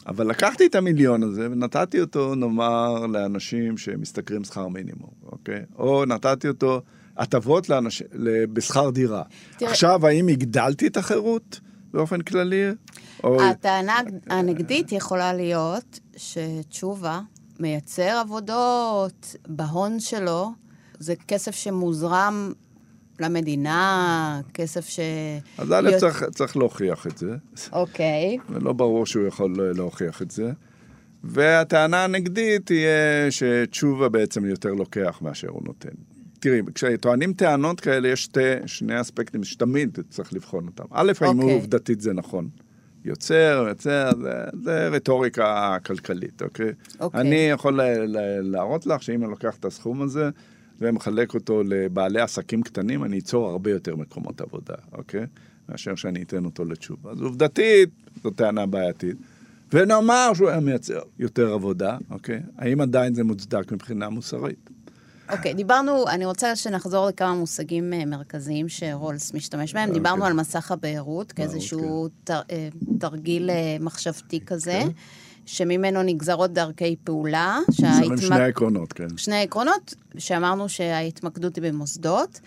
אבל 0.08 0.28
לקחתי 0.28 0.66
את 0.66 0.76
המיליון 0.76 1.24
הזה 1.24 1.48
ונתתי 1.52 2.02
אותו, 2.02 2.36
נאמר, 2.36 3.08
לאנשים 3.08 3.78
שמשתכרים 3.78 4.44
שכר 4.44 4.68
מינימום, 4.68 5.12
אוקיי? 5.24 5.62
או 5.76 6.06
נתתי 6.06 6.48
אותו 6.48 6.82
הטבות 7.18 7.70
לאנש... 7.70 8.04
בשכר 8.54 8.90
דירה. 8.90 9.24
תראה... 9.58 9.72
עכשיו, 9.72 10.08
האם 10.08 10.28
הגדלתי 10.28 10.88
את 10.88 10.98
החירות 10.98 11.60
באופן 11.94 12.22
כללי? 12.22 12.72
הטענה 13.24 14.00
הנגדית 14.30 14.92
יכולה 14.92 15.34
להיות 15.34 16.00
שתשובה 16.18 17.22
מייצר 17.60 18.22
עבודות 18.22 19.36
בהון 19.48 20.00
שלו, 20.00 20.52
זה 21.00 21.14
כסף 21.28 21.56
שמוזרם 21.56 22.54
למדינה, 23.20 24.42
כסף 24.54 24.90
ש... 24.90 25.00
אז 25.58 25.72
א', 25.72 25.80
להיות... 25.82 26.00
צריך, 26.00 26.24
צריך 26.24 26.58
להוכיח 26.58 27.08
את 27.08 27.18
זה. 27.18 27.36
אוקיי. 27.72 28.38
Okay. 28.40 28.52
ולא 28.54 28.74
ברור 28.74 29.06
שהוא 29.06 29.28
יכול 29.28 29.72
להוכיח 29.76 30.22
את 30.22 30.32
זה. 30.32 30.52
והטענה 31.24 32.04
הנגדית 32.04 32.66
תהיה 32.66 33.32
שתשובה 33.32 34.10
בעצם 34.10 34.46
יותר 34.46 34.74
לוקח 34.74 35.20
מאשר 35.22 35.50
הוא 35.50 35.62
נותן. 35.66 35.90
תראי, 36.40 36.62
כשטוענים 36.76 37.34
טענות 37.34 37.80
כאלה, 37.80 38.08
יש 38.08 38.24
שתי, 38.24 38.40
שני 38.66 39.02
אספקטים 39.02 39.44
שתמיד 39.44 39.98
צריך 40.10 40.34
לבחון 40.34 40.68
אותם. 40.68 40.84
א', 40.92 41.12
האם 41.22 41.40
okay. 41.40 41.42
אוקיי. 41.42 41.54
עובדתית 41.56 42.02
זה 42.02 42.14
נכון. 42.14 42.50
יוצר, 43.06 43.66
יוצר, 43.70 44.12
זה, 44.22 44.32
זה 44.64 44.88
רטוריקה 44.88 45.78
כלכלית, 45.86 46.42
אוקיי? 46.42 46.72
אוקיי. 47.00 47.22
אני 47.22 47.36
יכול 47.36 47.80
להראות 48.42 48.86
לך 48.86 49.04
שאם 49.04 49.24
אני 49.24 49.32
לוקח 49.32 49.56
את 49.60 49.66
הסכום 49.66 50.02
הזה 50.02 50.30
ומחלק 50.82 51.34
אותו 51.34 51.64
לבעלי 51.66 52.22
עסקים 52.22 52.64
קטנים, 52.64 53.04
אני 53.04 53.20
אצור 53.20 53.50
הרבה 53.50 53.72
יותר 53.72 53.96
מקומות 53.96 54.42
עבודה, 54.42 54.76
אוקיי? 54.92 55.26
מאשר 55.70 55.96
שאני 55.96 56.24
אתן 56.24 56.46
אותו 56.46 56.66
לתשובה. 56.66 57.12
אז 57.12 57.22
עובדתית, 57.22 57.90
זו 58.24 58.30
טענה 58.30 58.66
בעייתית. 58.66 59.18
ונאמר 59.74 60.32
שהוא 60.34 60.50
היה 60.50 60.60
מייצר 60.60 61.02
יותר 61.20 61.54
עבודה, 61.54 61.98
אוקיי? 62.10 62.42
האם 62.58 62.82
עדיין 62.82 63.14
זה 63.14 63.24
מוצדק 63.24 63.72
מבחינה 63.72 64.10
מוסרית? 64.10 64.70
אוקיי, 65.32 65.54
דיברנו, 65.54 66.08
אני 66.08 66.26
רוצה 66.26 66.56
שנחזור 66.56 67.08
לכמה 67.08 67.34
מושגים 67.34 67.94
אה, 67.94 68.06
מרכזיים 68.06 68.70
שרולס 68.70 69.34
משתמש 69.34 69.74
בהם. 69.74 69.90
Okay. 69.90 69.94
דיברנו 69.94 70.16
אוקיי. 70.16 70.28
על 70.28 70.34
מסך 70.34 70.72
הבארות 70.72 71.32
כאיזשהו 71.32 72.08
okay. 72.08 72.10
תר, 72.24 72.42
אה, 72.52 72.68
תרגיל 73.00 73.50
אה, 73.50 73.78
מחשבתי 73.80 74.40
כזה. 74.46 74.78
אוקיי. 74.78 74.94
שממנו 75.46 76.04
נגזרות 76.04 76.54
דרכי 76.54 76.96
פעולה. 77.04 77.60
שההתמק... 77.72 78.22
שני 78.22 78.44
עקרונות, 78.44 78.94
כן. 78.94 79.18
שני 79.18 79.42
עקרונות, 79.42 79.96
שאמרנו 80.18 80.70
שההתמקדות 80.70 81.56
היא 81.56 81.64
במוסדות, 81.64 82.40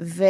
ו... 0.00 0.24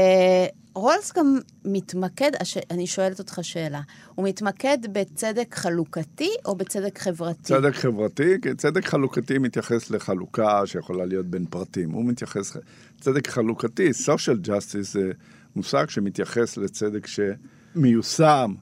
רולס 0.75 1.13
גם 1.17 1.39
מתמקד, 1.65 2.31
אני 2.71 2.87
שואלת 2.87 3.19
אותך 3.19 3.39
שאלה, 3.43 3.81
הוא 4.15 4.29
מתמקד 4.29 4.79
בצדק 4.93 5.55
חלוקתי 5.55 6.31
או 6.45 6.57
בצדק 6.57 6.99
חברתי? 6.99 7.43
צדק 7.43 7.75
חברתי, 7.75 8.41
כי 8.43 8.55
צדק 8.55 8.85
חלוקתי 8.85 9.39
מתייחס 9.39 9.91
לחלוקה 9.91 10.67
שיכולה 10.67 11.05
להיות 11.05 11.27
בין 11.27 11.47
פרטים. 11.47 11.91
הוא 11.91 12.05
מתייחס, 12.05 12.57
צדק 13.01 13.29
חלוקתי, 13.29 13.91
social 13.91 14.47
justice 14.47 14.83
זה 14.83 15.11
מושג 15.57 15.91
שמתייחס 15.91 16.57
לצדק 16.57 17.07
שמיושם, 17.07 18.55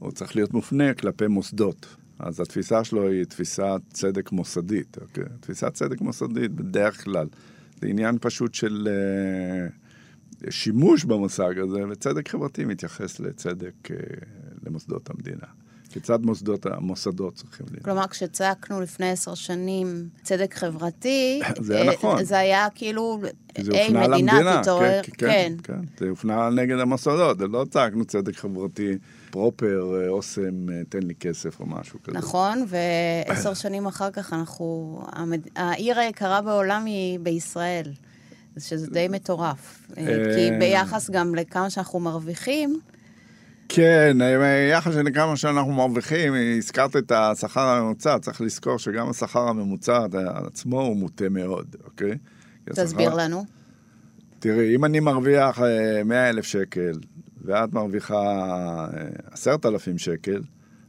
או 0.00 0.12
צריך 0.12 0.36
להיות 0.36 0.54
מופנה 0.54 0.94
כלפי 0.94 1.26
מוסדות. 1.26 1.86
אז 2.18 2.40
התפיסה 2.40 2.84
שלו 2.84 3.08
היא 3.08 3.24
תפיסת 3.24 3.80
צדק 3.92 4.32
מוסדית, 4.32 4.98
אוקיי? 5.00 5.24
תפיסת 5.40 5.74
צדק 5.74 6.00
מוסדית 6.00 6.50
בדרך 6.52 7.04
כלל. 7.04 7.26
זה 7.80 7.86
עניין 7.86 8.18
פשוט 8.20 8.54
של... 8.54 8.88
Uh, 8.88 9.87
שימוש 10.50 11.04
במושג 11.04 11.58
הזה, 11.58 11.78
וצדק 11.90 12.28
חברתי 12.28 12.64
מתייחס 12.64 13.20
לצדק 13.20 13.74
uh, 13.86 13.92
למוסדות 14.66 15.10
המדינה. 15.10 15.46
כיצד 15.90 16.22
מוסדות, 16.22 16.66
המוסדות 16.66 17.34
צריכים 17.34 17.66
להיות. 17.70 17.84
כלומר, 17.84 18.06
כשצעקנו 18.06 18.80
לפני 18.80 19.10
עשר 19.10 19.34
שנים 19.34 20.08
צדק 20.22 20.54
חברתי, 20.54 21.40
זה 21.60 21.76
היה 21.76 21.92
נכון. 21.92 22.24
זה 22.24 22.38
היה 22.38 22.66
כאילו, 22.74 23.20
היי, 23.56 23.88
מדינה 24.08 24.60
תתעורר, 24.62 25.00
כן, 25.02 25.12
כן, 25.18 25.56
כן, 25.62 25.74
כן. 25.74 25.80
זה 25.98 26.08
הופנה 26.08 26.50
נגד 26.50 26.78
המוסדות, 26.78 27.38
זה 27.38 27.46
לא 27.46 27.64
צעקנו 27.70 28.04
צדק 28.04 28.36
חברתי 28.36 28.98
פרופר, 29.30 30.00
אה, 30.00 30.08
אוסם, 30.08 30.70
אה, 30.70 30.82
תן 30.88 31.02
לי 31.02 31.14
כסף 31.14 31.60
או 31.60 31.66
משהו 31.66 32.02
כזה. 32.02 32.18
נכון, 32.18 32.64
ועשר 32.68 33.54
שנים 33.54 33.86
אחר 33.86 34.10
כך 34.10 34.32
אנחנו, 34.32 34.98
המד... 35.12 35.40
העיר 35.56 35.98
היקרה 35.98 36.42
בעולם 36.42 36.84
היא 36.84 37.18
בישראל. 37.18 37.92
שזה 38.60 38.86
די 38.90 39.08
מטורף. 39.08 39.86
אה, 39.98 40.04
כי 40.34 40.50
ביחס 40.58 41.10
גם 41.10 41.34
לכמה 41.34 41.70
שאנחנו 41.70 42.00
מרוויחים... 42.00 42.80
כן, 43.68 44.16
ביחס 44.18 44.94
לכמה 44.94 45.36
שאנחנו 45.36 45.72
מרוויחים, 45.72 46.34
הזכרת 46.58 46.96
את 46.96 47.12
השכר 47.12 47.60
הממוצע, 47.60 48.18
צריך 48.18 48.40
לזכור 48.40 48.78
שגם 48.78 49.10
השכר 49.10 49.48
הממוצע 49.48 50.06
עצמו 50.46 50.80
הוא 50.80 50.96
מוטה 50.96 51.28
מאוד, 51.28 51.76
אוקיי? 51.84 52.18
תסביר 52.64 53.08
השכר... 53.08 53.24
לנו. 53.24 53.44
תראי, 54.38 54.74
אם 54.76 54.84
אני 54.84 55.00
מרוויח 55.00 55.58
100 56.04 56.16
אה, 56.18 56.28
אלף 56.28 56.44
שקל, 56.44 56.92
ואת 57.44 57.72
מרוויחה 57.72 58.86
10,000 59.32 59.92
אה, 59.92 59.98
שקל, 59.98 60.42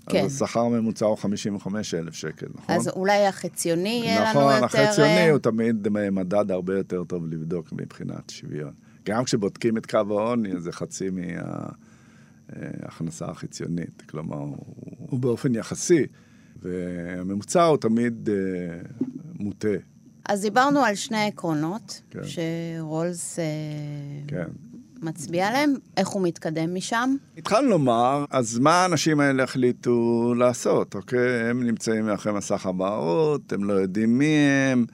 כן. 0.09 0.25
אז 0.25 0.41
השכר 0.41 0.59
הממוצע 0.59 1.05
הוא 1.05 1.17
55 1.17 1.93
אלף 1.93 2.13
שקל, 2.13 2.47
נכון? 2.55 2.75
אז 2.75 2.87
אולי 2.87 3.27
החציוני 3.27 4.01
יהיה 4.03 4.29
נכון, 4.29 4.41
לנו 4.41 4.51
יותר... 4.51 4.65
נכון, 4.65 4.79
החציוני 4.79 5.29
הוא 5.29 5.39
תמיד 5.39 5.89
מדד 5.89 6.51
הרבה 6.51 6.77
יותר 6.77 7.03
טוב 7.03 7.27
לבדוק 7.27 7.73
מבחינת 7.73 8.29
שוויון. 8.29 8.73
גם 9.05 9.23
כשבודקים 9.23 9.77
את 9.77 9.85
קו 9.85 9.97
העוני, 10.09 10.59
זה 10.59 10.71
חצי 10.71 11.09
מההכנסה 12.49 13.25
החציונית. 13.25 14.03
כלומר, 14.09 14.37
הוא, 14.37 14.55
הוא 14.97 15.19
באופן 15.19 15.55
יחסי, 15.55 16.05
והממוצע 16.61 17.63
הוא 17.63 17.77
תמיד 17.77 18.29
uh, 18.29 19.03
מוטה. 19.39 19.67
אז 20.25 20.41
דיברנו 20.41 20.79
על 20.79 20.95
שני 20.95 21.27
עקרונות, 21.27 22.01
כן. 22.09 22.19
שרולס... 22.23 23.39
כן. 24.27 24.47
מצביע 25.01 25.47
עליהם, 25.47 25.73
איך 25.97 26.07
הוא 26.07 26.23
מתקדם 26.23 26.75
משם? 26.75 27.15
התחלנו 27.37 27.69
לומר, 27.69 28.25
אז 28.29 28.59
מה 28.59 28.71
האנשים 28.71 29.19
האלה 29.19 29.43
החליטו 29.43 30.33
לעשות, 30.37 30.95
אוקיי? 30.95 31.49
הם 31.49 31.63
נמצאים 31.63 32.05
מאחורי 32.05 32.35
מסך 32.35 32.65
הבערות, 32.65 33.53
הם 33.53 33.63
לא 33.63 33.73
יודעים 33.73 34.17
מי 34.17 34.35
הם, 34.71 34.85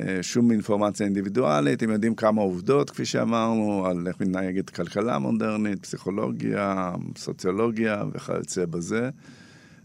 אה, 0.00 0.18
שום 0.22 0.50
אינפורמציה 0.50 1.06
אינדיבידואלית, 1.06 1.82
הם 1.82 1.90
יודעים 1.90 2.14
כמה 2.14 2.42
עובדות, 2.42 2.90
כפי 2.90 3.04
שאמרנו, 3.04 3.86
על 3.86 4.06
איך 4.08 4.20
מתנהגת 4.20 4.70
כלכלה 4.70 5.18
מודרנית, 5.18 5.82
פסיכולוגיה, 5.82 6.92
סוציולוגיה 7.16 8.02
וכיוצא 8.12 8.66
בזה. 8.66 9.10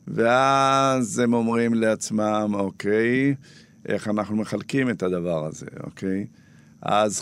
ואז 0.08 1.20
הם 1.20 1.34
אומרים 1.34 1.74
לעצמם, 1.74 2.52
אוקיי, 2.54 3.36
איך 3.86 4.08
אנחנו 4.08 4.36
מחלקים 4.36 4.90
את 4.90 5.04
הדבר 5.04 5.46
הזה, 5.46 5.66
אוקיי? 5.84 6.26
אז, 6.82 7.22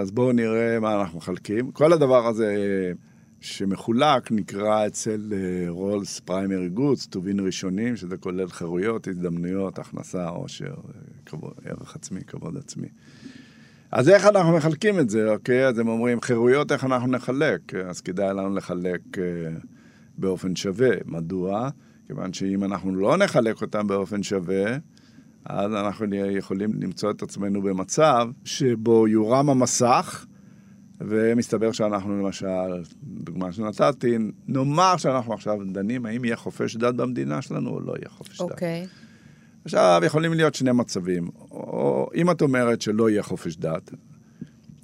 אז 0.00 0.10
בואו 0.10 0.32
נראה 0.32 0.80
מה 0.80 1.00
אנחנו 1.00 1.18
מחלקים. 1.18 1.70
כל 1.70 1.92
הדבר 1.92 2.26
הזה 2.26 2.54
שמחולק 3.40 4.32
נקרא 4.32 4.86
אצל 4.86 5.32
רולס 5.68 6.20
פריימרי 6.20 6.68
גודס, 6.68 7.06
טובין 7.06 7.40
ראשונים, 7.40 7.96
שזה 7.96 8.16
כולל 8.16 8.48
חירויות, 8.48 9.08
הזדמנויות, 9.08 9.78
הכנסה, 9.78 10.28
עושר, 10.28 10.74
כבוד, 11.26 11.52
ערך 11.64 11.96
עצמי, 11.96 12.20
כבוד 12.26 12.56
עצמי. 12.56 12.88
אז 13.92 14.08
איך 14.08 14.26
אנחנו 14.26 14.56
מחלקים 14.56 15.00
את 15.00 15.10
זה, 15.10 15.30
אוקיי? 15.30 15.66
אז 15.66 15.78
הם 15.78 15.88
אומרים, 15.88 16.20
חירויות, 16.20 16.72
איך 16.72 16.84
אנחנו 16.84 17.06
נחלק? 17.06 17.74
אז 17.74 18.00
כדאי 18.00 18.28
לנו 18.28 18.54
לחלק 18.54 19.00
uh, 19.12 19.18
באופן 20.18 20.56
שווה. 20.56 20.90
מדוע? 21.04 21.68
כיוון 22.06 22.32
שאם 22.32 22.64
אנחנו 22.64 22.96
לא 22.96 23.16
נחלק 23.16 23.62
אותם 23.62 23.86
באופן 23.86 24.22
שווה, 24.22 24.76
אז 25.48 25.74
אנחנו 25.74 26.06
יכולים 26.14 26.70
למצוא 26.80 27.10
את 27.10 27.22
עצמנו 27.22 27.62
במצב 27.62 28.28
שבו 28.44 29.08
יורם 29.08 29.50
המסך, 29.50 30.26
ומסתבר 31.00 31.72
שאנחנו 31.72 32.22
למשל, 32.22 32.82
דוגמה 33.02 33.52
שנתתי, 33.52 34.16
נאמר 34.48 34.96
שאנחנו 34.96 35.34
עכשיו 35.34 35.58
דנים 35.72 36.06
האם 36.06 36.24
יהיה 36.24 36.36
חופש 36.36 36.76
דת 36.76 36.94
במדינה 36.94 37.42
שלנו 37.42 37.70
או 37.70 37.80
לא 37.80 37.94
יהיה 37.96 38.08
חופש 38.08 38.40
okay. 38.40 38.44
דת. 38.44 38.50
אוקיי. 38.50 38.86
עכשיו, 39.64 40.02
יכולים 40.04 40.32
להיות 40.32 40.54
שני 40.54 40.72
מצבים. 40.72 41.28
או 41.50 42.08
אם 42.14 42.30
את 42.30 42.42
אומרת 42.42 42.82
שלא 42.82 43.10
יהיה 43.10 43.22
חופש 43.22 43.56
דת, 43.56 43.90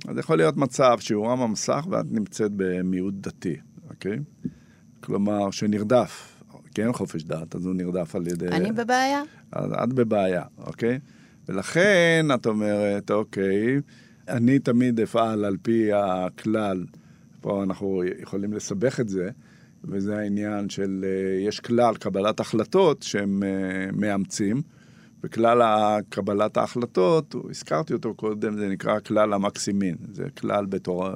אז 0.08 0.18
יכול 0.18 0.36
להיות 0.36 0.56
מצב 0.56 0.96
שיורם 1.00 1.40
המסך 1.40 1.86
ואת 1.90 2.06
נמצאת 2.10 2.50
במיעוט 2.56 3.14
דתי, 3.14 3.56
אוקיי? 3.90 4.18
כלומר, 5.00 5.50
שנרדף. 5.50 6.41
כי 6.74 6.82
אין 6.82 6.92
חופש 6.92 7.22
דת, 7.22 7.54
אז 7.54 7.66
הוא 7.66 7.74
נרדף 7.74 8.14
על 8.14 8.26
ידי... 8.26 8.48
אני 8.48 8.72
בבעיה? 8.72 9.22
אז 9.52 9.72
את 9.84 9.92
בבעיה, 9.92 10.42
אוקיי? 10.58 10.98
ולכן 11.48 12.26
את 12.34 12.46
אומרת, 12.46 13.10
אוקיי, 13.10 13.80
אני 14.28 14.58
תמיד 14.58 15.00
אפעל 15.00 15.44
על 15.44 15.56
פי 15.62 15.90
הכלל, 15.92 16.84
פה 17.40 17.62
אנחנו 17.62 18.02
יכולים 18.20 18.52
לסבך 18.52 19.00
את 19.00 19.08
זה, 19.08 19.30
וזה 19.84 20.18
העניין 20.18 20.68
של, 20.68 21.04
אה, 21.04 21.46
יש 21.48 21.60
כלל 21.60 21.94
קבלת 21.94 22.40
החלטות 22.40 23.02
שהם 23.02 23.42
אה, 23.42 23.92
מאמצים, 23.92 24.62
וכלל 25.24 25.62
קבלת 26.08 26.56
ההחלטות, 26.56 27.34
הזכרתי 27.50 27.92
אותו 27.92 28.14
קודם, 28.14 28.58
זה 28.58 28.68
נקרא 28.68 29.00
כלל 29.00 29.32
המקסימין. 29.32 29.96
זה 30.12 30.24
כלל 30.40 30.66
בתור, 30.66 31.08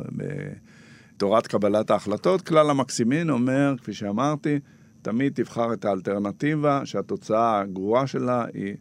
בתורת 1.17 1.47
קבלת 1.47 1.91
ההחלטות. 1.91 2.43
כלל 2.43 2.71
המקסימין 2.71 3.31
אומר, 3.31 3.75
כפי 3.79 3.93
שאמרתי, 3.93 4.59
תמיד 5.07 5.33
תבחר 5.35 5.73
את 5.73 5.85
האלטרנטיבה 5.85 6.87
שהתוצאה 6.87 7.61
הגרועה 7.61 8.07
שלה 8.07 8.45
היא 8.55 8.75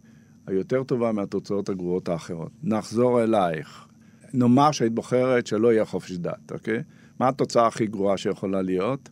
היותר 0.47 0.83
טובה 0.83 1.11
מהתוצאות 1.11 1.69
הגרועות 1.69 2.09
האחרות. 2.09 2.51
נחזור 2.63 3.23
אלייך. 3.23 3.87
נאמר 4.33 4.71
שהיית 4.71 4.93
בוחרת 4.93 5.47
שלא 5.47 5.73
יהיה 5.73 5.85
חופש 5.85 6.11
דת, 6.11 6.51
אוקיי? 6.51 6.83
מה 7.19 7.27
התוצאה 7.27 7.67
הכי 7.67 7.87
גרועה 7.87 8.17
שיכולה 8.17 8.61
להיות? 8.61 9.09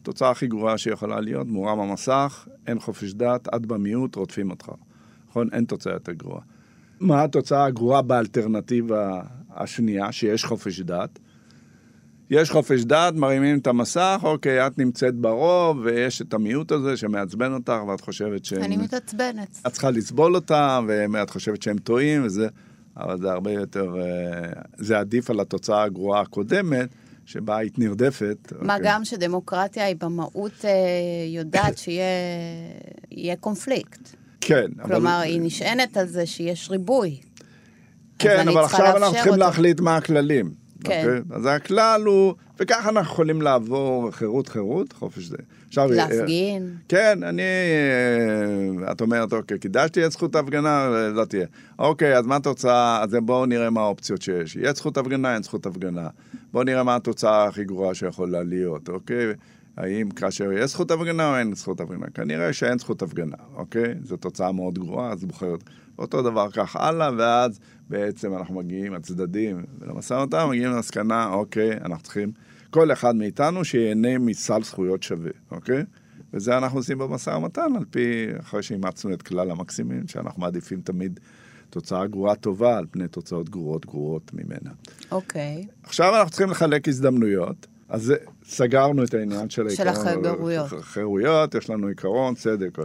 התוצאה 0.00 0.30
הכי 0.30 0.46
גרועה 0.46 0.78
שיכולה 0.78 1.20
להיות, 1.20 1.46
מורם 1.46 1.80
המסך, 1.80 2.48
אין 2.66 2.78
חופש 2.78 3.12
דת, 3.12 3.48
את 3.54 3.66
במיעוט, 3.66 4.16
רודפים 4.16 4.50
אותך. 4.50 4.70
נכון? 5.28 5.48
אין 5.52 5.64
תוצאה 5.64 5.92
יותר 5.92 6.12
גרועה. 6.12 6.42
מה 7.00 7.22
התוצאה 7.22 7.64
הגרועה 7.64 8.02
באלטרנטיבה 8.02 9.22
השנייה, 9.50 10.12
שיש 10.12 10.44
חופש 10.44 10.80
דת? 10.80 11.18
יש 12.30 12.50
חופש 12.50 12.84
דת, 12.84 13.14
מרימים 13.14 13.58
את 13.58 13.66
המסך, 13.66 14.20
אוקיי, 14.22 14.66
את 14.66 14.78
נמצאת 14.78 15.14
ברוב, 15.14 15.78
ויש 15.84 16.22
את 16.22 16.34
המיעוט 16.34 16.72
הזה 16.72 16.96
שמעצבן 16.96 17.54
אותך, 17.54 17.72
ואת 17.88 18.00
חושבת 18.00 18.44
שהם... 18.44 18.62
אני 18.62 18.76
מתעצבנת. 18.76 19.60
את 19.66 19.72
צריכה 19.72 19.90
לסבול 19.90 20.34
אותם, 20.34 20.88
ואת 21.12 21.30
חושבת 21.30 21.62
שהם 21.62 21.78
טועים, 21.78 22.24
וזה... 22.24 22.48
אבל 22.96 23.18
זה 23.18 23.30
הרבה 23.30 23.52
יותר... 23.52 23.94
אה, 24.00 24.52
זה 24.76 24.98
עדיף 24.98 25.30
על 25.30 25.40
התוצאה 25.40 25.82
הגרועה 25.82 26.20
הקודמת, 26.20 26.88
שבה 27.24 27.56
היית 27.56 27.78
נרדפת. 27.78 28.52
מה 28.60 28.74
אוקיי. 28.74 28.90
גם 28.90 29.04
שדמוקרטיה 29.04 29.84
היא 29.84 29.96
במהות 30.00 30.64
אה, 30.64 30.70
יודעת 31.28 31.78
שיהיה 31.82 33.36
קונפליקט. 33.40 34.08
כן. 34.40 34.66
כלומר, 34.82 35.16
אבל... 35.16 35.24
היא 35.24 35.40
נשענת 35.40 35.96
על 35.96 36.06
זה 36.06 36.26
שיש 36.26 36.70
ריבוי. 36.70 37.20
כן, 38.18 38.48
אבל 38.48 38.64
עכשיו 38.64 38.96
אנחנו 38.96 39.12
צריכים 39.14 39.32
אותו. 39.32 39.44
להחליט 39.44 39.80
מה 39.80 39.96
הכללים. 39.96 40.59
כן. 40.84 41.00
אוקיי? 41.04 41.20
אז 41.30 41.46
הכלל 41.46 42.02
הוא, 42.06 42.34
וככה 42.60 42.88
אנחנו 42.88 43.00
יכולים 43.00 43.42
לעבור 43.42 44.10
חירות 44.10 44.48
חירות, 44.48 44.92
חופש 44.92 45.24
זה. 45.24 45.36
עכשיו, 45.68 45.92
להפגין. 45.92 46.62
אה, 46.62 46.68
כן, 46.88 47.22
אני, 47.22 47.42
אה, 47.42 48.92
את 48.92 49.00
אומרת, 49.00 49.32
אוקיי, 49.32 49.58
כדאי 49.58 49.88
שתהיה 49.88 50.08
זכות 50.08 50.36
הפגנה, 50.36 50.88
לא 51.14 51.24
תהיה. 51.24 51.46
אוקיי, 51.78 52.18
אז 52.18 52.26
מה 52.26 52.36
התוצאה, 52.36 53.02
אז 53.02 53.14
בואו 53.22 53.46
נראה 53.46 53.70
מה 53.70 53.80
האופציות 53.80 54.22
שיש. 54.22 54.56
יש 54.56 54.72
זכות 54.72 54.96
הפגנה, 54.96 55.34
אין 55.34 55.42
זכות 55.42 55.66
הפגנה. 55.66 56.08
בואו 56.52 56.64
נראה 56.64 56.82
מה 56.82 56.96
התוצאה 56.96 57.44
הכי 57.44 57.64
גרועה 57.64 57.94
שיכולה 57.94 58.42
להיות, 58.42 58.88
אוקיי? 58.88 59.32
האם 59.76 60.10
כאשר 60.10 60.52
יש 60.52 60.70
זכות 60.70 60.90
הפגנה 60.90 61.30
או 61.30 61.36
אין 61.38 61.54
זכות 61.54 61.80
הפגנה? 61.80 62.06
כנראה 62.14 62.52
שאין 62.52 62.78
זכות 62.78 63.02
הפגנה, 63.02 63.36
אוקיי? 63.54 63.94
זו 64.02 64.16
תוצאה 64.16 64.52
מאוד 64.52 64.78
גרועה, 64.78 65.12
אז 65.12 65.24
בוחרת 65.24 65.60
אותו 65.98 66.22
דבר 66.22 66.50
כך 66.50 66.76
הלאה, 66.76 67.10
ואז 67.18 67.60
בעצם 67.88 68.36
אנחנו 68.36 68.54
מגיעים, 68.54 68.94
הצדדים 68.94 69.64
ולמשא 69.78 70.14
ומתן, 70.14 70.46
מגיעים 70.48 70.70
למסקנה, 70.70 71.28
אוקיי, 71.32 71.72
אנחנו 71.72 72.02
צריכים, 72.02 72.32
כל 72.70 72.92
אחד 72.92 73.16
מאיתנו 73.16 73.64
שיהנה 73.64 74.18
מסל 74.18 74.62
זכויות 74.62 75.02
שווה, 75.02 75.30
אוקיי? 75.50 75.84
וזה 76.32 76.58
אנחנו 76.58 76.78
עושים 76.78 76.98
במשא 76.98 77.30
ומתן, 77.30 77.76
על 77.76 77.84
פי, 77.90 78.26
אחרי 78.40 78.62
שאימצנו 78.62 79.12
את 79.12 79.22
כלל 79.22 79.50
המקסימים, 79.50 80.08
שאנחנו 80.08 80.40
מעדיפים 80.42 80.80
תמיד 80.80 81.20
תוצאה 81.70 82.06
גרועה 82.06 82.34
טובה 82.34 82.78
על 82.78 82.86
פני 82.90 83.08
תוצאות 83.08 83.48
גרועות 83.48 83.86
גרועות 83.86 84.30
ממנה. 84.34 84.70
אוקיי. 85.10 85.66
עכשיו 85.82 86.16
אנחנו 86.16 86.30
צריכים 86.30 86.50
לחלק 86.50 86.88
הזדמנויות. 86.88 87.66
אז 87.88 88.14
סגרנו 88.50 89.04
את 89.04 89.14
העניין 89.14 89.50
של, 89.50 89.68
של 89.70 89.88
החירויות. 89.88 90.72
החירויות, 90.72 91.54
יש 91.54 91.70
לנו 91.70 91.86
עיקרון, 91.86 92.34
צדק. 92.34 92.78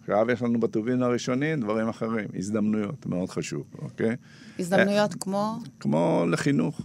עכשיו 0.00 0.26
יש 0.32 0.42
לנו 0.42 0.60
בטובין 0.60 1.02
הראשונים 1.02 1.60
דברים 1.60 1.88
אחרים, 1.88 2.28
הזדמנויות, 2.34 3.06
מאוד 3.06 3.30
חשוב, 3.30 3.62
אוקיי? 3.82 4.16
הזדמנויות 4.58 5.14
כמו? 5.20 5.58
כמו 5.80 6.24
לחינוך, 6.28 6.80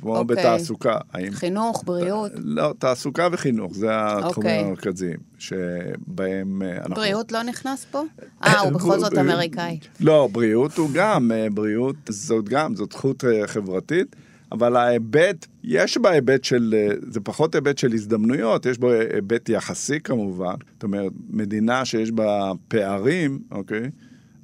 כמו 0.00 0.16
אוקיי. 0.16 0.36
בתעסוקה. 0.36 0.98
האם... 1.12 1.30
חינוך, 1.32 1.82
בריאות? 1.86 2.32
לא, 2.34 2.74
תעסוקה 2.78 3.28
וחינוך, 3.32 3.74
זה 3.74 3.88
התחומים 3.92 4.50
אוקיי. 4.50 4.58
המרכזיים, 4.58 5.18
שבהם 5.38 6.62
אה, 6.62 6.76
אנחנו... 6.76 6.94
בריאות 6.94 7.32
לא 7.32 7.42
נכנס 7.42 7.84
פה? 7.90 8.02
אה, 8.44 8.60
הוא 8.60 8.72
בכל 8.72 8.98
זאת 8.98 9.18
אמריקאי. 9.18 9.78
לא, 10.00 10.28
בריאות 10.32 10.76
הוא 10.76 10.90
גם, 10.94 11.32
אה, 11.32 11.46
בריאות 11.50 11.96
זאת 12.08 12.48
גם, 12.48 12.76
זאת 12.76 12.92
זכות 12.92 13.24
אה, 13.24 13.46
חברתית. 13.46 14.16
אבל 14.52 14.76
ההיבט, 14.76 15.46
יש 15.64 15.98
בה 15.98 16.10
היבט 16.10 16.44
של, 16.44 16.74
זה 17.08 17.20
פחות 17.20 17.54
היבט 17.54 17.78
של 17.78 17.92
הזדמנויות, 17.92 18.66
יש 18.66 18.78
בו 18.78 18.90
היבט 18.90 19.48
יחסי 19.48 20.00
כמובן. 20.00 20.54
זאת 20.74 20.82
אומרת, 20.82 21.12
מדינה 21.30 21.84
שיש 21.84 22.12
בה 22.12 22.52
פערים, 22.68 23.38
אוקיי? 23.50 23.90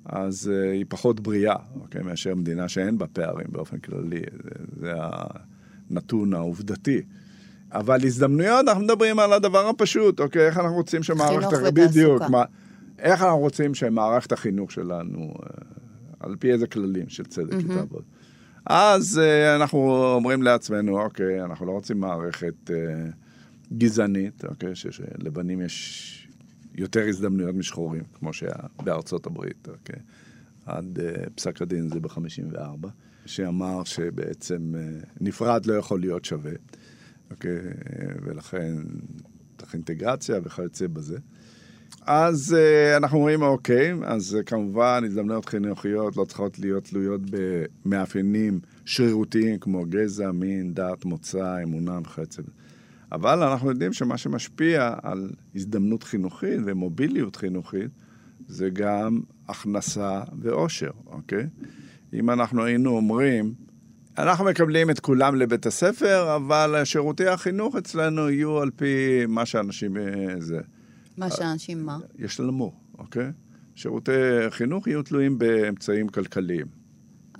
אז 0.05 0.51
uh, 0.55 0.73
היא 0.73 0.85
פחות 0.89 1.21
בריאה, 1.21 1.57
אוקיי? 1.81 2.03
מאשר 2.03 2.35
מדינה 2.35 2.69
שאין 2.69 2.99
בה 2.99 3.07
פערים 3.07 3.47
באופן 3.49 3.79
כללי. 3.79 4.21
זה, 4.33 4.51
זה 4.81 4.93
הנתון 5.91 6.35
העובדתי. 6.35 7.03
אבל 7.73 7.99
הזדמנויות, 8.05 8.69
אנחנו 8.69 8.85
מדברים 8.85 9.19
על 9.19 9.33
הדבר 9.33 9.69
הפשוט, 9.69 10.21
אוקיי? 10.21 10.47
איך 10.47 10.59
אנחנו 10.59 10.77
רוצים 10.77 11.03
שמערכת... 11.03 11.33
חינוך 11.35 11.53
ותעסוקה. 11.53 11.71
בדיוק. 11.71 12.23
מה, 12.31 12.45
איך 12.99 13.23
אנחנו 13.23 13.39
רוצים 13.39 13.75
שמערכת 13.75 14.33
החינוך 14.33 14.73
שלנו, 14.73 15.35
uh, 15.37 15.47
על 16.21 16.37
פי 16.39 16.53
איזה 16.53 16.67
כללים 16.67 17.09
של 17.09 17.25
צדק 17.25 17.53
mm-hmm. 17.53 17.57
היא 17.57 17.77
תעבוד. 17.77 18.03
אז 18.69 19.21
uh, 19.21 19.57
אנחנו 19.61 19.79
אומרים 20.15 20.43
לעצמנו, 20.43 21.01
אוקיי, 21.03 21.45
אנחנו 21.45 21.67
לא 21.67 21.73
רוצים 21.73 22.01
מערכת 22.01 22.55
uh, 22.67 22.73
גזענית, 23.79 24.45
אוקיי, 24.45 24.75
שלבנים 24.75 25.61
יש 25.61 26.29
יותר 26.75 27.05
הזדמנויות 27.09 27.55
משחורים, 27.55 28.03
כמו 28.15 28.33
שהיה 28.33 28.55
בארצות 28.83 29.27
הברית, 29.27 29.69
אוקיי? 29.69 30.01
עד 30.67 30.99
uh, 30.99 31.31
פסק 31.35 31.63
הדין 31.63 31.89
זה 31.89 32.01
ב-54, 32.01 32.89
שאמר 33.27 33.85
שבעצם 33.85 34.75
uh, 34.75 35.07
נפרד 35.21 35.67
לא 35.67 35.75
יכול 35.75 36.01
להיות 36.01 36.25
שווה, 36.25 36.53
אוקיי? 37.31 37.59
ולכן 38.23 38.75
צריך 39.59 39.75
אינטגרציה 39.75 40.41
וכיוצא 40.45 40.87
בזה. 40.87 41.19
אז 42.11 42.57
uh, 42.57 42.97
אנחנו 42.97 43.19
אומרים, 43.19 43.43
אוקיי, 43.43 43.95
אז 44.05 44.39
uh, 44.41 44.43
כמובן 44.43 45.03
הזדמנויות 45.07 45.49
חינוכיות 45.49 46.17
לא 46.17 46.25
צריכות 46.25 46.59
להיות 46.59 46.85
תלויות 46.85 47.21
במאפיינים 47.31 48.61
שרירותיים 48.85 49.59
כמו 49.59 49.85
גזע, 49.89 50.31
מין, 50.33 50.75
דת, 50.75 51.05
מוצא, 51.05 51.63
אמונה 51.63 51.99
וכיוצא. 52.03 52.43
אבל 53.13 53.43
אנחנו 53.43 53.71
יודעים 53.71 53.93
שמה 53.93 54.19
שמשפיע 54.19 54.95
על 55.03 55.31
הזדמנות 55.55 56.03
חינוכית 56.03 56.61
ומוביליות 56.65 57.37
חינוכית 57.37 57.91
זה 58.47 58.71
גם 58.73 59.21
הכנסה 59.49 60.23
ואושר, 60.43 60.91
אוקיי? 61.07 61.47
אם 62.13 62.31
אנחנו 62.31 62.65
היינו 62.65 62.91
אומרים, 62.91 63.55
אנחנו 64.19 64.45
מקבלים 64.45 64.91
את 64.91 65.01
כולם 65.01 65.35
לבית 65.35 65.67
הספר, 65.67 66.37
אבל 66.37 66.81
שירותי 66.85 67.27
החינוך 67.27 67.77
אצלנו 67.77 68.31
יהיו 68.31 68.59
על 68.59 68.71
פי 68.77 69.27
מה 69.29 69.47
שאנשים... 69.47 69.97
אה, 69.97 70.35
זה. 70.39 70.61
מה 71.19 71.31
שאנשים 71.31 71.87
מה? 71.87 71.99
יש 72.19 72.41
לנו, 72.41 72.73
אוקיי? 72.99 73.31
שירותי 73.75 74.11
חינוך 74.51 74.87
יהיו 74.87 75.03
תלויים 75.03 75.39
באמצעים 75.39 76.09
כלכליים. 76.09 76.67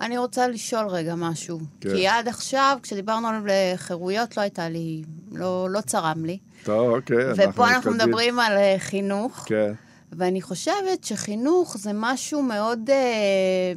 אני 0.01 0.17
רוצה 0.17 0.47
לשאול 0.47 0.87
רגע 0.87 1.15
משהו. 1.15 1.59
כן. 1.81 1.89
כי 1.89 2.07
עד 2.07 2.27
עכשיו, 2.27 2.77
כשדיברנו 2.83 3.27
על 3.27 3.47
חירויות, 3.75 4.37
לא 4.37 4.41
הייתה 4.41 4.69
לי, 4.69 5.03
לא, 5.31 5.67
לא 5.69 5.81
צרם 5.81 6.25
לי. 6.25 6.37
טוב, 6.63 6.89
אוקיי. 6.95 7.31
ופה 7.31 7.69
אנחנו 7.69 7.91
מתקדים. 7.91 8.07
מדברים 8.09 8.39
על 8.39 8.57
אה, 8.57 8.75
חינוך. 8.79 9.43
כן. 9.45 9.73
ואני 10.11 10.41
חושבת 10.41 11.03
שחינוך 11.03 11.77
זה 11.77 11.91
משהו 11.93 12.43
מאוד, 12.43 12.89
אה, 12.89 13.73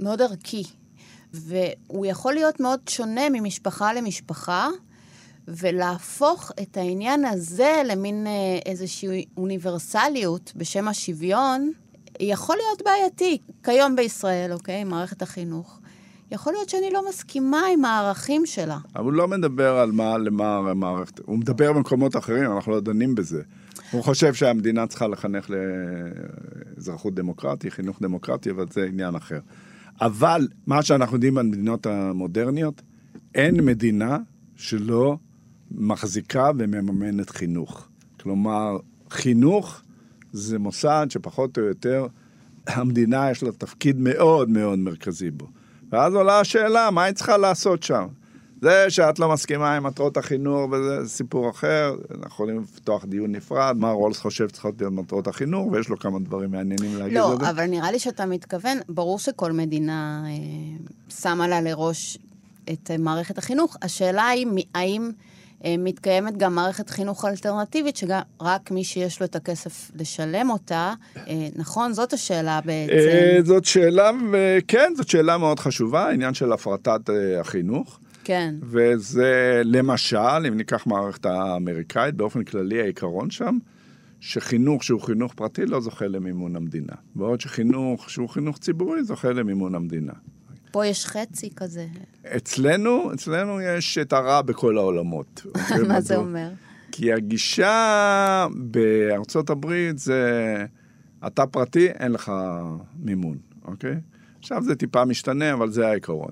מאוד 0.00 0.22
ערכי. 0.22 0.64
והוא 1.32 2.06
יכול 2.06 2.34
להיות 2.34 2.60
מאוד 2.60 2.80
שונה 2.88 3.30
ממשפחה 3.30 3.92
למשפחה, 3.92 4.68
ולהפוך 5.48 6.52
את 6.62 6.76
העניין 6.76 7.24
הזה 7.24 7.82
למין 7.84 8.26
אה, 8.26 8.32
איזושהי 8.66 9.24
אוניברסליות 9.36 10.52
בשם 10.56 10.88
השוויון, 10.88 11.72
יכול 12.20 12.56
להיות 12.56 12.82
בעייתי. 12.84 13.38
כיום 13.62 13.96
בישראל, 13.96 14.52
אוקיי, 14.52 14.84
מערכת 14.84 15.22
החינוך, 15.22 15.80
יכול 16.30 16.52
להיות 16.52 16.68
שאני 16.68 16.90
לא 16.92 17.08
מסכימה 17.08 17.62
עם 17.72 17.84
הערכים 17.84 18.46
שלה. 18.46 18.78
אבל 18.96 19.04
הוא 19.04 19.12
לא 19.12 19.28
מדבר 19.28 19.76
על 19.78 19.92
מה, 19.92 20.18
למה 20.18 20.56
המערכת, 20.56 21.18
הוא 21.18 21.38
מדבר 21.38 21.72
במקומות 21.72 22.16
אחרים, 22.16 22.52
אנחנו 22.52 22.72
לא 22.72 22.80
דנים 22.80 23.14
בזה. 23.14 23.42
הוא 23.90 24.02
חושב 24.02 24.34
שהמדינה 24.34 24.86
צריכה 24.86 25.06
לחנך 25.06 25.50
לאזרחות 26.76 27.14
דמוקרטי, 27.14 27.70
חינוך 27.70 28.02
דמוקרטי, 28.02 28.50
אבל 28.50 28.66
זה 28.70 28.84
עניין 28.84 29.14
אחר. 29.14 29.38
אבל 30.00 30.48
מה 30.66 30.82
שאנחנו 30.82 31.16
יודעים 31.16 31.38
על 31.38 31.46
המדינות 31.46 31.86
המודרניות, 31.86 32.82
אין 33.34 33.64
מדינה 33.64 34.18
שלא 34.56 35.16
מחזיקה 35.74 36.50
ומממנת 36.58 37.30
חינוך. 37.30 37.88
כלומר, 38.20 38.76
חינוך 39.10 39.82
זה 40.32 40.58
מוסד 40.58 41.06
שפחות 41.10 41.58
או 41.58 41.62
יותר 41.62 42.06
המדינה 42.66 43.30
יש 43.30 43.42
לה 43.42 43.52
תפקיד 43.52 43.96
מאוד 43.98 44.50
מאוד 44.50 44.78
מרכזי 44.78 45.30
בו. 45.30 45.46
ואז 45.92 46.14
עולה 46.14 46.40
השאלה, 46.40 46.90
מה 46.90 47.04
היא 47.04 47.14
צריכה 47.14 47.36
לעשות 47.36 47.82
שם? 47.82 48.06
זה 48.62 48.86
שאת 48.88 49.18
לא 49.18 49.32
מסכימה 49.32 49.76
עם 49.76 49.82
מטרות 49.82 50.16
החינוך 50.16 50.70
וזה 50.72 51.08
סיפור 51.08 51.50
אחר, 51.50 51.94
אנחנו 52.10 52.26
יכולים 52.26 52.60
לפתוח 52.60 53.04
דיון 53.04 53.32
נפרד, 53.32 53.76
מה 53.78 53.90
רולס 53.90 54.18
חושב 54.18 54.50
צריכות 54.50 54.74
להיות 54.80 54.92
מטרות 54.92 55.26
החינוך, 55.26 55.72
ויש 55.72 55.88
לו 55.88 55.98
כמה 55.98 56.18
דברים 56.18 56.50
מעניינים 56.50 56.98
להגיד 56.98 57.18
לא, 57.18 57.32
על 57.32 57.38
זה. 57.40 57.50
אבל 57.50 57.66
נראה 57.66 57.92
לי 57.92 57.98
שאתה 57.98 58.26
מתכוון, 58.26 58.78
ברור 58.88 59.18
שכל 59.18 59.52
מדינה 59.52 60.24
אה, 60.26 60.32
שמה 61.08 61.48
לה 61.48 61.60
לראש 61.60 62.18
את 62.72 62.90
אה, 62.90 62.98
מערכת 62.98 63.38
החינוך. 63.38 63.76
השאלה 63.82 64.28
היא, 64.28 64.46
האם 64.74 65.10
מתקיימת 65.78 66.36
גם 66.36 66.54
מערכת 66.54 66.90
חינוך 66.90 67.24
אלטרנטיבית, 67.24 67.96
שרק 67.96 68.70
מי 68.70 68.84
שיש 68.84 69.20
לו 69.20 69.26
את 69.26 69.36
הכסף 69.36 69.90
לשלם 69.94 70.50
אותה, 70.50 70.92
אה, 71.16 71.48
נכון? 71.56 71.92
זאת 71.92 72.12
השאלה 72.12 72.60
בעצם. 72.64 72.92
אה, 72.92 73.38
זאת 73.42 73.64
שאלה, 73.64 74.10
וכן, 74.32 74.92
זאת 74.96 75.08
שאלה 75.08 75.38
מאוד 75.38 75.60
חשובה, 75.60 76.06
העניין 76.06 76.34
של 76.34 76.52
הפרטת 76.52 77.10
אה, 77.10 77.40
החינוך. 77.40 77.98
כן. 78.24 78.54
וזה 78.62 79.62
למשל, 79.64 80.46
אם 80.48 80.56
ניקח 80.56 80.86
מערכת 80.86 81.26
האמריקאית, 81.26 82.14
באופן 82.14 82.44
כללי 82.44 82.80
העיקרון 82.80 83.30
שם, 83.30 83.58
שחינוך 84.20 84.84
שהוא 84.84 85.00
חינוך 85.00 85.34
פרטי 85.34 85.66
לא 85.66 85.80
זוכה 85.80 86.06
למימון 86.06 86.56
המדינה. 86.56 86.92
בעוד 87.14 87.40
שחינוך 87.40 88.10
שהוא 88.10 88.28
חינוך 88.28 88.58
ציבורי 88.58 89.04
זוכה 89.04 89.32
למימון 89.32 89.74
המדינה. 89.74 90.12
פה 90.72 90.86
יש 90.86 91.06
חצי 91.06 91.50
כזה. 91.56 91.86
אצלנו, 92.36 93.12
אצלנו 93.14 93.60
יש 93.60 93.98
את 93.98 94.12
הרע 94.12 94.42
בכל 94.42 94.78
העולמות. 94.78 95.46
מה 95.88 96.00
זה? 96.00 96.16
אומר? 96.16 96.48
כי 96.92 97.12
הגישה 97.12 98.46
בארצות 98.54 99.50
הברית 99.50 99.98
זה, 99.98 100.64
אתה 101.26 101.46
פרטי, 101.46 101.88
אין 101.88 102.12
לך 102.12 102.32
מימון, 102.96 103.38
אוקיי? 103.64 104.00
עכשיו 104.38 104.62
זה 104.62 104.74
טיפה 104.74 105.04
משתנה, 105.04 105.52
אבל 105.52 105.70
זה 105.70 105.88
העיקרון. 105.88 106.30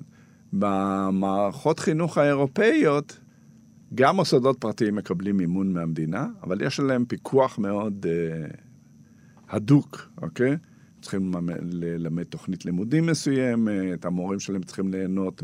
במערכות 0.53 1.78
חינוך 1.78 2.18
האירופאיות, 2.18 3.18
גם 3.95 4.16
מוסדות 4.16 4.59
פרטיים 4.61 4.97
מקבלים 4.97 5.36
מימון 5.36 5.72
מהמדינה, 5.72 6.26
אבל 6.43 6.62
יש 6.62 6.80
עליהם 6.80 7.05
פיקוח 7.05 7.59
מאוד 7.59 8.07
אה, 8.09 8.47
הדוק, 9.49 10.09
אוקיי? 10.22 10.57
צריכים 11.03 11.33
למ- 11.35 11.49
ללמד 11.63 12.23
תוכנית 12.25 12.65
לימודים 12.65 13.07
מסוימת, 13.07 14.05
המורים 14.05 14.41
שלהם 14.41 14.63
צריכים 14.63 14.93
ליהנות 14.93 15.43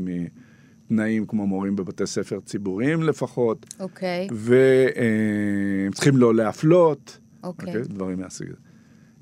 מתנאים 0.90 1.26
כמו 1.26 1.46
מורים 1.46 1.76
בבתי 1.76 2.06
ספר 2.06 2.40
ציבוריים 2.40 3.02
לפחות. 3.02 3.74
אוקיי, 3.80 4.28
והם 4.32 5.92
צריכים 5.92 6.16
לא 6.16 6.34
להפלות, 6.34 7.18
אוקיי. 7.44 7.68
אוקיי? 7.68 7.82
דברים 7.94 8.20
מהסוג 8.20 8.46
הזה. 8.48 8.56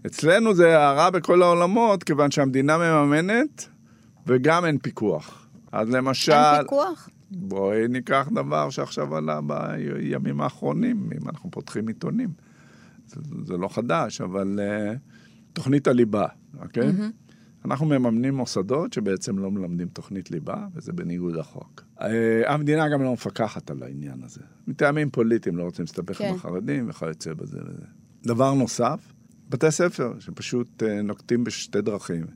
אצלנו 0.06 0.54
זה 0.54 0.78
הרע 0.82 1.10
בכל 1.10 1.42
העולמות, 1.42 2.02
כיוון 2.02 2.30
שהמדינה 2.30 2.78
מממנת 2.78 3.68
וגם 4.26 4.64
אין 4.64 4.78
פיקוח. 4.78 5.48
אז 5.72 5.90
למשל, 5.90 6.32
אין 6.32 6.62
פיקוח? 6.62 7.08
בואי 7.30 7.88
ניקח 7.88 8.28
דבר 8.34 8.70
שעכשיו 8.70 9.16
עלה 9.16 9.40
בימים 9.40 10.40
האחרונים, 10.40 11.10
אם 11.22 11.28
אנחנו 11.28 11.50
פותחים 11.50 11.88
עיתונים. 11.88 12.28
זה, 13.06 13.20
זה 13.44 13.56
לא 13.56 13.68
חדש, 13.68 14.20
אבל 14.20 14.58
uh, 14.60 14.98
תוכנית 15.54 15.88
הליבה, 15.88 16.26
אוקיי? 16.62 16.92
אנחנו 17.64 17.86
מממנים 17.86 18.34
מוסדות 18.34 18.92
שבעצם 18.92 19.38
לא 19.38 19.50
מלמדים 19.50 19.88
תוכנית 19.88 20.30
ליבה, 20.30 20.66
וזה 20.74 20.92
בניגוד 20.92 21.36
לחוק. 21.36 21.84
Uh, 21.98 22.04
המדינה 22.46 22.88
גם 22.88 23.02
לא 23.02 23.12
מפקחת 23.12 23.70
על 23.70 23.82
העניין 23.82 24.22
הזה. 24.22 24.40
מטעמים 24.66 25.10
פוליטיים, 25.10 25.56
לא 25.56 25.62
רוצים 25.62 25.82
להסתבך 25.82 26.18
כן. 26.18 26.28
עם 26.28 26.34
החרדים 26.34 26.88
וכיוצא 26.90 27.34
בזה 27.34 27.58
וזה. 27.66 27.84
דבר 28.26 28.54
נוסף, 28.54 29.12
בתי 29.48 29.70
ספר 29.70 30.14
שפשוט 30.18 30.82
uh, 30.82 30.86
נוקטים 31.02 31.44
בשתי 31.44 31.80
דרכים. 31.82 32.26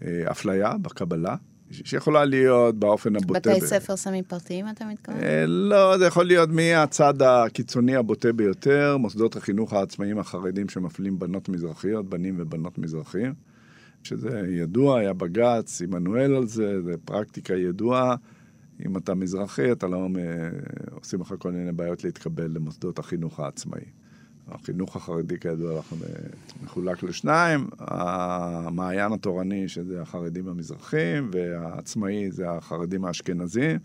Uh, 0.00 0.04
אפליה 0.30 0.78
בקבלה, 0.78 1.36
שיכולה 1.70 2.24
להיות 2.24 2.74
באופן 2.74 3.16
הבוטה. 3.16 3.50
בתי 3.50 3.60
ב- 3.60 3.66
ספר 3.66 3.96
סמים 3.96 4.24
פרטיים, 4.24 4.68
אתה 4.68 4.84
מתכוון? 4.84 5.20
אה, 5.20 5.46
לא, 5.46 5.98
זה 5.98 6.06
יכול 6.06 6.24
להיות 6.24 6.50
מהצד 6.50 7.22
הקיצוני 7.22 7.96
הבוטה 7.96 8.32
ביותר, 8.32 8.96
מוסדות 8.96 9.36
החינוך 9.36 9.72
העצמאיים 9.72 10.18
החרדים 10.18 10.68
שמפלים 10.68 11.18
בנות 11.18 11.48
מזרחיות, 11.48 12.08
בנים 12.08 12.34
ובנות 12.38 12.78
מזרחיים, 12.78 13.34
שזה 14.02 14.42
ידוע, 14.48 14.98
היה 14.98 15.12
בג"ץ, 15.12 15.82
עמנואל 15.82 16.34
על 16.34 16.46
זה, 16.46 16.82
זה 16.82 16.94
פרקטיקה 17.04 17.54
ידועה. 17.54 18.16
אם 18.86 18.96
אתה 18.96 19.14
מזרחי, 19.14 19.72
אתה 19.72 19.86
לא... 19.86 20.08
עושים 20.90 21.20
לך 21.20 21.34
כל 21.38 21.52
מיני 21.52 21.72
בעיות 21.72 22.04
להתקבל 22.04 22.50
למוסדות 22.50 22.98
החינוך 22.98 23.40
העצמאי. 23.40 23.80
החינוך 24.48 24.96
החרדי, 24.96 25.38
כידוע 25.40 25.78
לך, 25.78 25.94
מחולק 26.64 27.02
לשניים, 27.02 27.68
המעיין 27.78 29.12
התורני, 29.12 29.68
שזה 29.68 30.02
החרדים 30.02 30.48
המזרחים, 30.48 31.30
והעצמאי 31.32 32.30
זה 32.30 32.50
החרדים 32.50 33.04
האשכנזים. 33.04 33.78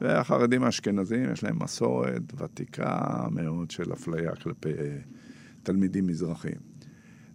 והחרדים 0.00 0.64
האשכנזים 0.64 1.32
יש 1.32 1.44
להם 1.44 1.62
מסורת 1.62 2.22
ותיקה 2.36 2.98
מאוד 3.30 3.70
של 3.70 3.92
אפליה 3.92 4.34
כלפי 4.34 4.68
אה, 4.68 4.96
תלמידים 5.62 6.06
מזרחים. 6.06 6.76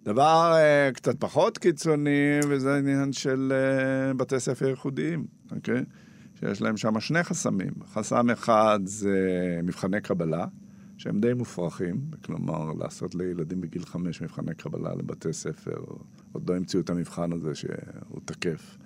דבר 0.04 0.52
אה, 0.56 0.90
קצת 0.94 1.20
פחות 1.20 1.58
קיצוני, 1.58 2.40
וזה 2.48 2.76
עניין 2.76 3.12
של 3.12 3.52
אה, 3.52 4.14
בתי 4.14 4.40
ספר 4.40 4.68
ייחודיים, 4.68 5.26
אוקיי? 5.56 5.84
שיש 6.40 6.62
להם 6.62 6.76
שם 6.76 7.00
שני 7.00 7.22
חסמים. 7.22 7.72
חסם 7.92 8.30
אחד 8.30 8.80
זה 8.84 9.18
מבחני 9.62 10.00
קבלה, 10.00 10.46
שהם 10.96 11.20
די 11.20 11.34
מופרכים, 11.34 12.00
כלומר, 12.24 12.72
לעשות 12.72 13.14
לילדים 13.14 13.60
בגיל 13.60 13.84
חמש 13.84 14.22
מבחני 14.22 14.54
קבלה 14.54 14.94
לבתי 14.94 15.32
ספר, 15.32 15.84
עוד 16.32 16.50
לא 16.50 16.56
המציאו 16.56 16.82
את 16.82 16.90
המבחן 16.90 17.32
הזה 17.32 17.54
שהוא 17.54 18.20
תקף. 18.24 18.76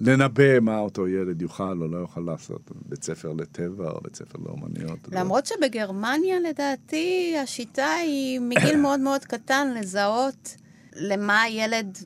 לנבא 0.00 0.60
מה 0.60 0.78
אותו 0.78 1.08
ילד 1.08 1.42
יוכל 1.42 1.82
או 1.82 1.88
לא 1.88 1.96
יוכל 1.96 2.20
לעשות, 2.20 2.70
בית 2.86 3.04
ספר 3.04 3.32
לטבע 3.32 3.90
או 3.90 4.00
בית 4.00 4.16
ספר 4.16 4.38
לאומניות. 4.44 4.98
למרות 5.12 5.46
שבגרמניה, 5.46 6.40
לדעתי, 6.40 7.34
השיטה 7.42 7.92
היא 7.92 8.40
מגיל 8.40 8.76
מאוד 8.82 9.00
מאוד 9.00 9.24
קטן 9.24 9.74
לזהות 9.74 10.56
למה 10.96 11.42
הילד 11.42 11.98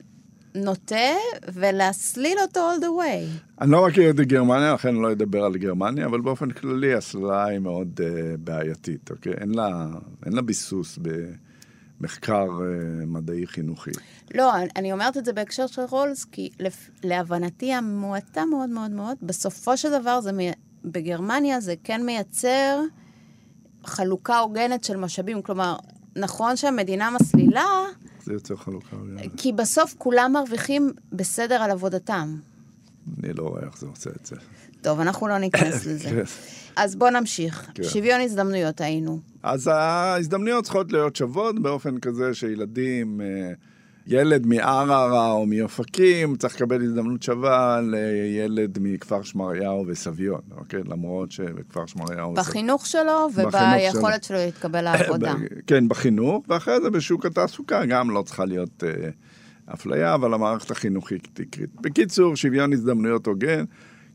נוטה 0.55 0.95
ולהסליל 1.53 2.37
אותו 2.41 2.59
all 2.71 2.83
the 2.83 3.03
way. 3.03 3.41
אני 3.61 3.71
לא 3.71 3.87
מכיר 3.87 4.09
את 4.09 4.15
גרמניה, 4.15 4.73
לכן 4.73 4.89
אני 4.89 5.01
לא 5.01 5.11
אדבר 5.11 5.43
על 5.43 5.57
גרמניה, 5.57 6.05
אבל 6.05 6.21
באופן 6.21 6.51
כללי 6.51 6.93
הסללה 6.93 7.45
היא 7.45 7.59
מאוד 7.59 7.99
uh, 7.99 8.03
בעייתית, 8.39 9.11
אוקיי? 9.11 9.33
אין 9.33 9.51
לה, 9.51 9.87
אין 10.25 10.33
לה 10.33 10.41
ביסוס 10.41 10.99
במחקר 11.99 12.45
uh, 12.47 12.61
מדעי 13.05 13.47
חינוכי. 13.47 13.91
לא, 14.35 14.51
אני- 14.75 14.91
אומרת 14.91 15.17
את 15.17 15.25
זה 15.25 15.33
בהקשר 15.33 15.67
של 15.67 15.81
רולס, 15.89 16.25
כי 16.25 16.49
לפ- 16.59 16.89
להבנתי 17.03 17.73
המועטה 17.73 18.45
מאוד 18.45 18.69
מאוד 18.69 18.91
מאוד, 18.91 19.17
בסופו 19.21 19.77
של 19.77 19.99
דבר 20.01 20.21
זה 20.21 20.31
מי... 20.31 20.51
בגרמניה 20.85 21.59
זה 21.59 21.73
כן 21.83 22.05
מייצר 22.05 22.81
חלוקה 23.85 24.39
הוגנת 24.39 24.83
של 24.83 24.97
משאבים. 24.97 25.41
כלומר, 25.41 25.75
נכון 26.15 26.55
שהמדינה 26.55 27.09
מסלילה, 27.21 27.65
זה 28.23 28.33
יוצר 28.33 28.55
חלוקה. 28.55 28.95
כי 29.37 29.53
בסוף 29.53 29.95
כולם 29.97 30.31
מרוויחים 30.33 30.91
בסדר 31.13 31.55
על 31.55 31.71
עבודתם. 31.71 32.35
אני 33.23 33.33
לא 33.33 33.43
רואה 33.43 33.61
איך 33.63 33.77
זה 33.77 33.87
עושה 33.87 34.09
את 34.21 34.25
זה. 34.25 34.35
טוב, 34.81 34.99
אנחנו 34.99 35.27
לא 35.27 35.37
ניכנס 35.37 35.85
לזה. 35.87 36.09
כן. 36.09 36.23
אז 36.75 36.95
בוא 36.95 37.09
נמשיך. 37.09 37.71
כן. 37.75 37.83
שוויון 37.83 38.21
הזדמנויות 38.21 38.81
היינו. 38.81 39.19
אז 39.43 39.67
ההזדמנויות 39.67 40.63
צריכות 40.63 40.91
להיות 40.91 41.15
שוות 41.15 41.59
באופן 41.59 41.99
כזה 41.99 42.33
שילדים, 42.33 43.21
אה, 43.21 43.51
ילד 44.07 44.45
מערערה 44.45 45.31
או 45.31 45.45
מאופקים 45.45 46.35
צריך 46.35 46.55
לקבל 46.55 46.83
הזדמנות 46.83 47.23
שווה 47.23 47.81
לילד 47.81 48.77
מכפר 48.81 49.23
שמריהו 49.23 49.85
וסביון, 49.87 50.41
אוקיי? 50.57 50.83
למרות 50.85 51.31
שבכפר 51.31 51.85
שמריהו... 51.85 52.33
בחינוך 52.33 52.85
שלו 52.85 53.29
וביכולת 53.35 54.23
שלו 54.23 54.37
להתקבל 54.37 54.81
לעבודה. 54.81 55.33
כן, 55.67 55.87
בחינוך, 55.87 56.45
ואחרי 56.47 56.81
זה 56.81 56.89
בשוק 56.89 57.25
התעסוקה 57.25 57.85
גם 57.85 58.09
לא 58.09 58.21
צריכה 58.21 58.45
להיות 58.45 58.83
אה, 58.83 59.09
אפליה, 59.73 60.13
אבל 60.13 60.33
המערכת 60.33 60.71
החינוכית 60.71 61.27
קריטית. 61.27 61.81
בקיצור, 61.81 62.35
שוויון 62.35 62.73
הזדמנויות 62.73 63.27
הוגן. 63.27 63.63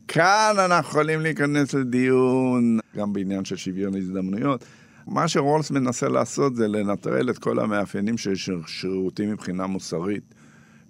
כאן 0.07 0.53
אנחנו 0.57 0.89
יכולים 0.89 1.21
להיכנס 1.21 1.73
לדיון 1.73 2.79
גם 2.97 3.13
בעניין 3.13 3.45
של 3.45 3.55
שוויון 3.55 3.95
הזדמנויות. 3.95 4.65
מה 5.07 5.27
שרולס 5.27 5.71
מנסה 5.71 6.07
לעשות 6.07 6.55
זה 6.55 6.67
לנטרל 6.67 7.29
את 7.29 7.37
כל 7.37 7.59
המאפיינים 7.59 8.17
של 8.17 8.35
שירותים 8.67 9.31
מבחינה 9.31 9.67
מוסרית 9.67 10.35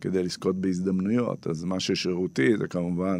כדי 0.01 0.24
לזכות 0.24 0.55
בהזדמנויות. 0.61 1.47
אז 1.47 1.63
מה 1.63 1.80
ששירותי 1.80 2.57
זה 2.57 2.68
כמובן 2.68 3.20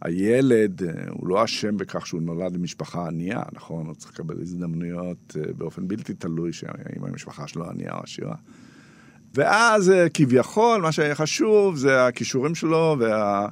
הילד, 0.00 0.82
אה, 0.82 0.90
הוא 1.10 1.28
לא 1.28 1.44
אשם 1.44 1.76
בכך 1.76 2.06
שהוא 2.06 2.22
נולד 2.22 2.52
במשפחה 2.52 3.06
ענייה, 3.06 3.42
נכון? 3.52 3.86
הוא 3.86 3.94
צריך 3.94 4.12
לקבל 4.12 4.40
הזדמנויות 4.40 5.36
אה, 5.36 5.52
באופן 5.52 5.88
בלתי 5.88 6.14
תלוי, 6.14 6.52
שאם 6.52 7.04
המשפחה 7.04 7.46
שלו 7.46 7.70
ענייה 7.70 7.94
או 7.94 8.00
עשירה. 8.02 8.34
ואז 9.34 9.90
אה, 9.90 10.08
כביכול, 10.14 10.80
מה 10.82 10.92
שהיה 10.92 11.14
חשוב 11.14 11.76
זה 11.76 12.06
הכישורים 12.06 12.54
שלו, 12.54 12.96
וה... 12.98 13.48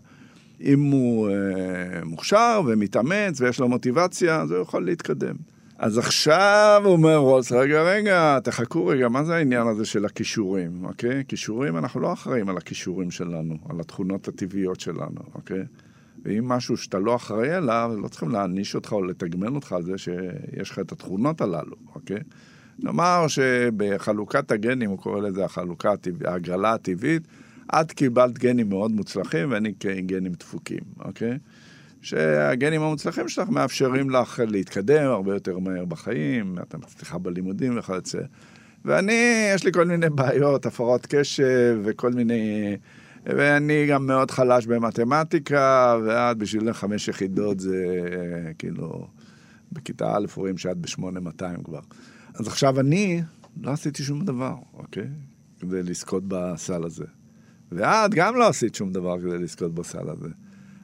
אם 0.61 0.91
הוא 0.91 1.31
אה, 1.31 2.05
מוכשר 2.05 2.61
ומתאמץ 2.67 3.41
ויש 3.41 3.61
לו 3.61 3.69
מוטיבציה, 3.69 4.41
אז 4.41 4.51
הוא 4.51 4.63
יכול 4.63 4.85
להתקדם. 4.85 5.35
אז 5.81 5.99
עכשיו 5.99 6.83
אומר 6.85 7.17
רולס, 7.17 7.53
רגע, 7.53 7.83
רגע, 7.83 8.39
תחכו 8.45 8.87
רגע, 8.87 9.09
מה 9.09 9.25
זה 9.25 9.35
העניין 9.35 9.67
הזה 9.67 9.85
של 9.85 10.05
הכישורים, 10.05 10.85
אוקיי? 10.85 11.25
כישורים, 11.29 11.77
אנחנו 11.77 12.01
לא 12.01 12.13
אחראים 12.13 12.49
על 12.49 12.57
הכישורים 12.57 13.11
שלנו, 13.11 13.59
על 13.69 13.81
התכונות 13.81 14.29
הטבעיות 14.29 14.81
שלנו, 14.81 15.21
אוקיי? 15.35 15.63
ואם 16.25 16.49
משהו 16.49 16.77
שאתה 16.77 16.99
לא 16.99 17.17
אחראי 17.17 17.51
עליו, 17.51 17.91
לא 18.03 18.09
צריכים 18.09 18.29
להעניש 18.29 18.75
אותך 18.75 18.93
או 18.93 19.05
לתגמל 19.05 19.55
אותך 19.55 19.73
על 19.73 19.83
זה 19.83 19.99
שיש 19.99 20.71
לך 20.71 20.79
את 20.79 20.93
התכונות 20.93 21.41
הללו, 21.41 21.77
אוקיי? 21.95 22.21
נאמר 22.79 23.25
שבחלוקת 23.29 24.51
הגנים, 24.51 24.91
הוא 24.91 24.99
קורא 24.99 25.21
לזה 25.21 25.45
החלוקה, 25.45 25.93
ההגרלה 26.25 26.73
הטבעית, 26.73 27.23
את 27.75 27.93
קיבלת 27.93 28.39
גנים 28.39 28.69
מאוד 28.69 28.91
מוצלחים 28.91 29.51
ואני 29.51 29.73
גנים 30.07 30.33
דפוקים, 30.33 30.83
אוקיי? 30.99 31.39
שהגנים 32.03 32.83
המוצלחים 32.83 33.29
שלך 33.29 33.49
מאפשרים 33.49 34.11
לך 34.11 34.43
להתקדם 34.47 35.11
הרבה 35.11 35.35
יותר 35.35 35.59
מהר 35.59 35.85
בחיים, 35.85 36.57
אתה 36.63 36.79
מצליחה 36.79 37.19
בלימודים 37.19 37.79
וכיוצא. 37.79 38.21
ואני, 38.85 39.49
יש 39.55 39.65
לי 39.65 39.73
כל 39.73 39.85
מיני 39.85 40.11
בעיות, 40.11 40.67
הפרעות 40.67 41.07
קשב 41.07 41.79
וכל 41.85 42.13
מיני... 42.13 42.77
ואני 43.27 43.87
גם 43.87 44.07
מאוד 44.07 44.31
חלש 44.31 44.67
במתמטיקה, 44.67 45.97
ועד 46.07 46.39
בשביל 46.39 46.73
חמש 46.73 47.09
יחידות 47.09 47.61
זה 47.61 47.87
כאילו... 48.59 49.07
בכיתה 49.73 50.17
א' 50.17 50.27
רואים 50.37 50.59
שאת 50.59 50.77
ב-8200 50.77 51.63
כבר. 51.65 51.81
אז 52.35 52.47
עכשיו 52.47 52.81
אני 52.81 53.23
לא 53.61 53.71
עשיתי 53.71 54.03
שום 54.03 54.25
דבר, 54.25 54.55
אוקיי? 54.75 55.09
כדי 55.61 55.83
לזכות 55.83 56.23
בסל 56.29 56.85
הזה. 56.85 57.05
ואת 57.73 58.15
גם 58.15 58.37
לא 58.37 58.49
עשית 58.49 58.75
שום 58.75 58.93
דבר 58.93 59.21
כדי 59.21 59.39
לזכות 59.39 59.75
בסל 59.75 60.09
הזה. 60.09 60.29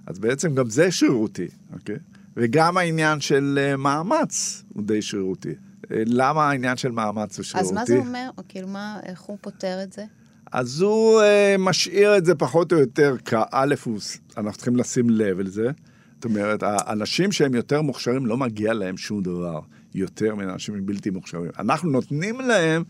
אז 0.07 0.19
בעצם 0.19 0.55
גם 0.55 0.71
זה 0.71 0.91
שרירותי, 0.91 1.47
אוקיי? 1.73 1.97
וגם 2.37 2.77
העניין 2.77 3.21
של 3.21 3.59
uh, 3.75 3.77
מאמץ 3.77 4.65
הוא 4.73 4.83
די 4.83 5.03
שרירותי. 5.03 5.53
Uh, 5.53 5.89
למה 6.07 6.51
העניין 6.51 6.77
של 6.77 6.91
מאמץ 6.91 7.39
הוא 7.39 7.45
שרירותי? 7.45 7.69
אז 7.69 7.73
מה 7.75 7.87
זה 7.87 7.99
אומר? 7.99 8.31
או 8.39 8.43
כאילו, 8.49 8.69
מה, 8.69 9.01
איך 9.03 9.21
הוא 9.21 9.39
פותר 9.41 9.79
את 9.83 9.93
זה? 9.93 10.05
אז 10.53 10.81
הוא 10.81 11.21
uh, 11.21 11.25
משאיר 11.59 12.17
את 12.17 12.25
זה 12.25 12.35
פחות 12.35 12.73
או 12.73 12.79
יותר 12.79 13.17
כאלף, 13.25 13.89
אנחנו 14.37 14.53
צריכים 14.53 14.77
לשים 14.77 15.11
לב 15.11 15.41
לזה. 15.41 15.71
זאת 16.15 16.25
אומרת, 16.25 16.63
האנשים 16.63 17.33
שהם 17.33 17.55
יותר 17.55 17.83
מוכשרים, 17.83 18.27
לא 18.27 18.37
מגיע 18.37 18.75
להם 18.75 18.97
שום 18.97 19.23
דבר 19.23 19.61
יותר 19.95 20.35
מאנשים 20.35 20.87
בלתי 20.87 21.11
מוכשרים. 21.11 21.51
אנחנו 21.59 21.91
נותנים 21.91 22.41
להם 22.41 22.85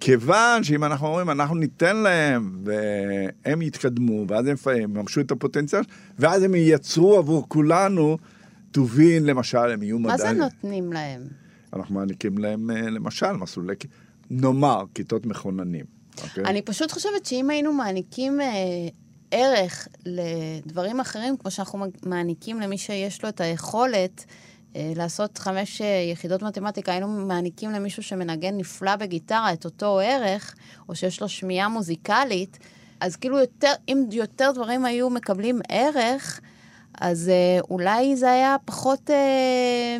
כיוון 0.00 0.64
שאם 0.64 0.84
אנחנו 0.84 1.06
אומרים, 1.06 1.30
אנחנו 1.30 1.54
ניתן 1.54 1.96
להם, 1.96 2.64
והם 2.64 3.62
יתקדמו, 3.62 4.24
ואז 4.28 4.46
הם 4.46 4.56
יממשו 4.82 5.20
את 5.20 5.30
הפוטנציאל, 5.30 5.82
ואז 6.18 6.42
הם 6.42 6.54
ייצרו 6.54 7.18
עבור 7.18 7.44
כולנו 7.48 8.18
טובין, 8.70 9.24
למשל, 9.24 9.58
הם 9.58 9.82
יהיו 9.82 9.98
מדענים. 9.98 10.26
מה 10.26 10.32
זה 10.32 10.32
נותנים 10.32 10.92
להם? 10.92 11.22
אנחנו 11.72 11.94
מעניקים 11.94 12.38
להם, 12.38 12.70
אה, 12.70 12.90
למשל, 12.90 13.32
מסלולי, 13.32 13.74
נאמר, 14.30 14.84
כיתות 14.94 15.26
מכוננים. 15.26 15.84
אוקיי? 16.22 16.44
אני 16.44 16.62
פשוט 16.62 16.92
חושבת 16.92 17.26
שאם 17.26 17.50
היינו 17.50 17.72
מעניקים 17.72 18.40
אה, 18.40 18.48
ערך 19.30 19.88
לדברים 20.06 21.00
אחרים, 21.00 21.36
כמו 21.36 21.50
שאנחנו 21.50 21.86
מעניקים 22.06 22.60
למי 22.60 22.78
שיש 22.78 23.22
לו 23.22 23.28
את 23.28 23.40
היכולת, 23.40 24.24
לעשות 24.96 25.38
חמש 25.38 25.80
אה, 25.80 26.10
יחידות 26.12 26.42
מתמטיקה, 26.42 26.92
היינו 26.92 27.08
מעניקים 27.08 27.70
למישהו 27.70 28.02
שמנגן 28.02 28.56
נפלא 28.56 28.96
בגיטרה 28.96 29.52
את 29.52 29.64
אותו 29.64 30.00
ערך, 30.00 30.54
או 30.88 30.94
שיש 30.94 31.22
לו 31.22 31.28
שמיעה 31.28 31.68
מוזיקלית, 31.68 32.58
אז 33.00 33.16
כאילו 33.16 33.38
יותר, 33.38 33.72
אם 33.88 34.04
יותר 34.12 34.50
דברים 34.54 34.84
היו 34.84 35.10
מקבלים 35.10 35.60
ערך, 35.68 36.40
אז 37.00 37.28
אה, 37.28 37.60
אולי 37.70 38.16
זה 38.16 38.30
היה 38.30 38.56
פחות... 38.64 39.10
אה, 39.10 39.96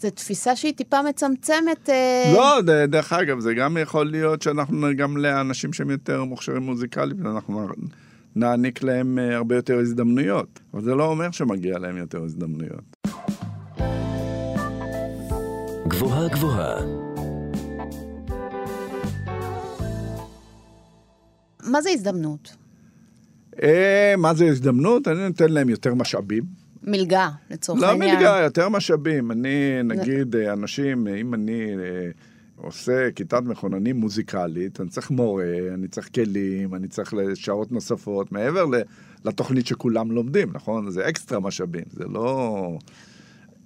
זו 0.00 0.10
תפיסה 0.10 0.56
שהיא 0.56 0.74
טיפה 0.74 1.02
מצמצמת. 1.02 1.90
אה... 1.90 2.32
לא, 2.34 2.60
דרך 2.88 3.12
אגב, 3.12 3.40
זה 3.40 3.54
גם 3.54 3.76
יכול 3.76 4.10
להיות 4.10 4.42
שאנחנו 4.42 4.86
גם 4.96 5.16
לאנשים 5.16 5.72
שהם 5.72 5.90
יותר 5.90 6.24
מוכשרים 6.24 6.62
מוזיקלית, 6.62 7.16
אנחנו 7.20 7.68
נעניק 8.36 8.82
להם 8.82 9.18
אה, 9.18 9.36
הרבה 9.36 9.56
יותר 9.56 9.78
הזדמנויות. 9.78 10.60
אבל 10.74 10.82
זה 10.82 10.94
לא 10.94 11.04
אומר 11.04 11.30
שמגיע 11.30 11.78
להם 11.78 11.96
יותר 11.96 12.22
הזדמנויות. 12.22 12.96
גבוהה 15.92 16.28
גבוהה. 16.28 16.80
מה 21.62 21.82
זה 21.82 21.90
הזדמנות? 21.90 22.56
אה, 23.62 24.14
מה 24.18 24.34
זה 24.34 24.44
הזדמנות? 24.44 25.08
אני 25.08 25.28
נותן 25.28 25.52
להם 25.52 25.68
יותר 25.68 25.94
משאבים. 25.94 26.44
מלגה, 26.82 27.30
לצורך 27.50 27.80
לא 27.80 27.86
העניין. 27.86 28.10
לא 28.10 28.16
מלגה, 28.16 28.40
יותר 28.44 28.68
משאבים. 28.68 29.30
אני, 29.30 29.82
נגיד, 29.84 30.36
אה, 30.36 30.52
אנשים, 30.52 31.06
אם 31.06 31.34
אני 31.34 31.74
אה, 31.78 32.10
עושה 32.56 33.10
כיתת 33.10 33.42
מכוננים 33.44 33.96
מוזיקלית, 33.96 34.80
אני 34.80 34.88
צריך 34.88 35.10
מורה, 35.10 35.54
אני 35.74 35.88
צריך 35.88 36.08
כלים, 36.14 36.74
אני 36.74 36.88
צריך 36.88 37.14
שעות 37.34 37.72
נוספות, 37.72 38.32
מעבר 38.32 38.64
לתוכנית 39.24 39.66
שכולם 39.66 40.12
לומדים, 40.12 40.48
נכון? 40.52 40.90
זה 40.90 41.08
אקסטרה 41.08 41.40
משאבים, 41.40 41.84
זה 41.92 42.04
לא... 42.04 42.78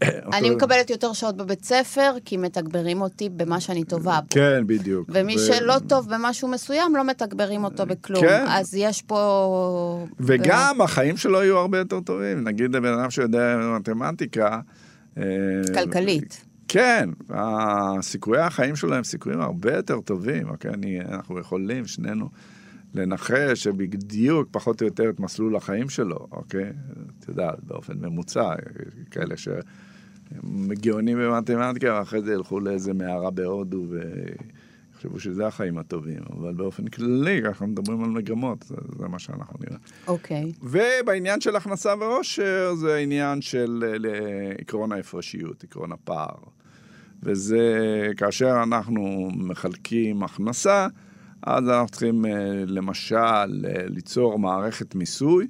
אני 0.36 0.51
מקבלת 0.51 0.90
יותר 0.90 1.12
שעות 1.12 1.36
בבית 1.36 1.64
ספר, 1.64 2.12
כי 2.24 2.36
מתגברים 2.36 3.01
אותי 3.01 3.28
במה 3.28 3.61
שאני 3.61 3.84
טובה 3.84 4.20
בו. 4.20 4.26
כן, 4.30 4.66
בדיוק. 4.66 5.11
ומי. 5.12 5.38
שלא 5.38 5.74
טוב 5.88 6.14
במשהו 6.14 6.49
מסוים, 6.49 6.97
לא 6.97 7.05
מתגברים 7.05 7.64
אותו 7.64 7.86
בכלום. 7.86 8.22
כן. 8.22 8.44
אז 8.49 8.74
יש 8.74 9.03
פה... 9.03 10.07
וגם 10.20 10.80
החיים 10.80 11.16
שלו 11.16 11.42
יהיו 11.42 11.59
הרבה 11.59 11.78
יותר 11.78 12.01
טובים. 12.01 12.44
נגיד 12.44 12.72
בן 12.72 12.99
אדם 12.99 13.11
שיודע 13.11 13.57
מתמטיקה... 13.80 14.61
אה, 15.18 15.22
כלכלית. 15.74 16.44
כן, 16.68 17.11
סיכויי 18.03 18.40
החיים 18.40 18.76
שלו 18.76 18.94
הם 18.94 19.05
סיכויים 19.05 19.40
הרבה 19.40 19.76
יותר 19.76 20.01
טובים, 20.01 20.49
אוקיי? 20.49 20.70
אני, 20.70 21.01
אנחנו 21.01 21.38
יכולים, 21.38 21.86
שנינו, 21.86 22.28
לנחש 22.97 23.62
שבדיוק, 23.64 24.49
פחות 24.51 24.80
או 24.80 24.86
יותר, 24.86 25.11
את 25.11 25.20
מסלול 25.20 25.57
החיים 25.57 25.88
שלו, 25.88 26.26
אוקיי? 26.32 26.72
את 27.18 27.28
יודעת, 27.28 27.64
באופן 27.64 27.94
ממוצע, 27.99 28.55
כאלה 29.11 29.36
ש... 29.36 29.49
גאונים 30.68 31.18
במתמטיקה, 31.18 31.94
ואחרי 31.99 32.22
זה 32.22 32.32
ילכו 32.32 32.61
לאיזה 32.61 32.94
מערה 32.94 33.30
בהודו 33.30 33.86
ויחשבו 33.88 35.20
שזה 35.20 35.47
החיים 35.47 35.78
הטובים, 35.78 36.20
אבל 36.38 36.55
באופן 36.55 36.86
כללי, 36.86 37.42
אנחנו 37.44 37.66
מדברים 37.66 38.05
על 38.05 38.11
מגמות, 38.11 38.62
זה, 38.62 38.76
זה 38.99 39.09
מה 39.09 39.18
שאנחנו 39.18 39.59
נראה. 39.61 39.78
אוקיי. 40.07 40.53
Okay. 40.57 40.66
ובעניין 41.03 41.40
של 41.40 41.57
הכנסה 41.57 41.94
ועושר, 42.01 42.74
זה 42.74 42.97
עניין 42.97 43.42
של 43.42 43.84
עקרון 44.59 44.92
ההפרשיות, 44.92 45.64
עקרון 45.64 45.92
הפער. 45.92 46.36
וזה 47.22 47.68
כאשר 48.16 48.62
אנחנו 48.62 49.30
מחלקים 49.36 50.22
הכנסה, 50.22 50.86
אז 51.43 51.68
אנחנו 51.68 51.89
צריכים 51.89 52.24
למשל 52.66 53.45
ליצור 53.89 54.39
מערכת 54.39 54.95
מיסוי. 54.95 55.47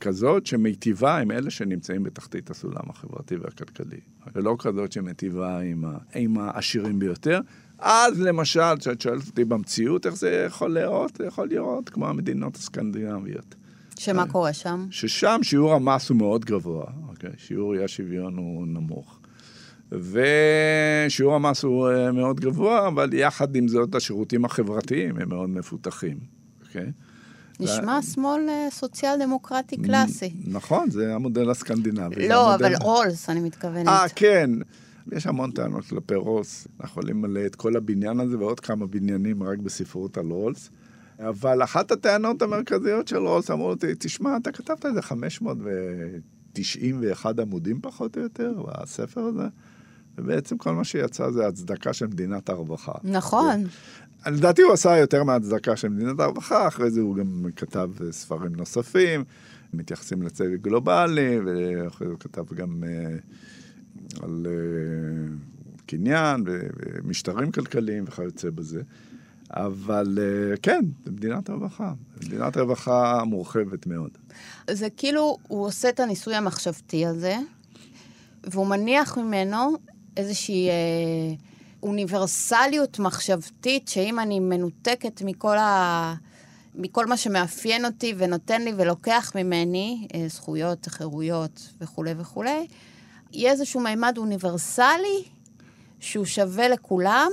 כזאת 0.00 0.46
שמיטיבה 0.46 1.18
עם 1.18 1.30
אלה 1.30 1.50
שנמצאים 1.50 2.02
בתחתית 2.02 2.50
הסולם 2.50 2.82
החברתי 2.88 3.36
והכלכלי, 3.36 4.00
ולא 4.34 4.56
כזאת 4.58 4.92
שמיטיבה 4.92 5.58
עם, 5.58 5.84
ה, 5.84 5.98
עם 6.14 6.38
העשירים 6.38 6.98
ביותר. 6.98 7.40
אז 7.78 8.20
למשל, 8.20 8.76
כשאת 8.78 9.00
שואלת 9.00 9.26
אותי 9.26 9.44
במציאות 9.44 10.06
איך 10.06 10.16
זה 10.16 10.44
יכול 10.46 10.74
להיראות, 10.74 11.16
זה 11.16 11.26
יכול 11.26 11.48
להיראות 11.48 11.88
כמו 11.88 12.08
המדינות 12.08 12.56
הסקנדינביות. 12.56 13.54
שמה 13.98 14.28
קורה 14.28 14.52
שם? 14.52 14.86
ששם 14.90 15.38
שיעור 15.42 15.74
המס 15.74 16.08
הוא 16.08 16.16
מאוד 16.16 16.44
גבוה, 16.44 16.84
אוקיי? 17.08 17.30
שיעור 17.36 17.74
אי 17.74 17.84
השוויון 17.84 18.36
הוא 18.36 18.66
נמוך. 18.66 19.13
ושיעור 20.00 21.34
המס 21.34 21.62
הוא 21.62 21.88
אה, 21.88 22.12
מאוד 22.12 22.40
גבוה, 22.40 22.88
אבל 22.88 23.14
יחד 23.14 23.56
עם 23.56 23.68
זאת 23.68 23.94
השירותים 23.94 24.44
החברתיים 24.44 25.18
הם 25.18 25.28
מאוד 25.28 25.50
מפותחים, 25.50 26.18
אוקיי? 26.66 26.92
נשמע 27.60 28.02
שמאל 28.02 28.48
אה, 28.48 28.68
סוציאל 28.70 29.18
דמוקרטי 29.20 29.76
קלאסי. 29.76 30.32
נכון, 30.46 30.90
זה 30.90 31.14
המודל 31.14 31.50
הסקנדינבי. 31.50 32.28
לא, 32.28 32.54
אבל 32.54 32.74
רולס, 32.80 33.30
אני 33.30 33.40
מתכוונת. 33.40 33.88
אה, 33.88 34.06
כן. 34.14 34.50
יש 35.12 35.26
המון 35.26 35.50
טענות 35.50 35.84
כלפי 35.84 36.14
רולס. 36.14 36.68
אנחנו 36.80 37.00
יכולים 37.00 37.24
למלא 37.24 37.46
את 37.46 37.54
כל 37.54 37.76
הבניין 37.76 38.20
הזה 38.20 38.38
ועוד 38.38 38.60
כמה 38.60 38.86
בניינים 38.86 39.42
רק 39.42 39.58
בספרות 39.58 40.18
על 40.18 40.30
רולס. 40.30 40.70
אבל 41.18 41.62
אחת 41.62 41.90
הטענות 41.90 42.42
המרכזיות 42.42 43.08
של 43.08 43.16
רולס 43.16 43.50
אמרו 43.50 43.70
אותי, 43.70 43.86
תשמע, 43.98 44.36
אתה 44.36 44.52
כתבת 44.52 44.86
איזה 44.86 45.02
591 45.02 47.38
עמודים 47.38 47.80
פחות 47.80 48.16
או 48.16 48.22
יותר 48.22 48.62
בספר 48.62 49.20
הזה, 49.20 49.46
ובעצם 50.18 50.58
כל 50.58 50.72
מה 50.72 50.84
שיצא 50.84 51.30
זה 51.30 51.46
הצדקה 51.46 51.92
של 51.92 52.06
מדינת 52.06 52.48
הרווחה. 52.48 52.92
נכון. 53.04 53.64
לדעתי 54.26 54.62
הוא 54.62 54.72
עשה 54.72 54.96
יותר 54.96 55.24
מהצדקה 55.24 55.76
של 55.76 55.88
מדינת 55.88 56.20
הרווחה, 56.20 56.68
אחרי 56.68 56.90
זה 56.90 57.00
הוא 57.00 57.16
גם 57.16 57.46
כתב 57.56 57.90
ספרים 58.10 58.54
נוספים, 58.56 59.24
מתייחסים 59.72 60.22
לצדק 60.22 60.60
גלובלי, 60.60 61.38
ואחרי 61.44 62.06
זה 62.06 62.12
הוא 62.12 62.20
כתב 62.20 62.54
גם 62.54 62.84
uh, 62.84 64.22
על 64.24 64.46
uh, 64.46 65.86
קניין 65.86 66.44
ומשטרים 66.46 67.52
כלכליים 67.52 68.04
וכיוצא 68.06 68.50
בזה. 68.50 68.82
אבל 69.50 70.18
כן, 70.62 70.84
זה 71.04 71.10
מדינת 71.10 71.50
רווחה, 71.50 71.92
מדינת 72.24 72.56
רווחה 72.56 73.24
מורחבת 73.24 73.86
מאוד. 73.86 74.10
זה 74.70 74.88
כאילו, 74.96 75.38
הוא 75.48 75.66
עושה 75.66 75.88
את 75.88 76.00
הניסוי 76.00 76.34
המחשבתי 76.34 77.06
הזה, 77.06 77.36
והוא 78.44 78.66
מניח 78.66 79.18
ממנו 79.18 79.76
איזושהי... 80.16 80.68
Uh, 80.68 81.44
אוניברסליות 81.84 82.98
מחשבתית, 82.98 83.88
שאם 83.88 84.18
אני 84.18 84.40
מנותקת 84.40 85.22
מכל 85.24 85.56
מכל 86.74 87.06
מה 87.06 87.16
שמאפיין 87.16 87.84
אותי 87.84 88.14
ונותן 88.16 88.62
לי 88.62 88.72
ולוקח 88.76 89.32
ממני, 89.34 90.08
אה, 90.14 90.24
זכויות, 90.28 90.86
חירויות 90.86 91.68
וכולי 91.80 92.14
וכולי, 92.18 92.66
יהיה 93.32 93.52
איזשהו 93.52 93.80
מימד 93.80 94.14
אוניברסלי 94.18 95.24
שהוא 96.00 96.24
שווה 96.24 96.68
לכולם, 96.68 97.30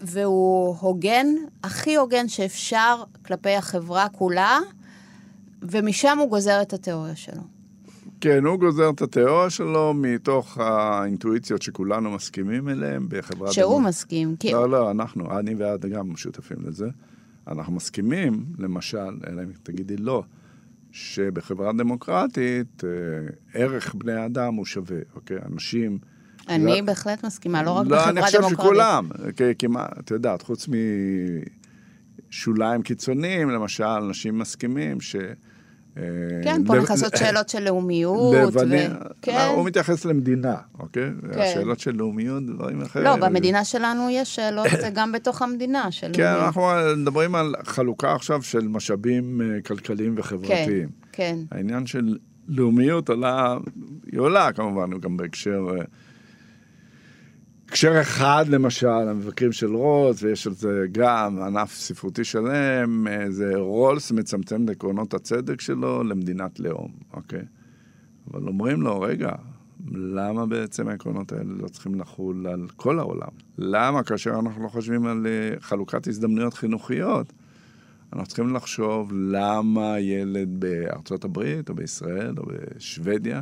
והוא 0.00 0.76
הוגן, 0.80 1.26
הכי 1.62 1.94
הוגן 1.94 2.28
שאפשר 2.28 3.02
כלפי 3.26 3.54
החברה 3.54 4.08
כולה, 4.08 4.58
ומשם 5.62 6.18
הוא 6.18 6.28
גוזר 6.28 6.62
את 6.62 6.72
התיאוריה 6.72 7.16
שלו. 7.16 7.42
כן, 8.24 8.44
הוא 8.44 8.58
גוזר 8.58 8.90
את 8.90 9.02
התיאוריה 9.02 9.50
שלו 9.50 9.94
מתוך 9.94 10.58
האינטואיציות 10.58 11.62
שכולנו 11.62 12.10
מסכימים 12.10 12.68
אליהן 12.68 13.06
בחברה... 13.08 13.52
שהוא 13.52 13.78
דמות. 13.78 13.88
מסכים, 13.88 14.36
כי... 14.36 14.52
לא, 14.52 14.68
לא, 14.70 14.90
אנחנו, 14.90 15.38
אני 15.38 15.54
ואת 15.54 15.84
גם 15.84 16.16
שותפים 16.16 16.56
לזה. 16.66 16.88
אנחנו 17.48 17.72
מסכימים, 17.72 18.44
למשל, 18.58 19.18
אלא 19.26 19.42
אם 19.42 19.48
תגידי 19.62 19.96
לא, 19.96 20.22
שבחברה 20.92 21.72
דמוקרטית 21.72 22.84
אה, 22.84 22.90
ערך 23.54 23.94
בני 23.94 24.26
אדם 24.26 24.54
הוא 24.54 24.64
שווה, 24.64 24.98
אוקיי? 25.14 25.38
אנשים... 25.52 25.98
אני 26.48 26.72
זה... 26.72 26.82
בהחלט 26.82 27.24
מסכימה, 27.24 27.62
לא 27.62 27.70
רק 27.70 27.86
לא, 27.86 27.96
בחברה 27.96 28.12
דמוקרטית. 28.12 28.34
לא, 28.34 28.38
אני 28.40 28.48
חושב 28.48 28.62
שכולם, 28.62 29.08
כמעט, 29.58 29.98
את 29.98 30.10
יודעת, 30.10 30.42
חוץ 30.42 30.68
משוליים 32.30 32.82
קיצוניים, 32.82 33.50
למשל, 33.50 33.84
אנשים 33.84 34.38
מסכימים 34.38 35.00
ש... 35.00 35.16
כן, 36.44 36.62
פה 36.66 36.74
נכנסות 36.74 37.16
שאלות 37.16 37.48
של 37.48 37.62
לאומיות. 37.62 38.34
לבנים, 38.34 38.90
כן. 39.22 39.48
הוא 39.54 39.64
מתייחס 39.66 40.04
למדינה, 40.04 40.54
אוקיי? 40.78 41.10
כן. 41.32 41.40
השאלות 41.40 41.80
של 41.80 41.96
לאומיות, 41.96 42.46
דברים 42.46 42.82
אחרים. 42.82 43.04
לא, 43.04 43.16
במדינה 43.16 43.64
שלנו 43.64 44.10
יש 44.10 44.34
שאלות 44.34 44.66
גם 44.94 45.12
בתוך 45.12 45.42
המדינה 45.42 45.90
של 45.90 46.10
כן, 46.12 46.22
לאומיות. 46.22 46.54
כן, 46.54 46.62
אנחנו 46.62 46.96
מדברים 46.96 47.34
על 47.34 47.54
חלוקה 47.64 48.14
עכשיו 48.14 48.42
של 48.42 48.68
משאבים 48.68 49.40
אה, 49.40 49.60
כלכליים 49.60 50.14
וחברתיים. 50.16 50.88
כן, 51.12 51.36
כן. 51.48 51.56
העניין 51.56 51.86
של 51.86 52.18
לאומיות 52.48 53.08
עולה, 53.08 53.56
היא 54.12 54.20
עולה 54.20 54.52
כמובן, 54.52 55.00
גם 55.00 55.16
בהקשר... 55.16 55.68
הקשר 57.68 58.00
אחד, 58.00 58.44
למשל, 58.48 58.88
המבקרים 58.88 59.52
של 59.52 59.74
רולס, 59.74 60.22
ויש 60.22 60.46
על 60.46 60.52
זה 60.52 60.86
גם 60.92 61.42
ענף 61.42 61.74
ספרותי 61.74 62.24
שלם, 62.24 63.06
אה, 63.08 63.30
זה 63.30 63.52
רולס 63.56 64.12
מצמצם 64.12 64.64
את 64.64 64.70
עקרונות 64.70 65.14
הצדק 65.14 65.60
שלו 65.60 66.02
למדינת 66.02 66.60
לאום, 66.60 66.92
אוקיי? 67.12 67.42
אבל 68.30 68.48
אומרים 68.48 68.82
לו, 68.82 69.00
רגע, 69.00 69.32
למה 69.92 70.46
בעצם 70.46 70.88
העקרונות 70.88 71.32
האלה 71.32 71.54
לא 71.62 71.68
צריכים 71.68 72.00
לחול 72.00 72.46
על 72.46 72.66
כל 72.76 72.98
העולם? 72.98 73.28
למה 73.58 74.02
כאשר 74.02 74.30
אנחנו 74.30 74.62
לא 74.62 74.68
חושבים 74.68 75.06
על 75.06 75.26
אה, 75.26 75.60
חלוקת 75.60 76.06
הזדמנויות 76.06 76.54
חינוכיות, 76.54 77.32
אנחנו 78.12 78.26
צריכים 78.26 78.54
לחשוב 78.54 79.12
למה 79.14 79.98
ילד 80.00 80.48
בארצות 80.60 81.24
הברית, 81.24 81.68
או 81.68 81.74
בישראל, 81.74 82.34
או 82.38 82.42
בשוודיה, 82.46 83.40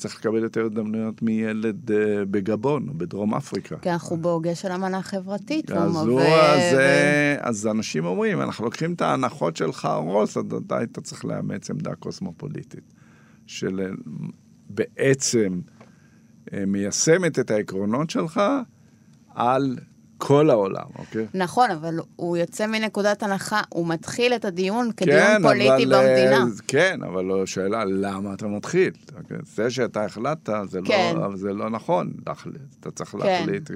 צריך 0.00 0.16
לקבל 0.16 0.42
יותר 0.42 0.64
הזדמנויות 0.64 1.22
מילד 1.22 1.90
uh, 1.90 1.94
בגבון 2.30 2.88
או 2.88 2.94
בדרום 2.94 3.34
אפריקה. 3.34 3.76
כי 3.78 3.90
אנחנו 3.90 4.16
בהוגה 4.16 4.54
של 4.54 4.72
אמנה 4.72 5.02
חברתית. 5.02 5.70
אז, 5.70 5.96
הוא, 5.96 6.20
ו... 6.20 6.24
אז, 6.24 6.74
ו... 6.74 6.80
אז 7.40 7.66
אנשים 7.66 8.04
אומרים, 8.04 8.40
אנחנו 8.40 8.64
לוקחים 8.64 8.92
את 8.92 9.00
ההנחות 9.00 9.56
שלך, 9.56 9.88
רוס, 10.02 10.36
אתה 10.66 10.78
היית 10.78 10.98
צריך 10.98 11.24
לאמץ 11.24 11.70
עמדה 11.70 11.94
קוסמופוליטית, 11.94 12.94
של 13.46 13.80
אה, 13.80 13.86
בעצם 14.68 15.60
אה, 16.52 16.64
מיישמת 16.66 17.38
את 17.38 17.50
העקרונות 17.50 18.10
שלך 18.10 18.40
על 19.34 19.76
כל 20.20 20.50
העולם, 20.50 20.86
אוקיי? 20.98 21.26
נכון, 21.34 21.70
אבל 21.70 22.00
הוא 22.16 22.36
יוצא 22.36 22.66
מנקודת 22.66 23.22
הנחה, 23.22 23.60
הוא 23.68 23.88
מתחיל 23.88 24.32
את 24.32 24.44
הדיון 24.44 24.90
כדיון 24.96 25.18
כן, 25.18 25.42
פוליטי 25.42 25.84
אבל, 25.84 26.08
במדינה. 26.08 26.44
כן, 26.68 27.00
אבל 27.02 27.24
לא 27.24 27.46
שאלה, 27.46 27.84
למה 27.84 28.34
אתה 28.34 28.46
מתחיל? 28.46 28.90
אוקיי? 29.16 29.36
זה 29.54 29.70
שאתה 29.70 30.04
החלטת, 30.04 30.54
זה, 30.68 30.80
לא- 30.80 30.86
כן. 30.86 31.14
לא, 31.16 31.36
זה 31.36 31.52
לא 31.52 31.70
נכון 31.70 32.12
להחליט. 32.26 32.56
אתה 32.80 32.90
צריך 32.90 33.10
כן. 33.10 33.18
להחליט. 33.18 33.70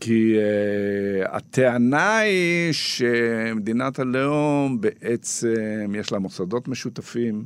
כי 0.00 0.34
uh, 0.36 1.28
הטענה 1.36 2.18
היא 2.18 2.72
שמדינת 2.72 3.98
הלאום 3.98 4.80
בעצם, 4.80 5.94
יש 5.94 6.12
לה 6.12 6.18
מוסדות 6.18 6.68
משותפים, 6.68 7.44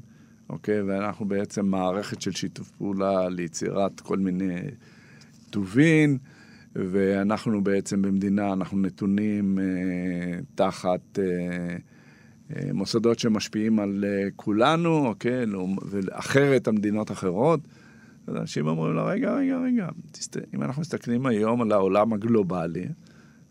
אוקיי? 0.50 0.82
ואנחנו 0.82 1.28
בעצם 1.28 1.66
מערכת 1.66 2.22
של 2.22 2.32
שיתוף 2.32 2.70
פעולה 2.70 3.28
ליצירת 3.28 4.00
כל 4.00 4.18
מיני 4.18 4.60
טובין. 5.50 6.18
ואנחנו 6.74 7.64
בעצם 7.64 8.02
במדינה, 8.02 8.52
אנחנו 8.52 8.78
נתונים 8.78 9.58
אה, 9.58 10.38
תחת 10.54 11.18
אה, 11.18 11.76
אה, 12.56 12.72
מוסדות 12.72 13.18
שמשפיעים 13.18 13.80
על 13.80 14.04
אה, 14.08 14.28
כולנו, 14.36 15.06
אוקיי? 15.06 15.46
לא, 15.46 15.66
ואחרת 15.90 16.68
המדינות 16.68 17.10
אחרות. 17.10 17.60
אז 18.26 18.36
אנשים 18.36 18.66
אומרים 18.66 18.92
לו, 18.92 19.06
רגע, 19.06 19.34
רגע, 19.34 19.58
רגע, 19.58 19.88
תסת... 20.12 20.36
אם 20.54 20.62
אנחנו 20.62 20.80
מסתכלים 20.80 21.26
היום 21.26 21.62
על 21.62 21.72
העולם 21.72 22.12
הגלובלי, 22.12 22.86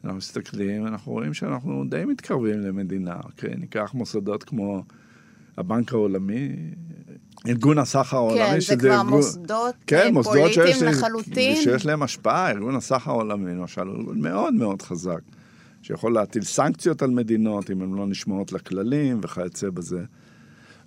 אנחנו 0.03 0.17
מסתכלים, 0.17 0.87
אנחנו 0.87 1.11
רואים 1.11 1.33
שאנחנו 1.33 1.83
די 1.89 2.05
מתקרבים 2.05 2.59
למדינה, 2.59 3.15
אוקיי? 3.23 3.55
ניקח 3.55 3.91
מוסדות 3.93 4.43
כמו 4.43 4.83
הבנק 5.57 5.93
העולמי, 5.93 6.55
ארגון 7.47 7.77
הסחר 7.77 8.17
העולמי, 8.17 8.39
כן, 8.39 8.61
שזה 8.61 8.75
זה 8.75 8.79
כבר 8.81 8.95
ארגון... 8.95 9.13
מוסדות 9.13 9.75
כן, 9.87 10.13
מוסדות 10.13 10.35
פוליטיים 10.35 10.73
שיש, 10.73 10.81
לחלוטין. 10.81 11.55
שיש 11.55 11.85
להם 11.85 12.03
השפעה, 12.03 12.51
ארגון 12.51 12.75
הסחר 12.75 13.11
העולמי 13.11 13.51
למשל, 13.51 13.81
הוא 13.81 13.97
ארגון 13.97 14.21
מאוד 14.21 14.53
מאוד 14.53 14.81
חזק, 14.81 15.19
שיכול 15.81 16.13
להטיל 16.13 16.43
סנקציות 16.43 17.01
על 17.01 17.09
מדינות 17.09 17.71
אם 17.71 17.81
הן 17.81 17.93
לא 17.93 18.07
נשמעות 18.07 18.51
לכללים 18.51 19.19
וכיוצא 19.23 19.69
בזה. 19.69 20.03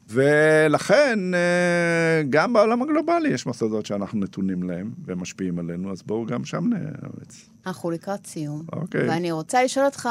ולכן, 0.09 1.19
אה, 1.35 2.23
גם 2.31 2.53
בעולם 2.53 2.83
הגלובלי 2.83 3.29
יש 3.29 3.47
מוסדות 3.47 3.87
שאנחנו 3.87 4.21
נתונים 4.21 4.63
להם 4.63 4.91
ומשפיעים 5.05 5.59
עלינו, 5.59 5.93
אז 5.93 6.03
בואו 6.03 6.27
גם 6.27 6.45
שם 6.45 6.65
נאמץ. 6.67 7.51
אנחנו 7.67 7.91
לקראת 7.91 8.27
סיום. 8.27 8.63
אוקיי. 8.73 9.09
ואני 9.09 9.33
רוצה 9.33 9.65
לשאול 9.65 9.87
אותך 9.87 10.09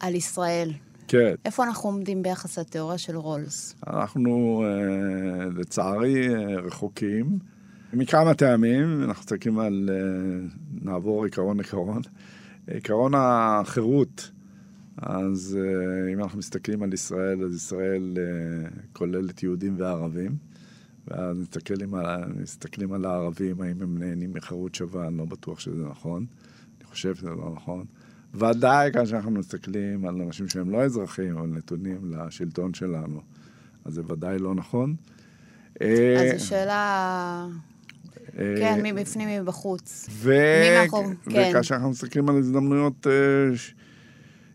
על 0.00 0.14
ישראל. 0.14 0.72
כן. 1.10 1.34
איפה 1.44 1.64
אנחנו 1.64 1.88
עומדים 1.88 2.22
ביחס 2.22 2.58
לתיאוריה 2.58 2.98
של 2.98 3.16
רולס? 3.16 3.74
אנחנו, 3.86 4.64
אה, 4.64 5.44
לצערי, 5.44 6.28
אה, 6.28 6.60
רחוקים. 6.60 7.38
מכמה 7.92 8.34
טעמים, 8.34 9.02
אנחנו 9.02 9.20
מסתכלים 9.20 9.58
על, 9.58 9.90
אה, 9.92 10.48
נעבור 10.82 11.24
עיקרון-עיקרון. 11.24 12.02
עיקרון 12.66 13.12
החירות, 13.16 14.30
אז 14.96 15.58
אם 16.12 16.22
אנחנו 16.22 16.38
מסתכלים 16.38 16.82
על 16.82 16.92
ישראל, 16.92 17.44
אז 17.44 17.54
ישראל 17.54 18.16
כוללת 18.92 19.42
יהודים 19.42 19.74
וערבים. 19.78 20.36
ואז 21.08 21.38
מסתכלים 21.38 21.94
על, 21.94 22.32
מסתכלים 22.42 22.92
על 22.92 23.04
הערבים, 23.04 23.60
האם 23.60 23.82
הם 23.82 23.98
נהנים 23.98 24.32
מחירות 24.34 24.74
שווה, 24.74 25.08
אני 25.08 25.18
לא 25.18 25.24
בטוח 25.24 25.60
שזה 25.60 25.84
נכון. 25.90 26.26
אני 26.78 26.84
חושב 26.84 27.14
שזה 27.14 27.30
לא 27.30 27.52
נכון. 27.56 27.84
ודאי 28.34 28.92
כאשר 28.92 29.16
אנחנו 29.16 29.30
מסתכלים 29.30 30.06
על 30.06 30.22
אנשים 30.22 30.48
שהם 30.48 30.70
לא 30.70 30.82
אזרחים, 30.82 31.36
אבל 31.36 31.46
נתונים 31.46 32.12
לשלטון 32.12 32.74
שלנו, 32.74 33.20
אז 33.84 33.94
זה 33.94 34.02
ודאי 34.06 34.38
לא 34.38 34.54
נכון. 34.54 34.94
אז 35.80 35.86
זו 36.38 36.46
שאלה... 36.46 37.46
אה, 38.38 38.54
כן, 38.58 38.80
מבפנים, 38.82 39.42
מבחוץ. 39.42 40.06
ו... 40.10 40.34
כן. 41.30 41.48
וכאשר 41.50 41.74
אנחנו 41.74 41.90
מסתכלים 41.90 42.28
על 42.28 42.38
הזדמנויות, 42.38 43.06
אה, 43.06 43.12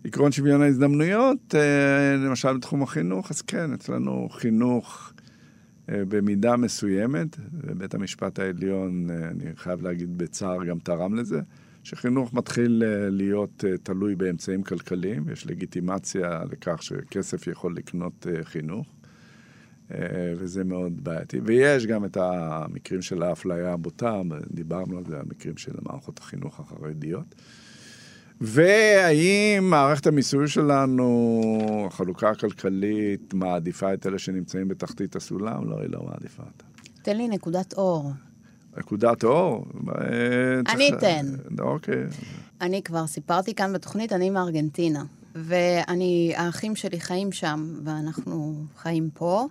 עקרון 0.06 0.32
שוויון 0.32 0.62
ההזדמנויות, 0.62 1.56
אה, 1.56 2.16
למשל 2.16 2.58
בתחום 2.58 2.84
החינוך, 2.84 3.32
אז 3.32 3.42
כן, 3.42 3.74
אצלנו 3.74 4.30
חינוך 4.32 5.12
במידה 5.88 6.58
מסוימת, 6.58 7.38
ובית 7.54 7.94
המשפט 7.94 8.40
העליון, 8.40 9.10
אני 9.10 9.56
חייב 9.56 9.82
להגיד 9.82 10.18
בצער, 10.18 10.64
גם 10.64 10.80
תרם 10.80 11.16
לזה. 11.16 11.42
שחינוך 11.86 12.34
מתחיל 12.34 12.84
אה, 12.86 13.10
להיות 13.10 13.66
אה, 13.68 13.78
תלוי 13.78 14.16
באמצעים 14.16 14.64
כלכליים, 14.64 15.30
יש 15.32 15.48
לגיטימציה 15.48 16.44
לכך 16.52 16.84
שכסף 16.84 17.48
יכול 17.48 17.76
לקנות 17.76 18.28
אה, 18.30 18.44
חינוך, 18.44 18.88
וזה 20.38 20.64
מאוד 20.64 21.04
בעייתי. 21.04 21.40
ויש 21.44 21.86
גם 21.86 22.06
את 22.06 22.18
המקרים 22.18 23.02
של 23.02 23.24
האפליה 23.24 23.74
הבוטה, 23.74 24.22
דיברנו 24.52 24.98
על 24.98 25.04
זה, 25.06 25.20
המקרים 25.20 25.58
של 25.58 25.72
מערכות 25.82 26.20
החינוך 26.20 26.60
החרדיות. 26.60 27.36
והאם 28.42 29.70
מערכת 29.70 30.08
המיסוי 30.08 30.48
שלנו, 30.48 31.88
החלוקה 31.88 32.30
הכלכלית, 32.30 33.34
מעדיפה 33.34 33.94
את 33.94 34.08
אלה 34.08 34.20
שנמצאים 34.20 34.68
בתחתית 34.68 35.16
הסולם? 35.16 35.70
לא, 35.70 35.82
היא 35.82 35.90
לא 35.90 36.04
מעדיפה 36.04 36.44
אותה. 36.44 36.66
תן 37.02 37.18
לי 37.18 37.28
נקודת 37.28 37.74
אור. 37.74 38.12
נקודת 38.78 39.24
אור? 39.24 39.66
אני 40.68 40.90
אתן. 40.94 41.26
אוקיי. 41.60 42.04
אני 42.62 42.82
כבר 42.82 43.08
סיפרתי 43.08 43.54
כאן 43.54 43.74
בתוכנית, 43.74 44.14
אני 44.14 44.30
מארגנטינה. 44.30 45.04
ואני, 45.36 46.34
האחים 46.36 46.76
שלי 46.76 47.00
חיים 47.00 47.32
שם, 47.32 47.80
ואנחנו 47.84 48.56
חיים 48.78 49.10
פה. 49.14 49.46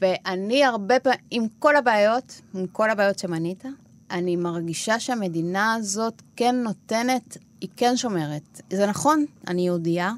ואני 0.00 0.64
הרבה 0.64 1.00
פעמים, 1.00 1.18
עם 1.30 1.46
כל 1.58 1.76
הבעיות, 1.76 2.40
עם 2.54 2.66
כל 2.66 2.90
הבעיות 2.90 3.18
שמנית, 3.18 3.64
אני 4.10 4.36
מרגישה 4.36 5.00
שהמדינה 5.00 5.74
הזאת 5.74 6.22
כן 6.36 6.54
נותנת, 6.64 7.36
היא 7.60 7.68
כן 7.76 7.96
שומרת. 7.96 8.60
זה 8.72 8.86
נכון, 8.86 9.24
אני 9.48 9.66
יהודייה, 9.66 10.12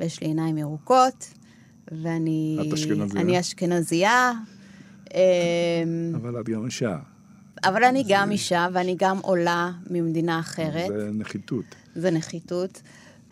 ויש 0.00 0.20
לי 0.20 0.26
עיניים 0.26 0.58
ירוקות, 0.58 1.34
ואני... 1.92 2.58
את 2.68 2.72
אשכנזייה. 2.72 3.22
אני 3.22 3.40
אשכנזייה. 3.40 4.32
אמ, 5.14 6.12
אבל 6.14 6.40
את 6.40 6.48
גם 6.48 6.64
אישה. 6.64 6.98
אבל 7.64 7.84
אני 7.84 8.04
גם 8.08 8.30
אישה, 8.30 8.68
ואני 8.72 8.96
גם 8.98 9.18
עולה 9.18 9.70
ממדינה 9.90 10.40
אחרת. 10.40 10.88
זה 10.88 11.10
נחיתות. 11.12 11.64
זה 11.94 12.10
נחיתות. 12.10 12.82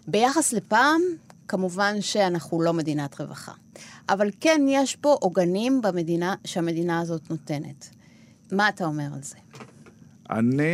ביחס 0.08 0.52
לפעם, 0.52 1.00
כמובן 1.48 2.00
שאנחנו 2.00 2.62
לא 2.62 2.72
מדינת 2.72 3.20
רווחה. 3.20 3.52
אבל 4.08 4.30
כן, 4.40 4.60
יש 4.68 4.96
פה 4.96 5.16
עוגנים 5.20 5.82
במדינה, 5.82 6.34
שהמדינה 6.44 7.00
הזאת 7.00 7.30
נותנת. 7.30 7.88
מה 8.52 8.68
אתה 8.68 8.84
אומר 8.84 9.08
על 9.14 9.22
זה? 9.22 9.36
אני, 10.30 10.72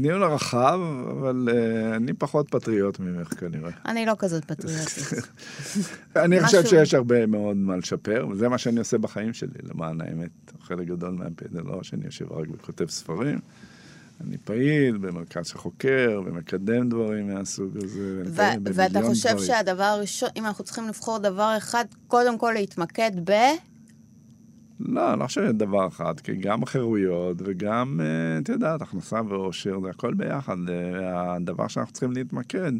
דיון 0.00 0.22
רחב, 0.22 0.80
אבל 1.10 1.48
uh, 1.48 1.96
אני 1.96 2.12
פחות 2.12 2.48
פטריוט 2.50 3.00
ממך 3.00 3.28
כנראה. 3.40 3.70
אני 3.86 4.06
לא 4.06 4.14
כזאת 4.18 4.44
פטריוטית. 4.44 5.04
אני 6.16 6.36
משהו- 6.36 6.46
חושב 6.46 6.64
שיש 6.64 6.94
הרבה 6.94 7.26
מאוד 7.26 7.56
מה 7.56 7.76
לשפר, 7.76 8.26
וזה 8.30 8.48
מה 8.48 8.58
שאני 8.58 8.78
עושה 8.78 8.98
בחיים 8.98 9.32
שלי, 9.32 9.58
למען 9.62 10.00
האמת. 10.00 10.30
חלק 10.62 10.86
גדול 10.86 11.10
מהפה 11.10 11.44
זה 11.52 11.62
לא 11.62 11.82
שאני 11.82 12.04
יושב 12.04 12.32
רק 12.32 12.46
וכותב 12.52 12.90
ספרים. 12.90 13.38
אני 14.26 14.36
פעיל 14.38 14.96
במרכז 14.98 15.46
שחוקר 15.46 16.20
ומקדם 16.26 16.88
דברים 16.88 17.34
מהסוג 17.34 17.76
הזה. 17.84 18.22
ו- 18.26 18.52
ואתה 18.74 19.02
חושב 19.02 19.28
דברים. 19.28 19.46
שהדבר 19.46 19.82
הראשון, 19.82 20.28
אם 20.36 20.46
אנחנו 20.46 20.64
צריכים 20.64 20.88
לבחור 20.88 21.18
דבר 21.18 21.54
אחד, 21.58 21.84
קודם 22.08 22.38
כל 22.38 22.52
להתמקד 22.54 23.10
ב... 23.24 23.32
לא, 24.86 25.12
אני 25.12 25.20
לא 25.20 25.26
חושב 25.26 25.50
דבר 25.50 25.88
אחד, 25.88 26.20
כי 26.20 26.34
גם 26.34 26.64
חירויות 26.64 27.36
וגם, 27.44 28.00
אה, 28.00 28.38
את 28.38 28.48
יודעת, 28.48 28.82
הכנסה 28.82 29.20
ואושר, 29.28 29.80
זה 29.82 29.90
הכל 29.90 30.14
ביחד. 30.14 30.56
אה, 30.68 31.34
הדבר 31.34 31.68
שאנחנו 31.68 31.92
צריכים 31.92 32.12
להתמקד 32.12 32.72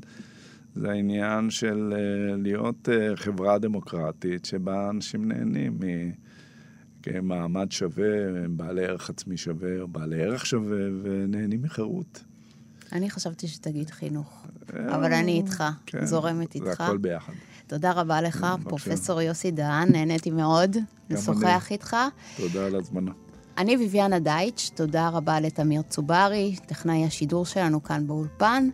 זה 0.74 0.90
העניין 0.90 1.50
של 1.50 1.94
אה, 1.96 2.36
להיות 2.36 2.88
חברה 3.14 3.58
דמוקרטית 3.58 4.44
שבה 4.44 4.90
אנשים 4.90 5.28
נהנים 5.28 5.78
ממעמד 7.06 7.72
שווה, 7.72 8.44
הם 8.44 8.56
בעלי 8.56 8.84
ערך 8.84 9.10
עצמי 9.10 9.36
שווה, 9.36 9.86
בעלי 9.86 10.22
ערך 10.22 10.46
שווה, 10.46 10.86
ונהנים 11.02 11.62
מחירות. 11.62 12.24
אני 12.92 13.10
חשבתי 13.10 13.48
שתגיד 13.48 13.90
חינוך, 13.90 14.46
אבל 14.70 15.12
אני 15.12 15.32
איתך, 15.32 15.64
כן, 15.86 16.04
זורמת 16.04 16.52
זה 16.52 16.58
איתך. 16.58 16.80
הכל 16.80 16.96
ביחד. 16.96 17.32
תודה 17.72 17.92
רבה 17.92 18.22
לך. 18.22 18.46
פרופסור 18.64 19.20
יוסי 19.20 19.50
דהן, 19.50 19.92
נהניתי 19.92 20.30
מאוד 20.30 20.76
לשוחח 21.10 21.68
איתך. 21.70 21.96
תודה 22.36 22.66
על 22.66 22.74
הזמנה. 22.74 23.10
אני 23.58 23.76
ביביאנה 23.76 24.18
דייטש, 24.18 24.68
תודה 24.68 25.08
רבה 25.08 25.40
לתמיר 25.40 25.82
צוברי, 25.82 26.56
טכנאי 26.66 27.04
השידור 27.04 27.46
שלנו 27.46 27.82
כאן 27.82 28.06
באולפן. 28.06 28.68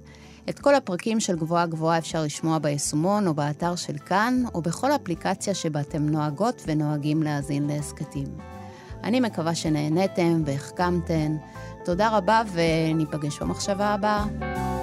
את 0.48 0.58
כל 0.58 0.74
הפרקים 0.74 1.20
של 1.20 1.36
גבוהה 1.36 1.66
גבוהה 1.66 1.98
אפשר 1.98 2.22
לשמוע 2.22 2.58
ביישומון 2.58 3.26
או 3.26 3.34
באתר 3.34 3.76
של 3.76 3.98
כאן, 3.98 4.42
או 4.54 4.62
בכל 4.62 4.92
אפליקציה 4.92 5.54
שבה 5.54 5.80
אתם 5.80 6.06
נוהגות 6.06 6.62
ונוהגים 6.66 7.22
להאזין 7.22 7.66
להסכתים. 7.66 8.26
אני 9.04 9.20
מקווה 9.20 9.54
שנהניתם 9.54 10.42
והחכמתן. 10.46 11.36
תודה 11.84 12.16
רבה 12.16 12.42
וניפגש 12.52 13.38
במחשבה 13.42 13.86
הבאה. 13.86 14.77